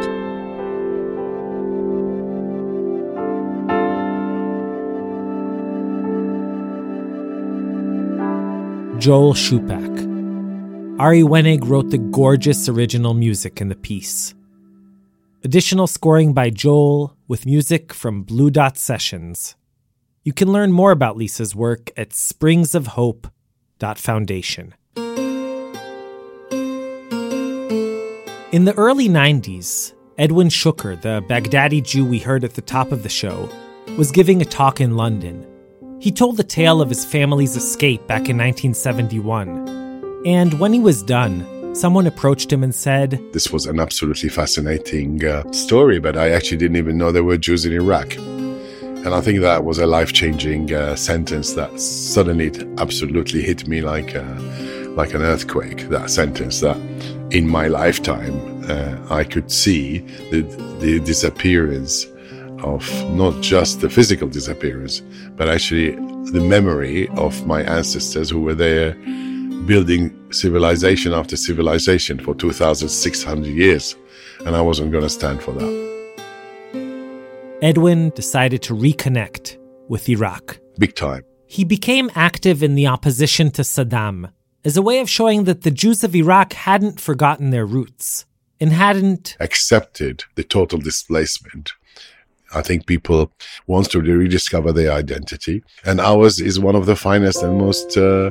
Joel 8.99 9.35
Shupak. 9.35 10.12
Ari 11.03 11.25
Wenig 11.25 11.69
wrote 11.69 11.91
the 11.91 11.99
gorgeous 11.99 12.69
original 12.69 13.13
music 13.13 13.61
in 13.61 13.69
the 13.69 13.75
piece. 13.75 14.37
Additional 15.43 15.89
scoring 15.89 16.33
by 16.33 16.49
Joel 16.49 17.17
with 17.27 17.45
music 17.45 17.93
from 17.93 18.23
Blue 18.23 18.53
Dot 18.53 18.79
Sessions. 18.79 19.57
You 20.23 20.33
can 20.33 20.53
learn 20.53 20.71
more 20.71 20.93
about 20.93 21.17
Lisa's 21.17 21.57
work 21.57 21.91
at 21.97 22.11
springsofhope.foundation. 22.11 24.75
In 28.53 28.65
the 28.65 28.75
early 28.77 29.09
90s, 29.09 29.95
Edwin 30.19 30.51
Shuker, 30.51 31.03
the 31.03 31.25
Baghdadi 31.29 31.85
Jew 31.85 32.05
we 32.05 32.21
heard 32.21 32.45
at 32.45 32.55
the 32.55 32.63
top 32.63 32.93
of 32.93 33.03
the 33.03 33.09
show, 33.09 33.49
was 33.99 34.13
giving 34.13 34.41
a 34.41 34.45
talk 34.45 34.81
in 34.81 34.97
London. 34.97 35.45
He 35.99 36.13
told 36.13 36.37
the 36.37 36.45
tale 36.45 36.81
of 36.81 36.91
his 36.91 37.05
family's 37.05 37.57
escape 37.57 38.07
back 38.07 38.29
in 38.29 38.39
1971. 38.39 39.82
And 40.25 40.61
when 40.61 40.73
he 40.73 40.79
was 40.79 41.03
done, 41.03 41.75
someone 41.75 42.07
approached 42.07 42.53
him 42.53 42.63
and 42.63 42.73
said, 42.73 43.21
This 43.33 43.51
was 43.51 43.67
an 43.67 43.81
absolutely 43.81 44.29
fascinating 44.29 45.25
uh, 45.25 45.51
story, 45.53 45.99
but 45.99 46.17
I 46.17 46.31
actually 46.31 46.59
didn't 46.59 46.77
even 46.77 46.97
know 46.97 47.11
there 47.11 47.25
were 47.25 47.37
Jews 47.37 47.67
in 47.67 47.73
Iraq. 47.73 48.15
And 48.17 49.09
I 49.09 49.21
think 49.21 49.41
that 49.41 49.65
was 49.65 49.79
a 49.79 49.87
life 49.87 50.13
changing 50.13 50.73
uh, 50.73 50.95
sentence 50.95 51.55
that 51.55 51.81
suddenly 51.81 52.53
absolutely 52.79 53.43
hit 53.43 53.67
me 53.67 53.81
like, 53.81 54.15
a, 54.15 54.23
like 54.95 55.13
an 55.13 55.23
earthquake. 55.23 55.89
That 55.89 56.09
sentence 56.09 56.61
that 56.61 56.77
in 57.33 57.49
my 57.49 57.67
lifetime 57.67 58.65
uh, 58.71 58.97
I 59.11 59.25
could 59.25 59.51
see 59.51 59.99
the, 60.31 60.43
the 60.79 61.01
disappearance 61.01 62.07
of 62.63 62.89
not 63.11 63.43
just 63.43 63.81
the 63.81 63.91
physical 63.91 64.29
disappearance, 64.29 65.01
but 65.35 65.49
actually 65.49 65.97
the 66.31 66.41
memory 66.41 67.09
of 67.17 67.45
my 67.45 67.63
ancestors 67.65 68.31
who 68.31 68.41
were 68.41 68.55
there 68.55 68.97
building 69.67 70.33
civilization 70.33 71.13
after 71.13 71.37
civilization 71.37 72.19
for 72.19 72.35
2,600 72.35 73.47
years. 73.47 73.97
And 74.45 74.57
I 74.57 74.61
wasn't 74.61 74.93
going 74.93 75.05
to 75.05 75.11
stand 75.11 75.43
for 75.43 75.53
that. 75.53 75.93
Edwin 77.63 78.11
decided 78.11 78.63
to 78.63 78.75
reconnect 78.75 79.57
with 79.89 80.09
Iraq. 80.09 80.59
Big 80.79 80.95
time. 80.97 81.25
He 81.47 81.65
became 81.65 82.11
active 82.15 82.63
in 82.63 82.75
the 82.75 82.87
opposition 82.87 83.51
to 83.53 83.63
Saddam 83.63 84.33
as 84.65 84.77
a 84.77 84.83
way 84.83 85.01
of 85.01 85.11
showing 85.11 85.45
that 85.45 85.63
the 85.63 85.71
Jews 85.71 86.03
of 86.03 86.15
Iraq 86.15 86.55
hadn't 86.55 87.01
forgotten 87.01 87.51
their 87.51 87.67
roots 87.67 88.25
and 88.61 88.73
hadn't 88.73 89.37
accepted 89.41 90.25
the 90.35 90.45
total 90.45 90.79
displacement 90.79 91.73
I 92.55 92.63
think 92.63 92.87
people 92.87 93.33
want 93.67 93.91
to 93.91 94.01
rediscover 94.01 94.73
their 94.73 94.93
identity, 94.93 95.63
and 95.85 96.01
ours 96.01 96.41
is 96.41 96.59
one 96.59 96.77
of 96.77 96.87
the 96.87 96.97
finest 96.97 97.43
and 97.43 97.59
most 97.59 97.97
uh, 97.97 98.31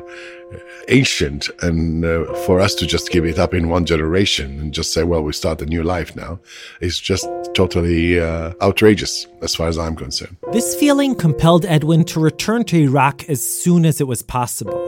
ancient. 0.89 1.49
And 1.61 2.05
uh, 2.05 2.33
for 2.45 2.59
us 2.59 2.75
to 2.75 2.85
just 2.85 3.11
give 3.11 3.25
it 3.25 3.39
up 3.39 3.53
in 3.53 3.69
one 3.69 3.85
generation 3.85 4.59
and 4.59 4.73
just 4.73 4.93
say, 4.93 5.03
"Well, 5.03 5.23
we 5.23 5.33
start 5.33 5.61
a 5.61 5.65
new 5.65 5.83
life 5.83 6.15
now," 6.15 6.39
is 6.81 6.99
just 6.99 7.27
totally 7.53 8.19
uh, 8.19 8.53
outrageous, 8.61 9.27
as 9.41 9.55
far 9.55 9.67
as 9.67 9.77
I'm 9.77 9.95
concerned. 9.95 10.37
This 10.51 10.75
feeling 10.75 11.15
compelled 11.15 11.65
Edwin 11.65 12.03
to 12.05 12.19
return 12.19 12.63
to 12.65 12.77
Iraq 12.77 13.29
as 13.29 13.43
soon 13.43 13.85
as 13.85 14.01
it 14.01 14.07
was 14.07 14.21
possible, 14.21 14.79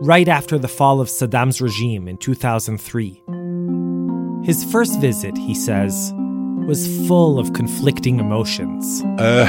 right 0.00 0.28
after 0.28 0.58
the 0.58 0.68
fall 0.68 1.00
of 1.00 1.08
Saddam's 1.08 1.60
regime 1.60 2.08
in 2.08 2.16
2003. 2.18 3.22
His 4.44 4.64
first 4.64 5.00
visit, 5.00 5.36
he 5.38 5.54
says, 5.54 6.12
was 6.66 6.86
full 7.06 7.38
of 7.38 7.52
conflicting 7.52 8.18
emotions. 8.18 9.02
Uh, 9.18 9.46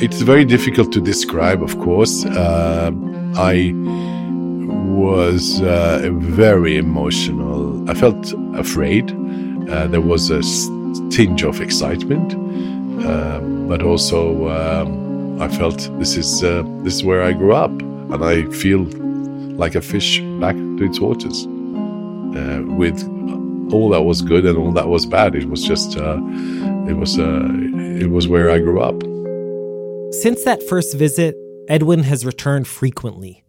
it's 0.00 0.20
very 0.20 0.44
difficult 0.44 0.92
to 0.92 1.00
describe, 1.00 1.62
of 1.62 1.78
course. 1.78 2.24
Uh, 2.24 2.90
I 3.36 3.72
was 4.98 5.62
uh, 5.62 6.08
very 6.12 6.76
emotional. 6.76 7.88
I 7.88 7.94
felt 7.94 8.32
afraid. 8.54 9.10
Uh, 9.70 9.86
there 9.86 10.00
was 10.00 10.30
a 10.30 10.40
tinge 11.10 11.42
of 11.44 11.60
excitement, 11.60 12.34
uh, 13.04 13.40
but 13.68 13.82
also 13.82 14.48
um, 14.48 15.40
I 15.40 15.48
felt 15.48 15.90
this 15.98 16.16
is 16.16 16.42
uh, 16.42 16.64
this 16.82 16.94
is 16.94 17.04
where 17.04 17.22
I 17.22 17.32
grew 17.32 17.54
up, 17.54 17.70
and 17.70 18.24
I 18.24 18.44
feel 18.50 18.84
like 19.56 19.74
a 19.74 19.80
fish 19.80 20.20
back 20.40 20.56
to 20.56 20.84
its 20.84 21.00
waters 21.00 21.46
with 22.78 23.02
all 23.72 23.90
that 23.90 24.02
was 24.02 24.22
good 24.22 24.44
and 24.44 24.56
all 24.58 24.72
that 24.72 24.88
was 24.88 25.06
bad. 25.06 25.34
It 25.34 25.48
was 25.48 25.64
just, 25.64 25.96
uh, 25.96 26.18
it 26.88 26.96
was, 26.96 27.18
uh, 27.18 27.48
it 28.00 28.10
was 28.10 28.28
where 28.28 28.50
I 28.50 28.58
grew 28.58 28.80
up. 28.80 29.02
Since 30.14 30.44
that 30.44 30.62
first 30.62 30.96
visit, 30.96 31.36
Edwin 31.68 32.04
has 32.04 32.24
returned 32.24 32.66
frequently. 32.66 33.44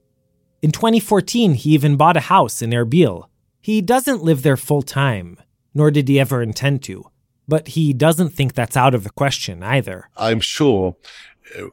In 0.61 0.71
2014, 0.71 1.53
he 1.53 1.71
even 1.71 1.95
bought 1.95 2.17
a 2.17 2.21
house 2.21 2.61
in 2.61 2.71
Erbil. 2.71 3.27
He 3.61 3.81
doesn't 3.81 4.23
live 4.23 4.41
there 4.41 4.57
full 4.57 4.81
time, 4.81 5.37
nor 5.73 5.89
did 5.89 6.07
he 6.09 6.19
ever 6.19 6.41
intend 6.41 6.83
to, 6.83 7.05
but 7.47 7.69
he 7.69 7.93
doesn't 7.93 8.31
think 8.31 8.53
that's 8.53 8.75
out 8.75 8.93
of 8.93 9.03
the 9.05 9.09
question 9.09 9.63
either. 9.63 10.09
I'm 10.17 10.41
sure 10.41 10.97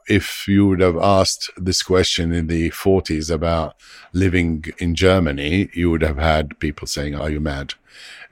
if 0.07 0.47
you 0.47 0.67
would 0.67 0.79
have 0.79 0.97
asked 0.97 1.51
this 1.57 1.83
question 1.83 2.31
in 2.31 2.47
the 2.47 2.71
40s 2.71 3.29
about 3.29 3.75
living 4.13 4.65
in 4.79 4.95
Germany, 4.95 5.69
you 5.73 5.91
would 5.91 6.01
have 6.01 6.17
had 6.17 6.57
people 6.59 6.87
saying, 6.87 7.15
Are 7.15 7.29
you 7.29 7.39
mad? 7.39 7.73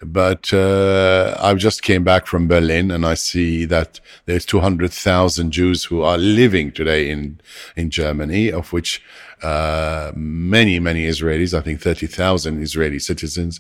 But 0.05 0.53
uh, 0.53 1.35
I 1.39 1.53
just 1.55 1.81
came 1.81 2.03
back 2.03 2.27
from 2.27 2.47
Berlin, 2.47 2.91
and 2.91 3.05
I 3.05 3.15
see 3.15 3.65
that 3.65 3.99
there's 4.25 4.45
200,000 4.45 5.51
Jews 5.51 5.85
who 5.85 6.01
are 6.01 6.17
living 6.17 6.71
today 6.71 7.09
in 7.09 7.39
in 7.75 7.89
Germany, 7.89 8.51
of 8.51 8.71
which 8.71 9.01
uh, 9.41 10.11
many 10.15 10.79
many 10.79 11.07
Israelis, 11.07 11.57
I 11.57 11.61
think 11.61 11.81
30,000 11.81 12.61
Israeli 12.61 12.99
citizens, 12.99 13.59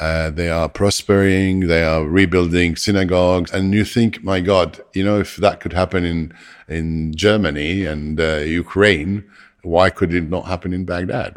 uh, 0.00 0.30
they 0.30 0.48
are 0.48 0.68
prospering, 0.68 1.68
they 1.68 1.84
are 1.84 2.04
rebuilding 2.04 2.76
synagogues, 2.76 3.52
and 3.52 3.74
you 3.74 3.84
think, 3.84 4.24
my 4.24 4.40
God, 4.40 4.80
you 4.94 5.04
know, 5.04 5.20
if 5.20 5.36
that 5.36 5.60
could 5.60 5.72
happen 5.72 6.04
in 6.04 6.32
in 6.68 7.14
Germany 7.14 7.84
and 7.84 8.20
uh, 8.20 8.36
Ukraine, 8.38 9.24
why 9.62 9.90
could 9.90 10.12
it 10.14 10.28
not 10.28 10.46
happen 10.46 10.72
in 10.72 10.84
Baghdad? 10.84 11.34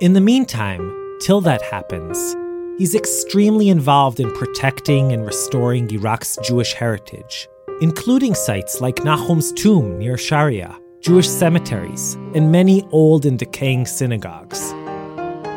In 0.00 0.12
the 0.12 0.20
meantime, 0.20 1.03
till 1.20 1.40
that 1.42 1.62
happens, 1.62 2.36
he's 2.78 2.94
extremely 2.94 3.68
involved 3.68 4.20
in 4.20 4.32
protecting 4.34 5.12
and 5.12 5.24
restoring 5.24 5.90
Iraq's 5.90 6.36
Jewish 6.42 6.72
heritage, 6.72 7.48
including 7.80 8.34
sites 8.34 8.80
like 8.80 9.04
Nahum's 9.04 9.52
tomb 9.52 9.98
near 9.98 10.14
Sharya, 10.16 10.76
Jewish 11.00 11.28
cemeteries, 11.28 12.14
and 12.34 12.50
many 12.50 12.82
old 12.90 13.26
and 13.26 13.38
decaying 13.38 13.86
synagogues. 13.86 14.72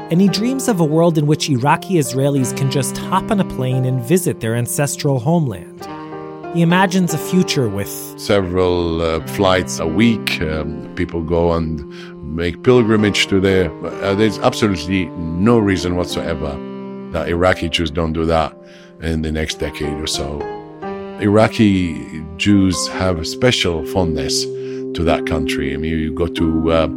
And 0.10 0.22
he 0.22 0.30
dreams 0.30 0.68
of 0.68 0.80
a 0.80 0.86
world 0.86 1.18
in 1.18 1.28
which 1.28 1.50
Iraqi 1.50 1.96
Israelis 1.96 2.56
can 2.56 2.72
just 2.72 2.98
hop 2.98 3.30
on 3.30 3.40
a 3.40 3.46
plane 3.56 3.86
and 3.86 4.02
visit 4.02 4.40
their 4.40 4.56
ancestral 4.56 5.20
homeland. 5.20 5.86
He 6.54 6.62
imagines 6.62 7.14
a 7.14 7.18
future 7.18 7.70
with 7.70 7.90
several 8.18 9.02
uh, 9.02 9.20
flights 9.28 9.80
a 9.80 9.86
week. 9.86 10.42
Um, 10.42 10.92
people 10.96 11.22
go 11.22 11.54
and 11.54 11.84
make 12.36 12.64
pilgrimage 12.64 13.28
to 13.28 13.40
there. 13.40 13.72
Uh, 13.86 14.16
there's 14.16 14.40
absolutely 14.40 15.06
no 15.06 15.60
reason 15.60 15.96
whatsoever 15.96 16.52
that 17.12 17.30
Iraqi 17.30 17.70
Jews 17.70 17.92
don't 17.92 18.14
do 18.14 18.26
that 18.26 18.58
in 19.02 19.22
the 19.22 19.32
next 19.32 19.56
decade 19.56 20.02
or 20.02 20.08
so. 20.08 20.42
Iraqi 21.20 22.24
Jews 22.38 22.88
have 22.90 23.20
a 23.20 23.26
special 23.26 23.86
fondness 23.86 24.44
to 24.46 25.04
that 25.04 25.26
country. 25.28 25.74
I 25.74 25.78
mean, 25.78 25.92
you 25.92 26.14
go 26.14 26.28
to 26.28 26.72
uh, 26.72 26.88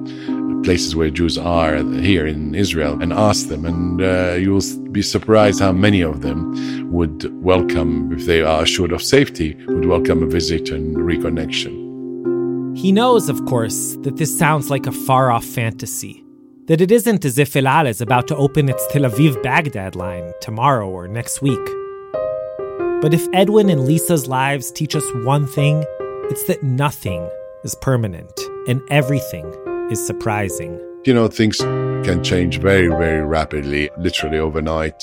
places 0.63 0.95
where 0.95 1.11
Jews 1.11 1.39
are 1.39 1.77
here 1.77 2.27
in 2.27 2.55
Israel 2.55 3.01
and 3.01 3.13
ask 3.13 3.49
them, 3.49 3.65
and 3.65 4.03
uh, 4.03 4.33
you 4.35 4.53
will 4.53 4.89
be 4.91 5.03
surprised 5.03 5.61
how 5.61 5.73
many 5.73 6.01
of 6.01 6.21
them 6.23 6.91
would 6.93 7.33
welcome, 7.43 8.13
if 8.13 8.27
they 8.27 8.43
are 8.43 8.63
assured 8.63 8.93
of 8.93 9.03
safety, 9.03 9.55
would 9.67 9.87
welcome 9.87 10.23
a 10.23 10.27
visit 10.27 10.71
and 10.71 10.97
reconnection. 10.97 12.77
He 12.77 12.93
knows, 12.93 13.29
of 13.29 13.45
course, 13.47 13.97
that 14.03 14.17
this 14.17 14.37
sounds 14.39 14.71
like 14.71 14.87
a 14.87 14.93
far 14.93 15.31
off 15.31 15.45
fantasy. 15.45 16.25
That 16.67 16.81
it 16.81 16.93
isn't 16.93 17.25
as 17.25 17.39
if 17.39 17.57
El 17.57 17.67
Al 17.67 17.87
is 17.87 18.01
about 18.01 18.29
to 18.29 18.37
open 18.37 18.69
its 18.69 18.87
Tel 18.93 19.03
Aviv 19.03 19.43
Baghdad 19.43 19.97
line 19.97 20.33
tomorrow 20.41 20.89
or 20.89 21.09
next 21.09 21.43
week. 21.43 21.67
But 23.03 23.13
if 23.15 23.27
Edwin 23.33 23.71
and 23.71 23.87
Lisa's 23.87 24.29
lives 24.29 24.71
teach 24.71 24.95
us 24.95 25.05
one 25.25 25.47
thing, 25.47 25.85
it's 26.31 26.45
that 26.45 26.63
nothing 26.63 27.29
is 27.65 27.75
permanent 27.77 28.39
and 28.69 28.83
everything 28.89 29.51
is 29.91 30.05
surprising. 30.07 30.79
You 31.05 31.15
know, 31.15 31.29
things 31.29 31.57
can 31.57 32.23
change 32.23 32.61
very, 32.61 32.89
very 32.89 33.25
rapidly, 33.27 33.91
literally 33.99 34.39
overnight. 34.39 35.03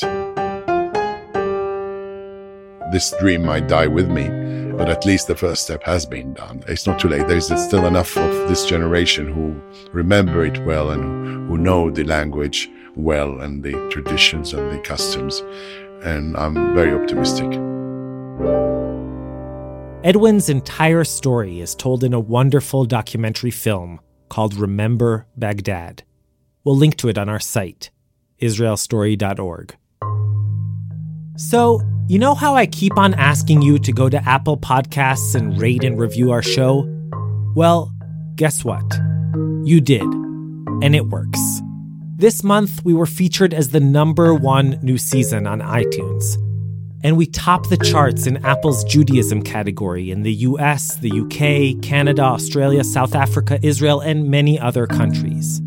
This 2.92 3.14
dream 3.20 3.44
might 3.44 3.68
die 3.68 3.88
with 3.88 4.10
me, 4.10 4.30
but 4.78 4.90
at 4.90 5.06
least 5.06 5.28
the 5.28 5.36
first 5.36 5.64
step 5.64 5.84
has 5.84 6.06
been 6.06 6.34
done. 6.34 6.64
It's 6.68 6.88
not 6.88 7.00
too 7.00 7.10
late. 7.10 7.28
There's 7.28 7.48
still 7.48 7.86
enough 7.86 8.16
of 8.16 8.48
this 8.48 8.66
generation 8.66 9.28
who 9.34 9.60
remember 9.92 10.46
it 10.46 10.64
well 10.66 10.92
and 10.92 11.50
who 11.50 11.58
know 11.58 11.90
the 11.90 12.04
language 12.04 12.70
well 12.96 13.42
and 13.42 13.64
the 13.64 13.74
traditions 13.90 14.54
and 14.54 14.72
the 14.72 14.80
customs. 14.80 15.44
And 16.04 16.38
I'm 16.38 16.76
very 16.76 16.94
optimistic. 16.94 17.52
Edwin's 20.04 20.48
entire 20.48 21.04
story 21.04 21.60
is 21.60 21.76
told 21.76 22.04
in 22.04 22.14
a 22.14 22.20
wonderful 22.20 22.86
documentary 22.86 23.52
film 23.52 24.00
called 24.30 24.56
Remember 24.56 25.26
Baghdad. 25.36 26.04
We'll 26.64 26.78
link 26.78 26.98
to 26.98 27.10
it 27.10 27.18
on 27.18 27.30
our 27.30 27.40
site, 27.40 27.92
israelstory.org. 28.42 29.76
So, 31.38 31.82
you 32.08 32.20
know 32.20 32.34
how 32.34 32.56
I 32.56 32.66
keep 32.66 32.98
on 32.98 33.14
asking 33.14 33.62
you 33.62 33.80
to 33.80 33.92
go 33.92 34.10
to 34.10 34.24
Apple 34.28 34.58
Podcasts 34.58 35.36
and 35.36 35.60
rate 35.60 35.84
and 35.84 36.00
review 36.00 36.32
our 36.32 36.42
show? 36.42 36.86
Well, 37.56 37.94
guess 38.36 38.64
what? 38.64 38.86
You 39.64 39.82
did. 39.82 40.02
And 40.02 40.96
it 40.96 41.08
works. 41.08 41.62
This 42.16 42.44
month, 42.44 42.84
we 42.84 42.94
were 42.94 43.06
featured 43.06 43.54
as 43.54 43.70
the 43.70 43.80
number 43.80 44.34
one 44.34 44.80
new 44.82 44.98
season 44.98 45.46
on 45.46 45.60
iTunes. 45.60 46.38
And 47.04 47.16
we 47.16 47.28
top 47.28 47.70
the 47.70 47.78
charts 47.78 48.26
in 48.26 48.44
Apple's 48.44 48.84
Judaism 48.84 49.44
category 49.44 50.10
in 50.10 50.24
the 50.24 50.34
US, 50.34 50.96
the 50.96 51.12
UK, 51.12 51.82
Canada, 51.84 52.24
Australia, 52.24 52.84
South 52.84 53.14
Africa, 53.14 53.60
Israel, 53.62 54.00
and 54.00 54.30
many 54.30 54.60
other 54.60 54.88
countries. 54.88 55.62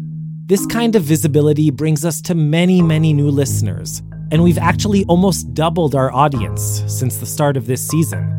This 0.46 0.66
kind 0.66 0.96
of 0.96 1.04
visibility 1.04 1.70
brings 1.70 2.04
us 2.04 2.20
to 2.22 2.34
many, 2.34 2.82
many 2.82 3.12
new 3.12 3.30
listeners, 3.30 4.02
and 4.32 4.42
we've 4.42 4.58
actually 4.58 5.04
almost 5.04 5.54
doubled 5.54 5.94
our 5.94 6.12
audience 6.12 6.82
since 6.88 7.18
the 7.18 7.26
start 7.26 7.56
of 7.56 7.66
this 7.66 7.86
season. 7.86 8.36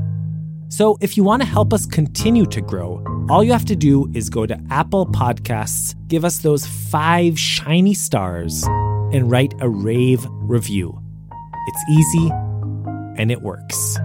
So, 0.68 0.98
if 1.00 1.16
you 1.16 1.24
want 1.24 1.42
to 1.42 1.48
help 1.48 1.74
us 1.74 1.86
continue 1.86 2.46
to 2.48 2.62
grow, 2.62 3.04
all 3.30 3.44
you 3.44 3.54
have 3.54 3.66
to 3.66 3.76
do 3.76 4.12
is 4.14 4.30
go 4.30 4.46
to 4.46 4.60
Apple 4.70 5.06
Podcasts, 5.06 5.96
give 6.10 6.26
us 6.26 6.40
those 6.40 6.66
five 6.66 7.40
shiny 7.40 7.94
stars, 7.94 8.64
and 9.14 9.32
write 9.32 9.54
a 9.62 9.70
rave 9.70 10.26
review. 10.30 11.02
It's 11.68 11.84
easy 11.90 12.32
and 13.18 13.32
it 13.32 13.42
works. 13.42 13.98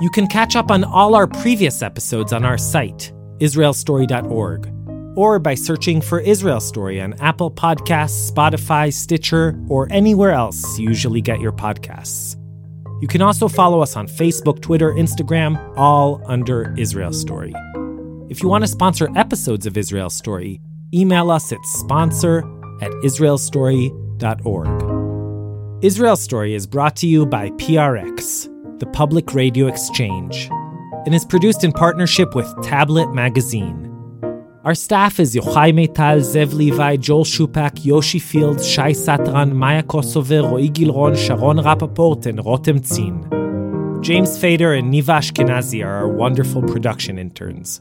You 0.00 0.10
can 0.10 0.26
catch 0.26 0.56
up 0.56 0.70
on 0.70 0.84
all 0.84 1.14
our 1.14 1.26
previous 1.26 1.82
episodes 1.82 2.32
on 2.32 2.44
our 2.44 2.58
site, 2.58 3.12
israelstory.org, 3.38 4.68
or 5.16 5.38
by 5.38 5.54
searching 5.54 6.00
for 6.00 6.20
Israel 6.20 6.60
Story 6.60 7.00
on 7.00 7.14
Apple 7.20 7.50
Podcasts, 7.50 8.30
Spotify, 8.30 8.92
Stitcher, 8.92 9.58
or 9.68 9.86
anywhere 9.90 10.32
else 10.32 10.78
you 10.78 10.88
usually 10.88 11.20
get 11.20 11.40
your 11.40 11.52
podcasts. 11.52 12.36
You 13.00 13.08
can 13.08 13.20
also 13.20 13.48
follow 13.48 13.80
us 13.80 13.96
on 13.96 14.06
Facebook, 14.06 14.60
Twitter, 14.62 14.92
Instagram, 14.92 15.58
all 15.76 16.22
under 16.26 16.74
Israel 16.78 17.12
Story. 17.12 17.52
If 18.28 18.42
you 18.42 18.48
want 18.48 18.64
to 18.64 18.68
sponsor 18.68 19.08
episodes 19.16 19.66
of 19.66 19.76
Israel 19.76 20.08
Story, 20.08 20.60
email 20.94 21.30
us 21.30 21.52
at 21.52 21.58
sponsor 21.64 22.38
at 22.80 22.90
israelstory.org. 23.02 24.91
Israel 25.82 26.14
Story 26.14 26.54
is 26.54 26.64
brought 26.64 26.94
to 26.94 27.08
you 27.08 27.26
by 27.26 27.50
PRX, 27.50 28.48
the 28.78 28.86
Public 28.86 29.34
Radio 29.34 29.66
Exchange, 29.66 30.48
and 31.06 31.12
is 31.12 31.24
produced 31.24 31.64
in 31.64 31.72
partnership 31.72 32.36
with 32.36 32.46
Tablet 32.62 33.12
Magazine. 33.12 33.90
Our 34.62 34.76
staff 34.76 35.18
is 35.18 35.34
Yochai 35.34 35.72
Maital, 35.72 36.20
Zev 36.20 36.52
Levi, 36.52 36.98
Joel 36.98 37.24
Shupak, 37.24 37.84
Yoshi 37.84 38.20
Fields, 38.20 38.64
Shai 38.64 38.92
Satran, 38.92 39.54
Maya 39.54 39.82
Kosover, 39.82 40.48
Roy 40.48 40.68
Gilron, 40.68 41.16
Sharon 41.16 41.56
Rapaport, 41.56 42.26
and 42.26 42.38
Rotem 42.38 42.78
Tzin. 42.78 44.02
James 44.04 44.38
Fader 44.38 44.74
and 44.74 44.94
Niva 44.94 45.18
Ashkenazi 45.18 45.84
are 45.84 45.96
our 45.96 46.08
wonderful 46.08 46.62
production 46.62 47.18
interns. 47.18 47.80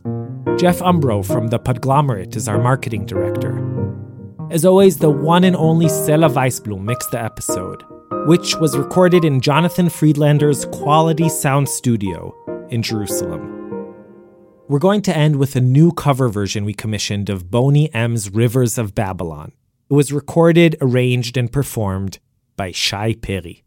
Jeff 0.58 0.80
Umbro 0.80 1.24
from 1.24 1.50
The 1.50 1.60
Podglomerate 1.60 2.36
is 2.36 2.48
our 2.48 2.58
marketing 2.58 3.06
director. 3.06 3.71
As 4.52 4.66
always, 4.66 4.98
the 4.98 5.10
one 5.10 5.46
and 5.46 5.56
only 5.56 5.86
Sela 5.86 6.30
Weisblum 6.30 6.84
mixed 6.84 7.12
the 7.12 7.24
episode, 7.24 7.86
which 8.28 8.54
was 8.58 8.78
recorded 8.78 9.24
in 9.24 9.40
Jonathan 9.40 9.88
Friedlander's 9.88 10.66
Quality 10.66 11.30
Sound 11.30 11.70
Studio 11.70 12.36
in 12.70 12.84
Jerusalem. 12.84 13.96
We're 14.68 14.80
going 14.80 15.04
to 15.04 15.16
end 15.16 15.38
with 15.38 15.56
a 15.56 15.62
new 15.62 15.94
cover 15.94 16.28
version 16.28 16.66
we 16.66 16.74
commissioned 16.74 17.30
of 17.30 17.50
Boney 17.50 17.94
M's 17.94 18.30
Rivers 18.30 18.78
of 18.78 18.94
Babylon. 18.94 19.54
It 19.90 19.94
was 19.94 20.12
recorded, 20.12 20.76
arranged, 20.82 21.38
and 21.38 21.50
performed 21.50 22.20
by 22.58 22.74
Shai 22.74 23.14
Peri. 23.14 23.64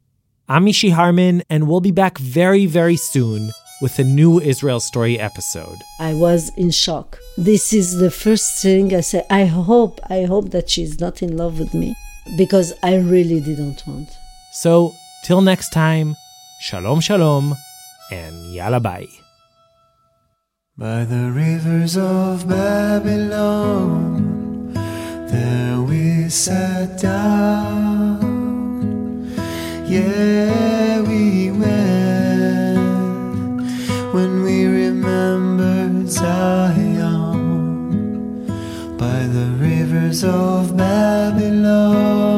I'm 0.50 0.66
Mishy 0.66 0.92
Harman, 0.92 1.44
and 1.48 1.66
we'll 1.66 1.80
be 1.80 1.92
back 1.92 2.18
very, 2.18 2.66
very 2.66 2.96
soon 2.96 3.52
with 3.84 3.98
a 3.98 4.02
new 4.20 4.40
Israel 4.40 4.80
Story 4.80 5.20
episode. 5.20 5.78
I 6.00 6.14
was 6.14 6.48
in 6.56 6.70
shock. 6.70 7.18
This 7.36 7.74
is 7.74 7.98
the 7.98 8.10
first 8.10 8.62
thing 8.62 8.94
I 8.94 9.02
said. 9.02 9.26
I 9.28 9.44
hope, 9.44 10.00
I 10.08 10.22
hope 10.22 10.52
that 10.52 10.70
she's 10.70 10.98
not 11.00 11.22
in 11.22 11.36
love 11.36 11.58
with 11.58 11.74
me 11.74 11.94
because 12.38 12.72
I 12.82 12.94
really 12.94 13.40
didn't 13.40 13.86
want. 13.86 14.08
So, 14.52 14.94
till 15.26 15.42
next 15.42 15.68
time, 15.70 16.16
shalom, 16.62 17.00
shalom, 17.00 17.54
and 18.10 18.54
yalla 18.54 18.80
bye. 18.80 19.08
By 20.78 21.04
the 21.04 21.30
rivers 21.30 21.98
of 21.98 22.48
Babylon, 22.48 23.92
there 25.28 25.82
we 25.82 26.30
sat 26.30 26.98
down. 26.98 28.32
Yeah, 29.86 31.02
we 31.02 31.50
went 31.50 31.73
Zion 36.06 37.66
by 38.98 39.26
the 39.26 39.46
rivers 39.58 40.22
of 40.22 40.76
Babylon. 40.76 42.30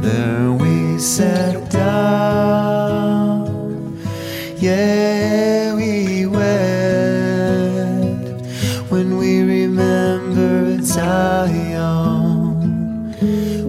There 0.00 0.52
we 0.52 0.98
sat 0.98 1.68
down, 1.70 3.48
yeah, 4.58 5.74
we 5.74 6.26
wept 6.26 6.46
when 8.90 9.18
we 9.18 9.42
remembered 9.42 10.84
Zion. 10.84 11.66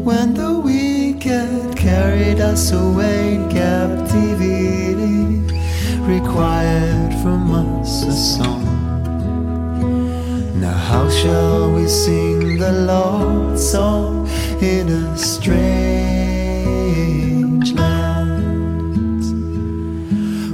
When 0.06 0.34
the 0.36 0.60
wicked 0.60 1.76
carried 1.76 2.40
us 2.40 2.72
away. 2.72 3.27
Shall 11.22 11.72
we 11.72 11.88
sing 11.88 12.58
the 12.60 12.72
Lord's 12.72 13.72
song 13.72 14.28
in 14.62 14.88
a 14.90 15.18
strange 15.18 16.14
land? 17.74 19.24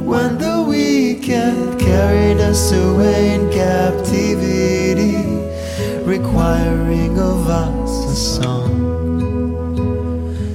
When 0.06 0.38
the 0.38 0.64
wicked 0.66 1.80
carried 1.80 2.40
us 2.40 2.72
away 2.72 3.34
in 3.36 3.50
captivity, 3.52 5.18
requiring 6.06 7.20
of 7.20 7.50
us 7.50 7.92
a 8.14 8.16
song. 8.16 8.72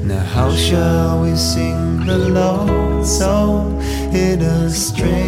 Now, 0.09 0.25
how 0.25 0.51
shall 0.57 1.21
we 1.23 1.37
sing 1.37 2.07
the 2.07 2.19
Lord's 2.19 3.11
song 3.19 3.83
in 4.15 4.41
a 4.41 4.71
strange 4.71 5.28